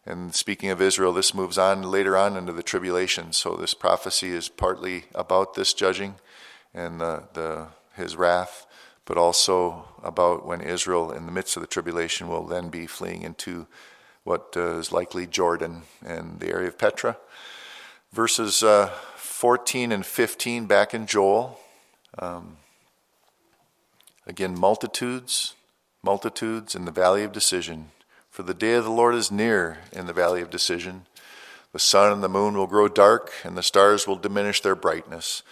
And 0.06 0.34
speaking 0.34 0.70
of 0.70 0.80
Israel, 0.80 1.12
this 1.12 1.34
moves 1.34 1.58
on 1.58 1.82
later 1.82 2.16
on 2.16 2.36
into 2.36 2.52
the 2.52 2.62
tribulation. 2.62 3.32
So 3.32 3.54
this 3.54 3.74
prophecy 3.74 4.30
is 4.30 4.48
partly 4.48 5.04
about 5.14 5.54
this 5.54 5.74
judging 5.74 6.14
and 6.74 7.00
the, 7.00 7.24
the, 7.34 7.66
his 7.96 8.16
wrath, 8.16 8.66
but 9.04 9.18
also 9.18 9.88
about 10.02 10.46
when 10.46 10.60
Israel, 10.60 11.10
in 11.10 11.26
the 11.26 11.32
midst 11.32 11.56
of 11.56 11.62
the 11.62 11.66
tribulation, 11.66 12.28
will 12.28 12.46
then 12.46 12.70
be 12.70 12.86
fleeing 12.86 13.22
into 13.22 13.66
what 14.24 14.54
uh, 14.56 14.78
is 14.78 14.92
likely 14.92 15.26
Jordan 15.26 15.82
and 16.04 16.40
the 16.40 16.48
area 16.48 16.68
of 16.68 16.78
Petra. 16.78 17.16
Verses 18.12 18.62
uh, 18.62 18.90
14 19.40 19.90
and 19.90 20.04
15 20.04 20.66
back 20.66 20.92
in 20.92 21.06
Joel. 21.06 21.58
Um, 22.18 22.58
Again, 24.26 24.54
multitudes, 24.60 25.54
multitudes 26.02 26.74
in 26.74 26.84
the 26.84 26.90
valley 26.90 27.24
of 27.24 27.32
decision. 27.32 27.90
For 28.28 28.42
the 28.42 28.52
day 28.52 28.74
of 28.74 28.84
the 28.84 28.90
Lord 28.90 29.14
is 29.14 29.32
near 29.32 29.78
in 29.92 30.04
the 30.04 30.12
valley 30.12 30.42
of 30.42 30.50
decision. 30.50 31.06
The 31.72 31.78
sun 31.78 32.12
and 32.12 32.22
the 32.22 32.28
moon 32.28 32.54
will 32.54 32.66
grow 32.66 32.86
dark, 32.86 33.32
and 33.42 33.56
the 33.56 33.62
stars 33.62 34.06
will 34.06 34.16
diminish 34.16 34.60
their 34.60 34.74
brightness. 34.74 35.42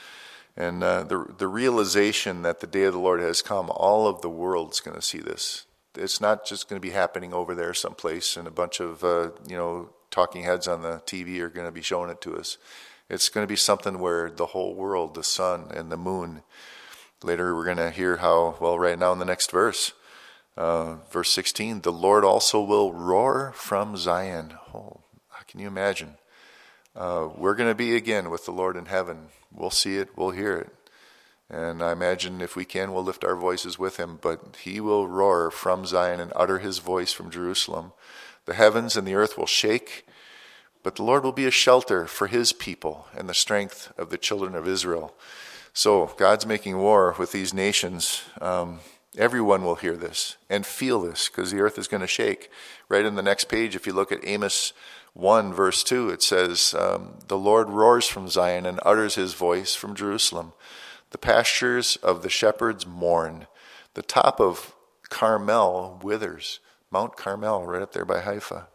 And 0.54 0.84
uh, 0.84 1.04
the, 1.04 1.24
the 1.38 1.48
realization 1.48 2.42
that 2.42 2.60
the 2.60 2.66
day 2.66 2.82
of 2.82 2.92
the 2.92 3.00
Lord 3.00 3.20
has 3.20 3.40
come, 3.40 3.70
all 3.70 4.06
of 4.06 4.20
the 4.20 4.28
world's 4.28 4.80
going 4.80 4.96
to 4.96 5.02
see 5.02 5.18
this. 5.18 5.64
It's 5.96 6.20
not 6.20 6.44
just 6.44 6.68
going 6.68 6.78
to 6.78 6.86
be 6.86 6.92
happening 6.92 7.32
over 7.32 7.54
there 7.54 7.72
someplace, 7.72 8.36
and 8.36 8.46
a 8.46 8.50
bunch 8.52 8.80
of 8.80 9.02
uh, 9.02 9.30
you 9.48 9.56
know 9.56 9.88
talking 10.10 10.42
heads 10.44 10.68
on 10.68 10.82
the 10.82 10.98
TV 11.06 11.40
are 11.40 11.48
going 11.48 11.66
to 11.66 11.72
be 11.72 11.82
showing 11.82 12.10
it 12.10 12.20
to 12.20 12.36
us. 12.36 12.58
It's 13.10 13.28
going 13.28 13.44
to 13.44 13.48
be 13.48 13.56
something 13.56 13.98
where 13.98 14.30
the 14.30 14.46
whole 14.46 14.74
world, 14.74 15.14
the 15.14 15.24
sun 15.24 15.70
and 15.74 15.90
the 15.90 15.96
moon, 15.96 16.42
Later, 17.24 17.52
we're 17.52 17.64
going 17.64 17.78
to 17.78 17.90
hear 17.90 18.18
how, 18.18 18.56
well, 18.60 18.78
right 18.78 18.96
now 18.96 19.12
in 19.12 19.18
the 19.18 19.24
next 19.24 19.50
verse, 19.50 19.92
uh, 20.56 20.96
verse 21.10 21.32
16, 21.32 21.80
the 21.80 21.90
Lord 21.90 22.24
also 22.24 22.62
will 22.62 22.92
roar 22.92 23.52
from 23.56 23.96
Zion. 23.96 24.54
Oh, 24.72 25.00
can 25.48 25.58
you 25.58 25.66
imagine? 25.66 26.14
Uh, 26.94 27.28
we're 27.36 27.56
going 27.56 27.68
to 27.68 27.74
be 27.74 27.96
again 27.96 28.30
with 28.30 28.44
the 28.44 28.52
Lord 28.52 28.76
in 28.76 28.86
heaven. 28.86 29.30
We'll 29.52 29.70
see 29.70 29.96
it, 29.96 30.16
we'll 30.16 30.30
hear 30.30 30.58
it. 30.58 30.70
And 31.50 31.82
I 31.82 31.90
imagine 31.90 32.40
if 32.40 32.54
we 32.54 32.64
can, 32.64 32.92
we'll 32.92 33.02
lift 33.02 33.24
our 33.24 33.34
voices 33.34 33.80
with 33.80 33.96
him. 33.96 34.20
But 34.22 34.58
he 34.62 34.78
will 34.78 35.08
roar 35.08 35.50
from 35.50 35.86
Zion 35.86 36.20
and 36.20 36.32
utter 36.36 36.60
his 36.60 36.78
voice 36.78 37.12
from 37.12 37.30
Jerusalem. 37.30 37.92
The 38.44 38.54
heavens 38.54 38.96
and 38.96 39.08
the 39.08 39.14
earth 39.14 39.36
will 39.36 39.46
shake, 39.46 40.06
but 40.82 40.96
the 40.96 41.02
Lord 41.02 41.24
will 41.24 41.32
be 41.32 41.46
a 41.46 41.50
shelter 41.50 42.06
for 42.06 42.26
his 42.26 42.52
people 42.52 43.06
and 43.16 43.28
the 43.28 43.34
strength 43.34 43.92
of 43.98 44.10
the 44.10 44.18
children 44.18 44.54
of 44.54 44.68
Israel. 44.68 45.14
So 45.72 46.06
God's 46.16 46.46
making 46.46 46.78
war 46.78 47.14
with 47.18 47.32
these 47.32 47.54
nations. 47.54 48.22
Um, 48.40 48.80
everyone 49.16 49.64
will 49.64 49.76
hear 49.76 49.96
this 49.96 50.36
and 50.48 50.64
feel 50.64 51.02
this 51.02 51.28
because 51.28 51.50
the 51.50 51.60
earth 51.60 51.78
is 51.78 51.88
going 51.88 52.00
to 52.00 52.06
shake. 52.06 52.50
Right 52.88 53.04
in 53.04 53.14
the 53.14 53.22
next 53.22 53.44
page, 53.44 53.76
if 53.76 53.86
you 53.86 53.92
look 53.92 54.12
at 54.12 54.26
Amos 54.26 54.72
1, 55.14 55.52
verse 55.52 55.82
2, 55.82 56.10
it 56.10 56.22
says, 56.22 56.74
um, 56.78 57.18
The 57.28 57.38
Lord 57.38 57.68
roars 57.68 58.06
from 58.06 58.28
Zion 58.28 58.66
and 58.66 58.80
utters 58.84 59.16
his 59.16 59.34
voice 59.34 59.74
from 59.74 59.94
Jerusalem. 59.94 60.52
The 61.10 61.18
pastures 61.18 61.96
of 61.96 62.22
the 62.22 62.30
shepherds 62.30 62.86
mourn. 62.86 63.46
The 63.94 64.02
top 64.02 64.40
of 64.40 64.74
Carmel 65.08 66.00
withers. 66.02 66.60
Mount 66.90 67.16
Carmel, 67.16 67.66
right 67.66 67.82
up 67.82 67.92
there 67.92 68.04
by 68.04 68.20
Haifa. 68.20 68.68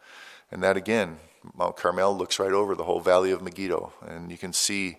And 0.52 0.62
that 0.64 0.78
again, 0.78 1.18
Mount 1.56 1.76
Carmel 1.76 2.18
looks 2.18 2.40
right 2.40 2.52
over 2.52 2.76
the 2.76 2.84
whole 2.84 3.00
valley 3.00 3.32
of 3.32 3.42
Megiddo. 3.42 3.94
And 4.06 4.32
you 4.32 4.38
can 4.38 4.54
see 4.54 4.98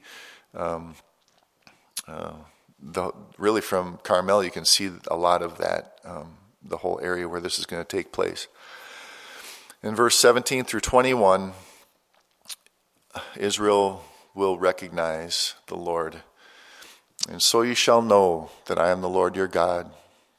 um, 0.55 0.95
uh, 2.07 2.35
the, 2.81 3.13
really 3.39 3.61
from 3.61 3.99
Carmel, 4.03 4.45
you 4.45 4.51
can 4.51 4.65
see 4.65 4.91
a 5.11 5.17
lot 5.17 5.43
of 5.43 5.59
that, 5.59 5.99
um, 6.05 6.37
the 6.63 6.79
whole 6.79 7.01
area 7.03 7.29
where 7.29 7.41
this 7.41 7.59
is 7.59 7.67
going 7.67 7.85
to 7.85 7.97
take 7.97 8.13
place. 8.13 8.47
In 9.83 9.95
verse 9.95 10.17
17 10.17 10.65
through 10.65 10.81
21, 10.81 11.53
Israel 13.37 14.05
will 14.35 14.59
recognize 14.59 15.55
the 15.67 15.77
Lord. 15.77 16.23
And 17.29 17.43
so 17.43 17.63
you 17.63 17.75
shall 17.75 18.03
know 18.03 18.51
that 18.67 18.79
I 18.79 18.91
am 18.91 19.01
the 19.01 19.09
Lord 19.09 19.37
your 19.37 19.49
God, 19.49 19.91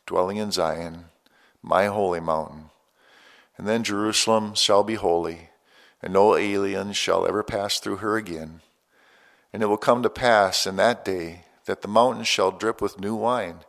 dwelling 0.06 0.38
in 0.38 0.51
Zion, 0.51 1.06
my 1.62 1.86
holy 1.86 2.20
mountain. 2.20 2.70
And 3.58 3.68
then 3.68 3.84
Jerusalem 3.84 4.53
shall 4.56 4.84
be 4.84 4.95
holy, 4.95 5.49
and 6.06 6.14
no 6.14 6.38
alien 6.38 6.93
shall 6.93 7.26
ever 7.26 7.41
pass 7.41 7.80
through 7.80 7.95
her 7.95 8.16
again. 8.16 8.62
And 9.51 9.64
it 9.64 9.66
will 9.66 9.76
come 9.76 10.03
to 10.03 10.10
pass 10.10 10.68
in 10.68 10.76
that 10.76 11.03
day 11.03 11.45
that 11.66 11.82
the 11.82 11.88
mountains 11.88 12.28
shall 12.28 12.51
drip 12.51 12.80
with 12.80 12.99
new 12.99 13.16
wine, 13.16 13.62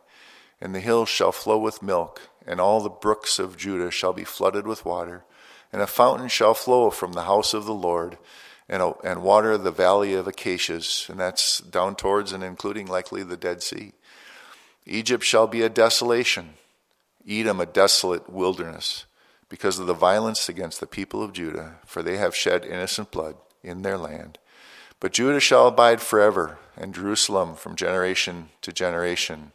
and 0.61 0.75
the 0.75 0.79
hills 0.79 1.09
shall 1.09 1.31
flow 1.31 1.57
with 1.57 1.81
milk, 1.81 2.29
and 2.45 2.61
all 2.61 2.79
the 2.79 2.89
brooks 2.89 3.39
of 3.39 3.57
Judah 3.57 3.89
shall 3.89 4.13
be 4.13 4.23
flooded 4.23 4.67
with 4.67 4.85
water, 4.85 5.25
and 5.73 5.81
a 5.81 5.87
fountain 5.87 6.27
shall 6.27 6.53
flow 6.53 6.91
from 6.91 7.13
the 7.13 7.23
house 7.23 7.55
of 7.55 7.65
the 7.65 7.73
Lord, 7.73 8.19
and, 8.69 8.83
and 9.03 9.23
water 9.23 9.57
the 9.57 9.71
valley 9.71 10.13
of 10.13 10.27
acacias, 10.27 11.07
and 11.09 11.19
that's 11.19 11.57
down 11.57 11.95
towards 11.95 12.33
and 12.33 12.43
including 12.43 12.85
likely 12.85 13.23
the 13.23 13.35
Dead 13.35 13.63
Sea. 13.63 13.93
Egypt 14.85 15.23
shall 15.23 15.47
be 15.47 15.63
a 15.63 15.69
desolation, 15.69 16.53
Edom 17.27 17.59
a 17.59 17.65
desolate 17.65 18.29
wilderness, 18.29 19.07
because 19.49 19.79
of 19.79 19.87
the 19.87 19.93
violence 19.93 20.49
against 20.49 20.79
the 20.79 20.87
people 20.87 21.23
of 21.23 21.33
Judah, 21.33 21.75
for 21.85 22.03
they 22.03 22.17
have 22.17 22.35
shed 22.35 22.65
innocent 22.65 23.11
blood 23.11 23.35
in 23.63 23.81
their 23.81 23.97
land. 23.97 24.37
But 24.99 25.13
Judah 25.13 25.39
shall 25.39 25.67
abide 25.67 26.01
forever, 26.01 26.57
and 26.75 26.93
Jerusalem 26.93 27.55
from 27.55 27.75
generation 27.75 28.49
to 28.61 28.71
generation. 28.71 29.51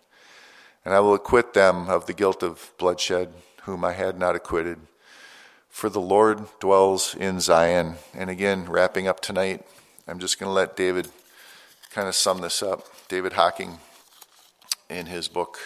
And 0.84 0.94
I 0.94 1.00
will 1.00 1.14
acquit 1.14 1.54
them 1.54 1.88
of 1.88 2.06
the 2.06 2.12
guilt 2.12 2.42
of 2.42 2.72
bloodshed, 2.78 3.32
whom 3.62 3.84
I 3.84 3.92
had 3.92 4.18
not 4.18 4.36
acquitted. 4.36 4.78
For 5.68 5.88
the 5.88 6.00
Lord 6.00 6.46
dwells 6.60 7.14
in 7.14 7.40
Zion. 7.40 7.94
And 8.14 8.30
again, 8.30 8.66
wrapping 8.66 9.08
up 9.08 9.20
tonight, 9.20 9.64
I'm 10.06 10.18
just 10.18 10.38
going 10.38 10.48
to 10.48 10.54
let 10.54 10.76
David 10.76 11.08
kind 11.90 12.08
of 12.08 12.14
sum 12.14 12.40
this 12.40 12.62
up. 12.62 12.86
David 13.08 13.34
Hocking, 13.34 13.78
in 14.88 15.06
his 15.06 15.28
book, 15.28 15.58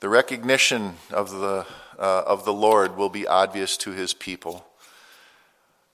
The 0.00 0.08
Recognition 0.08 0.94
of 1.10 1.30
the 1.30 1.66
uh, 1.98 2.22
of 2.26 2.44
the 2.44 2.52
Lord 2.52 2.96
will 2.96 3.08
be 3.08 3.26
obvious 3.26 3.76
to 3.78 3.92
his 3.92 4.14
people. 4.14 4.66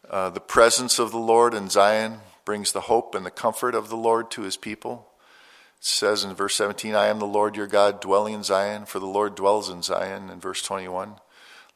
Uh, 0.08 0.30
the 0.30 0.40
presence 0.40 0.98
of 0.98 1.12
the 1.12 1.18
Lord 1.18 1.54
in 1.54 1.68
Zion 1.68 2.20
brings 2.44 2.72
the 2.72 2.82
hope 2.82 3.14
and 3.14 3.24
the 3.24 3.30
comfort 3.30 3.74
of 3.74 3.88
the 3.88 3.96
Lord 3.96 4.30
to 4.32 4.42
his 4.42 4.56
people. 4.56 5.08
It 5.78 5.84
says 5.84 6.24
in 6.24 6.34
verse 6.34 6.56
17, 6.56 6.94
I 6.94 7.06
am 7.06 7.18
the 7.18 7.26
Lord 7.26 7.56
your 7.56 7.66
God 7.66 8.00
dwelling 8.00 8.34
in 8.34 8.42
Zion, 8.42 8.86
for 8.86 8.98
the 8.98 9.06
Lord 9.06 9.34
dwells 9.34 9.68
in 9.68 9.82
Zion. 9.82 10.28
In 10.28 10.40
verse 10.40 10.62
21, 10.62 11.14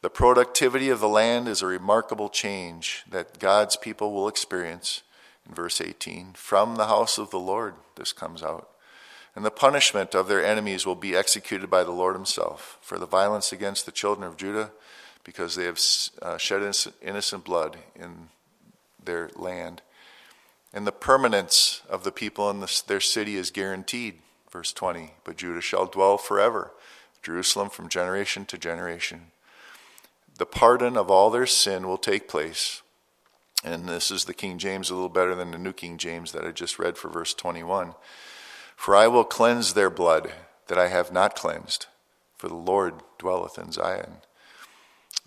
the 0.03 0.11
productivity 0.11 0.91
of 0.91 1.01
the 1.01 1.09
land 1.09 1.49
is 1.49 1.63
a 1.63 1.67
remarkable 1.67 2.29
change 2.29 3.05
that 3.09 3.39
God's 3.39 3.77
people 3.77 4.13
will 4.13 4.29
experience. 4.29 5.03
In 5.49 5.55
verse 5.55 5.81
18, 5.81 6.33
from 6.35 6.77
the 6.77 6.87
house 6.87 7.19
of 7.19 7.31
the 7.31 7.39
Lord, 7.39 7.75
this 7.97 8.13
comes 8.13 8.43
out. 8.43 8.69
And 9.37 9.45
the 9.45 9.51
punishment 9.51 10.15
of 10.15 10.29
their 10.29 10.45
enemies 10.45 10.87
will 10.87 10.95
be 10.95 11.17
executed 11.17 11.69
by 11.69 11.83
the 11.83 11.91
Lord 11.91 12.15
Himself 12.15 12.79
for 12.81 12.99
the 12.99 13.07
violence 13.07 13.53
against 13.53 13.85
the 13.85 13.93
children 13.93 14.27
of 14.27 14.37
Judah, 14.37 14.71
because 15.25 15.55
they 15.57 15.65
have 15.65 15.81
uh, 16.23 16.37
shed 16.37 16.63
innocent 17.03 17.45
blood 17.45 17.79
in 17.97 18.29
their 19.03 19.31
land. 19.35 19.83
And 20.73 20.87
the 20.87 20.93
permanence 20.93 21.83
of 21.89 22.05
the 22.05 22.13
people 22.13 22.51
in 22.51 22.61
the, 22.61 22.83
their 22.87 23.01
city 23.01 23.37
is 23.37 23.51
guaranteed. 23.51 24.19
Verse 24.51 24.73
20 24.73 25.15
But 25.25 25.37
Judah 25.37 25.61
shall 25.61 25.87
dwell 25.87 26.19
forever, 26.19 26.73
Jerusalem 27.23 27.71
from 27.71 27.89
generation 27.89 28.45
to 28.47 28.59
generation. 28.59 29.33
The 30.37 30.47
pardon 30.47 30.97
of 30.97 31.11
all 31.11 31.31
their 31.31 31.47
sin 31.47 31.87
will 31.87 31.99
take 31.99 32.29
place. 32.29 32.83
And 33.65 33.89
this 33.89 34.11
is 34.11 34.25
the 34.25 34.35
King 34.35 34.59
James, 34.59 34.91
a 34.91 34.95
little 34.95 35.09
better 35.09 35.35
than 35.35 35.53
the 35.53 35.59
New 35.59 35.73
King 35.73 35.97
James 35.97 36.33
that 36.33 36.45
I 36.45 36.51
just 36.51 36.79
read 36.79 36.99
for 36.99 37.09
verse 37.09 37.33
21. 37.33 37.95
For 38.77 38.95
I 38.95 39.09
will 39.09 39.25
cleanse 39.25 39.75
their 39.75 39.91
blood 39.91 40.33
that 40.69 40.79
I 40.79 40.89
have 40.89 41.13
not 41.13 41.37
cleansed, 41.37 41.87
for 42.37 42.49
the 42.49 42.55
Lord 42.55 42.95
dwelleth 43.19 43.59
in 43.59 43.73
Zion. 43.73 44.19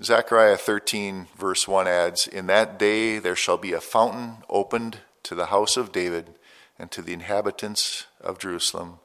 Zechariah 0.02 0.58
13, 0.58 1.28
verse 1.36 1.68
1 1.68 1.88
adds, 1.88 2.28
In 2.28 2.48
that 2.48 2.78
day 2.78 3.18
there 3.18 3.36
shall 3.36 3.58
be 3.58 3.74
a 3.74 3.82
fountain 3.82 4.44
opened 4.48 5.00
to 5.24 5.34
the 5.34 5.48
house 5.48 5.76
of 5.76 5.92
David 5.92 6.36
and 6.78 6.92
to 6.92 7.02
the 7.02 7.14
inhabitants 7.14 8.06
of 8.22 8.38
Jerusalem 8.38 9.00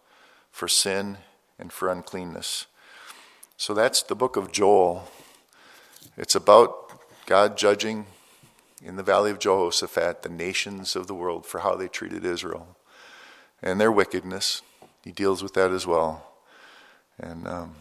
for 0.51 0.69
sin 0.69 1.19
and 1.59 1.73
for 1.73 1.89
uncleanness. 1.89 2.67
So 3.57 3.73
that's 3.73 4.03
the 4.03 4.15
book 4.15 4.37
of 4.37 4.53
Joel. 4.53 5.09
It's 6.19 6.35
about 6.35 7.01
God 7.25 7.57
judging 7.57 8.07
in 8.85 8.97
the 8.97 9.03
valley 9.03 9.31
of 9.31 9.39
Jehoshaphat 9.39 10.23
the 10.23 10.29
nations 10.29 10.95
of 10.95 11.07
the 11.07 11.15
world 11.15 11.47
for 11.47 11.61
how 11.61 11.75
they 11.75 11.89
treated 11.89 12.25
Israel 12.25 12.77
and 13.63 13.81
their 13.81 13.93
wickedness. 13.93 14.63
He 15.05 15.13
deals 15.13 15.43
with 15.43 15.55
that 15.55 15.71
as 15.71 15.87
well. 15.87 16.27
And 17.19 17.47
um, 17.47 17.75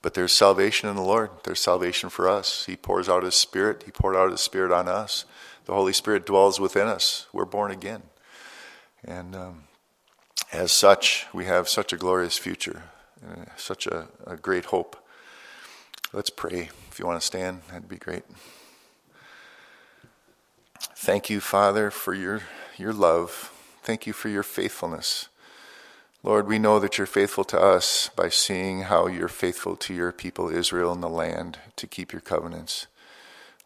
but 0.00 0.14
there's 0.14 0.32
salvation 0.32 0.88
in 0.88 0.96
the 0.96 1.02
Lord. 1.02 1.30
There's 1.44 1.60
salvation 1.60 2.08
for 2.08 2.28
us. 2.28 2.66
He 2.66 2.76
pours 2.76 3.08
out 3.08 3.24
His 3.24 3.34
Spirit. 3.34 3.82
He 3.84 3.90
poured 3.90 4.16
out 4.16 4.30
His 4.30 4.40
Spirit 4.40 4.72
on 4.72 4.88
us. 4.88 5.24
The 5.64 5.74
Holy 5.74 5.92
Spirit 5.92 6.24
dwells 6.24 6.60
within 6.60 6.86
us. 6.86 7.26
We're 7.32 7.44
born 7.44 7.70
again, 7.70 8.02
and 9.04 9.34
um, 9.34 9.64
as 10.52 10.72
such, 10.72 11.26
we 11.34 11.44
have 11.44 11.68
such 11.68 11.92
a 11.92 11.96
glorious 11.96 12.38
future, 12.38 12.84
such 13.56 13.86
a, 13.86 14.08
a 14.26 14.36
great 14.36 14.66
hope. 14.66 14.96
Let's 16.12 16.30
pray. 16.30 16.70
If 16.90 16.98
you 16.98 17.06
want 17.06 17.20
to 17.20 17.26
stand, 17.26 17.62
that'd 17.68 17.88
be 17.88 17.96
great. 17.96 18.22
Thank 20.80 21.28
you, 21.28 21.40
Father, 21.40 21.90
for 21.90 22.14
your 22.14 22.42
your 22.78 22.92
love. 22.92 23.52
Thank 23.88 24.06
you 24.06 24.12
for 24.12 24.28
your 24.28 24.42
faithfulness. 24.42 25.30
Lord, 26.22 26.46
we 26.46 26.58
know 26.58 26.78
that 26.78 26.98
you're 26.98 27.06
faithful 27.06 27.44
to 27.44 27.58
us 27.58 28.10
by 28.14 28.28
seeing 28.28 28.82
how 28.82 29.06
you're 29.06 29.28
faithful 29.28 29.76
to 29.76 29.94
your 29.94 30.12
people 30.12 30.50
Israel 30.50 30.92
in 30.92 31.00
the 31.00 31.08
land 31.08 31.58
to 31.76 31.86
keep 31.86 32.12
your 32.12 32.20
covenants. 32.20 32.86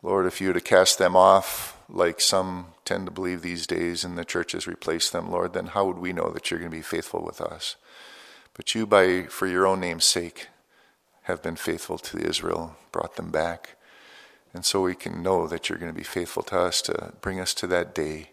Lord, 0.01 0.27
if 0.27 0.41
you 0.41 0.47
were 0.47 0.55
to 0.55 0.61
cast 0.61 0.99
them 0.99 1.17
off, 1.17 1.77
like 1.89 2.21
some 2.21 2.67
tend 2.85 3.07
to 3.07 3.11
believe 3.11 3.43
these 3.43 3.67
days, 3.67 4.05
and 4.05 4.17
the 4.17 4.25
churches 4.25 4.69
replace 4.69 5.11
them, 5.11 5.29
Lord, 5.29 5.55
then 5.55 5.67
how 5.67 5.87
would 5.87 5.99
we 5.99 6.13
know 6.13 6.31
that 6.31 6.53
you're 6.53 6.61
going 6.61 6.71
to 6.71 6.77
be 6.77 6.83
faithful 6.83 7.25
with 7.25 7.41
us? 7.41 7.75
But 8.55 8.77
you, 8.77 8.87
by 8.87 9.25
for 9.25 9.49
your 9.49 9.67
own 9.67 9.81
name's 9.81 10.05
sake, 10.05 10.47
have 11.23 11.43
been 11.43 11.57
faithful 11.57 11.99
to 11.99 12.25
Israel, 12.25 12.77
brought 12.93 13.17
them 13.17 13.33
back. 13.33 13.77
And 14.55 14.65
so 14.65 14.83
we 14.83 14.95
can 14.95 15.21
know 15.21 15.49
that 15.49 15.69
you're 15.69 15.81
going 15.81 15.93
to 15.93 15.99
be 15.99 16.05
faithful 16.05 16.45
to 16.45 16.61
us 16.61 16.81
to 16.83 17.13
bring 17.21 17.41
us 17.41 17.55
to 17.55 17.67
that 17.67 17.93
day 17.93 18.29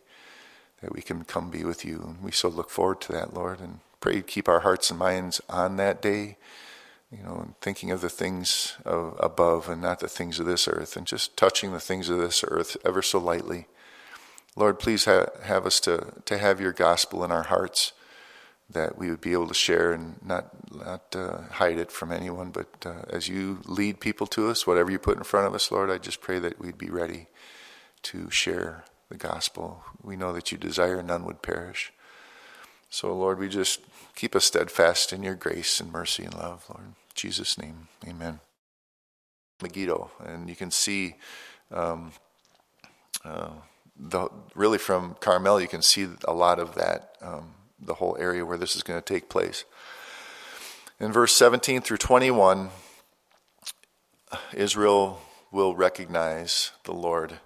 that 0.82 0.94
we 0.94 1.02
can 1.02 1.24
come 1.24 1.50
be 1.50 1.64
with 1.64 1.84
you. 1.86 2.02
And 2.06 2.24
we 2.24 2.32
so 2.32 2.48
look 2.48 2.70
forward 2.70 3.02
to 3.02 3.12
that, 3.14 3.34
Lord, 3.34 3.60
and 3.60 3.80
pray 4.00 4.16
you 4.16 4.24
keep 4.24 4.48
our 4.48 4.62
hearts 4.62 4.90
and 4.90 5.00
minds 5.00 5.42
on 5.50 5.76
that 5.78 6.02
day, 6.02 6.38
you 7.12 7.24
know, 7.24 7.38
and 7.38 7.60
thinking 7.62 7.92
of 7.92 8.02
the 8.02 8.10
things 8.10 8.78
of 8.86 9.18
above 9.20 9.68
and 9.68 9.82
not 9.82 10.00
the 10.00 10.08
things 10.08 10.40
of 10.40 10.46
this 10.46 10.68
earth, 10.68 10.96
and 10.96 11.06
just 11.06 11.36
touching 11.36 11.72
the 11.72 11.80
things 11.80 12.10
of 12.10 12.18
this 12.18 12.44
earth 12.48 12.78
ever 12.86 13.02
so 13.02 13.20
lightly. 13.20 13.68
Lord, 14.56 14.80
please 14.80 15.06
ha- 15.06 15.28
have 15.44 15.66
us 15.66 15.80
to, 15.82 16.14
to 16.26 16.38
have 16.38 16.60
your 16.62 16.74
gospel 16.74 17.24
in 17.24 17.32
our 17.32 17.44
hearts 17.44 17.94
that 18.70 18.98
we 18.98 19.10
would 19.10 19.22
be 19.22 19.34
able 19.34 19.48
to 19.48 19.54
share 19.54 19.92
and 19.94 20.16
not 20.24 20.50
not 20.72 21.16
uh, 21.16 21.42
hide 21.54 21.78
it 21.78 21.92
from 21.92 22.12
anyone. 22.12 22.52
But 22.52 22.68
uh, 22.86 23.02
as 23.10 23.28
you 23.28 23.62
lead 23.66 24.00
people 24.00 24.28
to 24.28 24.48
us, 24.50 24.68
whatever 24.68 24.92
you 24.92 25.00
put 25.00 25.18
in 25.18 25.24
front 25.24 25.48
of 25.48 25.56
us, 25.56 25.72
Lord, 25.72 25.90
I 25.90 25.98
just 25.98 26.22
pray 26.22 26.40
that 26.40 26.60
we'd 26.60 26.78
be 26.78 26.90
ready 26.90 27.28
to 28.04 28.30
share 28.30 28.86
the 29.10 29.18
gospel. 29.18 29.84
We 30.02 30.16
know 30.16 30.32
that 30.34 30.52
you 30.52 30.58
desire 30.58 31.02
none 31.02 31.26
would 31.26 31.42
perish. 31.42 31.92
So, 32.90 33.14
Lord, 33.14 33.40
we 33.40 33.50
just 33.50 33.82
keep 34.16 34.36
us 34.36 34.46
steadfast 34.46 35.14
in 35.14 35.24
your 35.24 35.36
grace 35.36 35.80
and 35.80 35.92
mercy 35.92 36.24
and 36.24 36.34
love, 36.34 36.66
Lord. 36.70 36.86
In 36.86 36.96
Jesus' 37.14 37.58
name, 37.58 37.88
amen. 38.08 38.40
Megiddo, 39.62 40.10
and 40.24 40.50
you 40.50 40.56
can 40.56 40.72
see 40.72 41.16
um, 41.72 42.14
uh, 43.26 43.50
the, 44.00 44.30
really 44.56 44.78
from 44.78 45.16
Carmel, 45.20 45.60
you 45.60 45.68
can 45.68 45.82
see 45.82 46.08
a 46.26 46.34
lot 46.34 46.60
of 46.60 46.76
that, 46.76 47.16
um, 47.22 47.54
the 47.80 47.96
whole 47.96 48.16
area 48.20 48.46
where 48.46 48.58
this 48.58 48.76
is 48.76 48.84
going 48.84 49.00
to 49.02 49.14
take 49.14 49.30
place. 49.30 49.66
In 51.00 51.12
verse 51.12 51.34
17 51.34 51.82
through 51.82 51.98
21, 51.98 52.70
Israel 54.54 55.22
will 55.52 55.76
recognize 55.76 56.72
the 56.86 56.94
Lord 56.94 57.40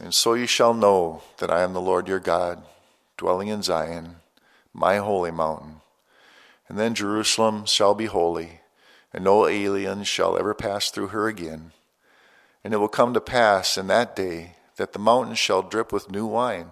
and 0.00 0.14
so 0.14 0.34
you 0.34 0.46
shall 0.46 0.74
know 0.74 1.22
that 1.38 1.50
I 1.50 1.62
am 1.62 1.72
the 1.72 1.80
Lord 1.80 2.08
your 2.08 2.20
God, 2.20 2.62
dwelling 3.16 3.48
in 3.48 3.62
Zion, 3.62 4.16
my 4.72 4.96
holy 4.96 5.30
mountain. 5.30 5.80
And 6.68 6.78
then 6.78 6.94
Jerusalem 6.94 7.66
shall 7.66 7.94
be 7.94 8.06
holy, 8.06 8.60
and 9.12 9.24
no 9.24 9.46
alien 9.46 10.04
shall 10.04 10.36
ever 10.36 10.54
pass 10.54 10.90
through 10.90 11.08
her 11.08 11.28
again. 11.28 11.72
And 12.64 12.74
it 12.74 12.78
will 12.78 12.88
come 12.88 13.14
to 13.14 13.20
pass 13.20 13.78
in 13.78 13.86
that 13.88 14.16
day 14.16 14.56
that 14.76 14.92
the 14.92 14.98
mountains 14.98 15.38
shall 15.38 15.62
drip 15.62 15.92
with 15.92 16.10
new 16.10 16.26
wine, 16.26 16.70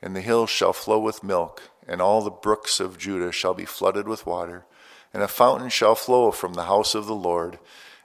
and 0.00 0.16
the 0.16 0.20
hills 0.20 0.50
shall 0.50 0.72
flow 0.72 0.98
with 0.98 1.24
milk, 1.24 1.62
and 1.86 2.00
all 2.00 2.22
the 2.22 2.30
brooks 2.30 2.80
of 2.80 2.98
Judah 2.98 3.32
shall 3.32 3.54
be 3.54 3.64
flooded 3.64 4.08
with 4.08 4.24
water, 4.24 4.64
and 5.12 5.22
a 5.22 5.28
fountain 5.28 5.68
shall 5.68 5.94
flow 5.94 6.30
from 6.30 6.54
the 6.54 6.64
house 6.64 6.94
of 6.94 7.06
the 7.06 7.14
Lord 7.14 7.58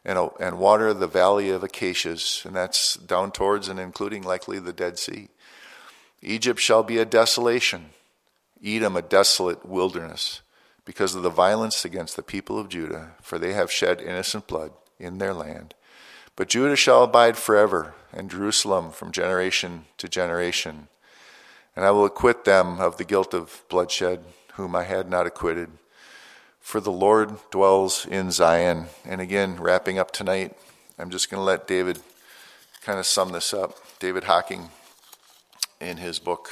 and, 0.04 0.18
uh, 0.18 0.30
and 0.40 0.58
water 0.58 0.94
the 0.94 1.08
valley 1.08 1.50
of 1.50 1.64
acacias, 1.64 2.44
and 2.46 2.56
that's 2.56 2.96
down 2.96 3.32
towards 3.32 3.68
and 3.68 3.80
including 3.80 4.24
likely 4.24 4.60
the 4.60 4.74
Dead 4.74 4.98
Sea. 4.98 5.30
Egypt 6.22 6.60
shall 6.60 6.84
be 6.84 6.98
a 6.98 7.06
desolation, 7.06 7.90
Edom 8.64 8.96
a 8.96 9.02
desolate 9.02 9.66
wilderness, 9.66 10.42
because 10.86 11.16
of 11.16 11.24
the 11.24 11.30
violence 11.30 11.86
against 11.86 12.16
the 12.16 12.24
people 12.24 12.60
of 12.60 12.70
Judah, 12.70 13.12
for 13.22 13.38
they 13.38 13.54
have 13.54 13.72
shed 13.72 14.02
innocent 14.02 14.48
blood 14.48 14.72
in 15.00 15.18
their 15.18 15.34
land. 15.34 15.74
But 16.36 16.50
Judah 16.50 16.76
shall 16.76 17.04
abide 17.04 17.38
forever, 17.38 17.94
and 18.14 18.30
Jerusalem 18.30 18.92
from 18.92 19.12
generation 19.12 19.86
to 19.98 20.08
generation. 20.08 20.88
And 21.76 21.86
I 21.86 21.92
will 21.92 22.06
acquit 22.06 22.46
them 22.46 22.80
of 22.80 22.98
the 22.98 23.04
guilt 23.04 23.34
of 23.34 23.64
bloodshed, 23.70 24.24
whom 24.54 24.76
I 24.76 24.84
had 24.84 25.10
not 25.10 25.26
acquitted 25.28 25.70
for 26.62 26.80
the 26.80 26.92
Lord 26.92 27.32
dwells 27.50 28.06
in 28.06 28.32
Zion. 28.32 28.86
And 29.06 29.20
again, 29.20 29.58
wrapping 29.58 30.00
up 30.00 30.12
tonight, 30.12 30.56
I'm 30.98 31.10
just 31.10 31.30
going 31.30 31.40
to 31.40 31.46
let 31.46 31.68
David 31.68 32.00
kind 32.82 33.00
of 33.00 33.06
sum 33.06 33.32
this 33.32 33.54
up. 33.54 33.78
David 34.00 34.24
Hocking, 34.24 34.70
in 35.80 35.98
his 35.98 36.20
book, 36.20 36.50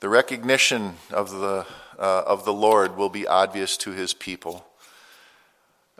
the 0.00 0.08
recognition 0.08 0.94
of 1.10 1.30
the 1.30 1.66
uh, 1.98 2.22
of 2.26 2.44
the 2.44 2.52
Lord 2.52 2.96
will 2.96 3.08
be 3.08 3.26
obvious 3.26 3.76
to 3.78 3.92
His 3.92 4.12
people. 4.12 4.66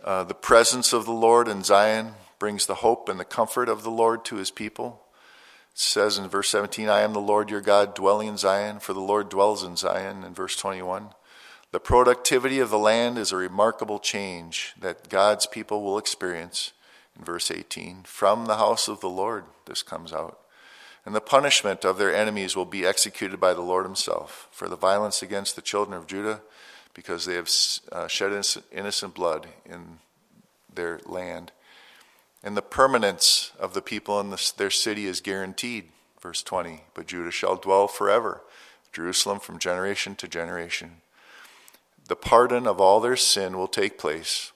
Uh, 0.02 0.24
the 0.24 0.34
presence 0.34 0.92
of 0.92 1.04
the 1.04 1.12
Lord 1.12 1.46
in 1.46 1.62
Zion 1.62 2.14
brings 2.38 2.66
the 2.66 2.76
hope 2.76 3.08
and 3.08 3.20
the 3.20 3.24
comfort 3.24 3.68
of 3.68 3.84
the 3.84 3.90
Lord 3.90 4.24
to 4.24 4.36
His 4.36 4.50
people. 4.50 5.02
It 5.72 5.78
says 5.78 6.18
in 6.18 6.28
verse 6.28 6.48
17, 6.48 6.88
"I 6.88 7.02
am 7.02 7.12
the 7.12 7.20
Lord 7.20 7.50
your 7.50 7.60
God, 7.60 7.94
dwelling 7.94 8.26
in 8.26 8.36
Zion." 8.36 8.80
For 8.80 8.92
the 8.92 9.00
Lord 9.00 9.28
dwells 9.28 9.62
in 9.62 9.76
Zion. 9.76 10.24
In 10.24 10.34
verse 10.34 10.56
21. 10.56 11.14
The 11.72 11.80
productivity 11.80 12.58
of 12.58 12.68
the 12.68 12.78
land 12.78 13.16
is 13.16 13.32
a 13.32 13.36
remarkable 13.36 13.98
change 13.98 14.74
that 14.78 15.08
God's 15.08 15.46
people 15.46 15.82
will 15.82 15.96
experience. 15.96 16.72
In 17.18 17.24
verse 17.24 17.50
18, 17.50 18.02
from 18.04 18.44
the 18.44 18.58
house 18.58 18.88
of 18.88 19.00
the 19.00 19.08
Lord, 19.08 19.44
this 19.64 19.82
comes 19.82 20.12
out. 20.12 20.38
And 21.06 21.14
the 21.14 21.20
punishment 21.20 21.84
of 21.84 21.96
their 21.96 22.14
enemies 22.14 22.54
will 22.54 22.66
be 22.66 22.84
executed 22.84 23.40
by 23.40 23.54
the 23.54 23.62
Lord 23.62 23.86
Himself 23.86 24.48
for 24.52 24.68
the 24.68 24.76
violence 24.76 25.22
against 25.22 25.56
the 25.56 25.62
children 25.62 25.96
of 25.96 26.06
Judah, 26.06 26.42
because 26.92 27.24
they 27.24 27.34
have 27.34 27.50
uh, 27.90 28.06
shed 28.06 28.32
innocent 28.70 29.14
blood 29.14 29.48
in 29.64 29.98
their 30.72 31.00
land. 31.06 31.52
And 32.42 32.54
the 32.54 32.62
permanence 32.62 33.50
of 33.58 33.72
the 33.72 33.82
people 33.82 34.20
in 34.20 34.34
their 34.58 34.70
city 34.70 35.06
is 35.06 35.22
guaranteed. 35.22 35.88
Verse 36.20 36.42
20 36.42 36.84
But 36.92 37.06
Judah 37.06 37.30
shall 37.30 37.56
dwell 37.56 37.88
forever, 37.88 38.42
Jerusalem 38.92 39.40
from 39.40 39.58
generation 39.58 40.14
to 40.16 40.28
generation. 40.28 41.01
The 42.12 42.16
pardon 42.16 42.66
of 42.66 42.78
all 42.78 43.00
their 43.00 43.16
sin 43.16 43.56
will 43.56 43.66
take 43.66 43.96
place. 43.96 44.52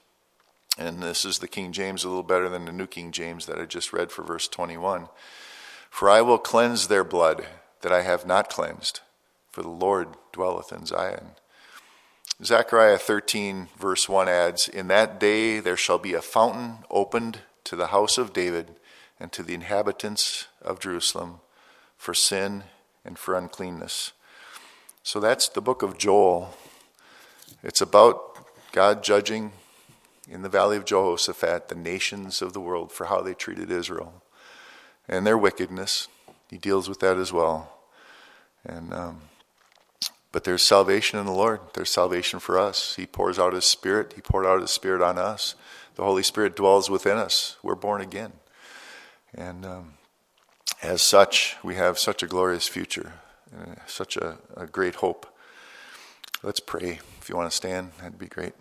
And 0.76 1.02
this 1.02 1.24
is 1.24 1.38
the 1.38 1.48
King 1.48 1.72
James, 1.72 2.04
a 2.04 2.08
little 2.08 2.22
better 2.22 2.50
than 2.50 2.66
the 2.66 2.70
New 2.70 2.86
King 2.86 3.12
James 3.12 3.46
that 3.46 3.58
I 3.58 3.64
just 3.64 3.94
read 3.94 4.12
for 4.12 4.22
verse 4.22 4.46
21. 4.46 5.08
For 5.88 6.10
I 6.10 6.20
will 6.20 6.36
cleanse 6.36 6.88
their 6.88 7.02
blood 7.02 7.46
that 7.80 7.92
I 7.92 8.02
have 8.02 8.26
not 8.26 8.50
cleansed, 8.50 9.00
for 9.50 9.62
the 9.62 9.70
Lord 9.70 10.08
dwelleth 10.34 10.70
in 10.70 10.84
Zion. 10.84 11.30
Zechariah 12.44 12.98
13, 12.98 13.68
verse 13.78 14.06
1 14.06 14.28
adds, 14.28 14.68
In 14.68 14.88
that 14.88 15.18
day 15.18 15.58
there 15.58 15.78
shall 15.78 15.98
be 15.98 16.12
a 16.12 16.20
fountain 16.20 16.84
opened 16.90 17.38
to 17.64 17.74
the 17.74 17.86
house 17.86 18.18
of 18.18 18.34
David 18.34 18.72
and 19.18 19.32
to 19.32 19.42
the 19.42 19.54
inhabitants 19.54 20.48
of 20.60 20.78
Jerusalem 20.78 21.40
for 21.96 22.12
sin 22.12 22.64
and 23.02 23.18
for 23.18 23.34
uncleanness. 23.34 24.12
So 25.02 25.20
that's 25.20 25.48
the 25.48 25.62
book 25.62 25.80
of 25.80 25.96
Joel. 25.96 26.54
It's 27.62 27.80
about 27.80 28.46
God 28.72 29.02
judging 29.02 29.52
in 30.28 30.42
the 30.42 30.48
valley 30.48 30.76
of 30.76 30.84
Jehoshaphat 30.84 31.68
the 31.68 31.74
nations 31.74 32.42
of 32.42 32.52
the 32.52 32.60
world 32.60 32.92
for 32.92 33.06
how 33.06 33.20
they 33.20 33.34
treated 33.34 33.70
Israel 33.70 34.22
and 35.08 35.26
their 35.26 35.38
wickedness. 35.38 36.08
He 36.50 36.58
deals 36.58 36.88
with 36.88 37.00
that 37.00 37.16
as 37.16 37.32
well. 37.32 37.72
And 38.64 38.92
um, 38.92 39.20
but 40.36 40.44
there's 40.44 40.62
salvation 40.62 41.18
in 41.18 41.24
the 41.24 41.32
Lord. 41.32 41.60
There's 41.72 41.88
salvation 41.88 42.40
for 42.40 42.58
us. 42.58 42.94
He 42.96 43.06
pours 43.06 43.38
out 43.38 43.54
His 43.54 43.64
Spirit. 43.64 44.12
He 44.14 44.20
poured 44.20 44.44
out 44.44 44.60
His 44.60 44.70
Spirit 44.70 45.00
on 45.00 45.16
us. 45.16 45.54
The 45.94 46.04
Holy 46.04 46.22
Spirit 46.22 46.54
dwells 46.54 46.90
within 46.90 47.16
us. 47.16 47.56
We're 47.62 47.74
born 47.74 48.02
again. 48.02 48.34
And 49.34 49.64
um, 49.64 49.94
as 50.82 51.00
such, 51.00 51.56
we 51.64 51.76
have 51.76 51.98
such 51.98 52.22
a 52.22 52.26
glorious 52.26 52.68
future, 52.68 53.14
uh, 53.58 53.76
such 53.86 54.18
a, 54.18 54.36
a 54.54 54.66
great 54.66 54.96
hope. 54.96 55.26
Let's 56.42 56.60
pray. 56.60 57.00
If 57.26 57.30
you 57.30 57.36
want 57.36 57.50
to 57.50 57.56
stand, 57.56 57.90
that'd 57.98 58.20
be 58.20 58.28
great. 58.28 58.52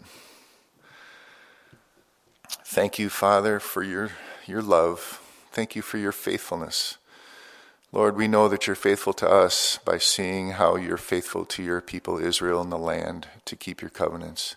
Thank 2.64 2.98
you, 2.98 3.10
Father, 3.10 3.60
for 3.60 3.84
your, 3.84 4.10
your 4.48 4.64
love. 4.64 5.22
Thank 5.52 5.76
you 5.76 5.84
for 5.84 6.00
your 6.00 6.12
faithfulness. 6.12 6.98
Lord, 7.92 8.18
we 8.18 8.28
know 8.28 8.50
that 8.50 8.66
you're 8.66 8.76
faithful 8.76 9.14
to 9.14 9.30
us 9.30 9.78
by 9.86 10.00
seeing 10.00 10.54
how 10.54 10.78
you're 10.78 10.98
faithful 10.98 11.46
to 11.46 11.62
your 11.62 11.80
people, 11.80 12.18
Israel, 12.18 12.60
in 12.60 12.72
the 12.72 12.80
land 12.80 13.28
to 13.46 13.56
keep 13.56 13.82
your 13.84 13.92
covenants. 13.92 14.56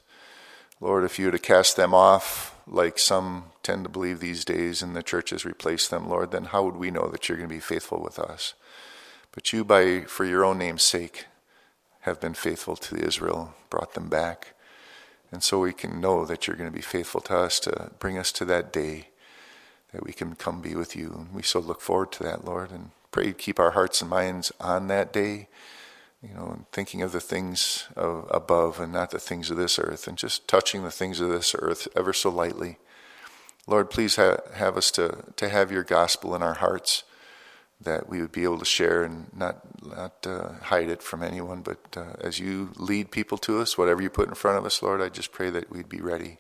Lord, 0.80 1.04
if 1.04 1.18
you 1.18 1.26
were 1.26 1.32
to 1.32 1.38
cast 1.38 1.76
them 1.76 1.92
off, 1.92 2.59
like 2.66 2.98
some 2.98 3.50
tend 3.62 3.84
to 3.84 3.90
believe 3.90 4.20
these 4.20 4.42
days, 4.42 4.80
and 4.80 4.96
the 4.96 5.02
church 5.02 5.28
has 5.28 5.44
replaced 5.44 5.90
them, 5.90 6.09
Lord, 6.09 6.30
then 6.30 6.46
how 6.46 6.64
would 6.64 6.76
we 6.76 6.90
know 6.90 7.09
that 7.09 7.28
you're 7.28 7.36
going 7.36 7.50
to 7.50 7.54
be 7.54 7.61
faithful 7.61 8.00
with 8.00 8.18
us? 8.18 8.54
But 9.32 9.52
you, 9.52 9.66
by 9.66 10.04
for 10.06 10.24
your 10.24 10.46
own 10.46 10.56
name's 10.56 10.82
sake, 10.82 11.26
have 12.01 12.20
been 12.20 12.34
faithful 12.34 12.76
to 12.76 12.96
Israel, 12.96 13.55
brought 13.70 13.94
them 13.94 14.09
back. 14.09 14.55
And 15.30 15.42
so 15.42 15.61
we 15.61 15.72
can 15.72 16.01
know 16.01 16.24
that 16.24 16.46
you're 16.46 16.57
going 16.57 16.70
to 16.70 16.74
be 16.74 16.82
faithful 16.82 17.20
to 17.22 17.36
us 17.36 17.61
to 17.61 17.90
bring 17.99 18.16
us 18.16 18.32
to 18.32 18.44
that 18.46 18.72
day 18.72 19.09
that 19.92 20.05
we 20.05 20.12
can 20.12 20.34
come 20.34 20.61
be 20.61 20.74
with 20.74 20.94
you. 20.96 21.12
And 21.16 21.34
we 21.34 21.42
so 21.42 21.61
look 21.61 21.80
forward 21.80 22.12
to 22.12 22.22
that, 22.22 22.44
Lord, 22.44 22.70
and 22.70 22.90
pray 23.11 23.32
keep 23.32 23.59
our 23.59 23.72
hearts 23.72 24.01
and 24.01 24.11
minds 24.11 24.53
on 24.61 24.88
that 24.88 25.12
day, 25.12 25.49
you 26.22 26.34
know, 26.34 26.51
and 26.55 26.70
thinking 26.72 27.03
of 27.03 27.12
the 27.12 27.20
things 27.20 27.86
of 27.96 28.26
above 28.30 28.80
and 28.80 28.92
not 28.92 29.11
the 29.11 29.18
things 29.18 29.51
of 29.51 29.57
this 29.57 29.78
earth, 29.78 30.07
and 30.07 30.18
just 30.18 30.46
touching 30.46 30.82
the 30.82 30.90
things 30.90 31.20
of 31.20 31.28
this 31.28 31.55
earth 31.59 31.88
ever 31.96 32.12
so 32.12 32.30
lightly. 32.30 32.78
Lord, 33.66 33.90
please 33.90 34.16
ha- 34.16 34.38
have 34.55 34.76
us 34.76 34.90
to, 34.92 35.24
to 35.36 35.49
have 35.49 35.72
your 35.72 35.84
gospel 35.84 36.34
in 36.34 36.42
our 36.42 36.55
hearts 36.55 37.05
that 37.81 38.09
we 38.09 38.20
would 38.20 38.33
be 38.33 38.45
able 38.45 38.59
to 38.59 38.64
share 38.64 39.05
and 39.05 39.26
not 39.35 39.61
not 39.87 40.26
uh, 40.26 40.55
hide 40.62 40.89
it 40.89 41.03
from 41.03 41.22
anyone. 41.22 41.62
But 41.62 41.79
uh, 41.97 42.14
as 42.20 42.39
you 42.39 42.70
lead 42.76 43.11
people 43.11 43.39
to 43.39 43.61
us, 43.61 43.79
whatever 43.79 44.03
you 44.03 44.11
put 44.11 44.29
in 44.29 44.35
front 44.35 44.59
of 44.59 44.66
us, 44.66 44.83
Lord, 44.83 45.01
I 45.01 45.09
just 45.09 45.33
pray 45.33 45.51
that 45.51 45.70
we'd 45.70 45.89
be 45.89 46.01
ready 46.01 46.39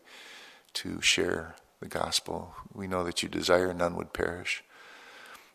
to 0.74 1.00
share 1.00 1.54
the 1.80 1.88
gospel. 1.88 2.54
We 2.72 2.86
know 2.86 3.04
that 3.04 3.22
you 3.22 3.28
desire 3.28 3.72
none 3.72 3.96
would 3.96 4.12
perish. 4.12 4.64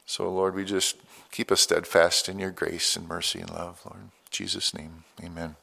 So, 0.06 0.30
Lord, 0.30 0.56
we 0.56 0.66
just 0.66 0.98
keep 1.32 1.52
us 1.52 1.62
steadfast 1.62 2.28
in 2.28 2.40
your 2.40 2.52
grace 2.52 2.96
and 2.96 3.08
mercy 3.08 3.40
and 3.40 3.50
love, 3.50 3.82
Lord. 3.86 4.04
In 4.04 4.12
Jesus' 4.32 4.74
name, 4.74 5.04
amen. 5.24 5.56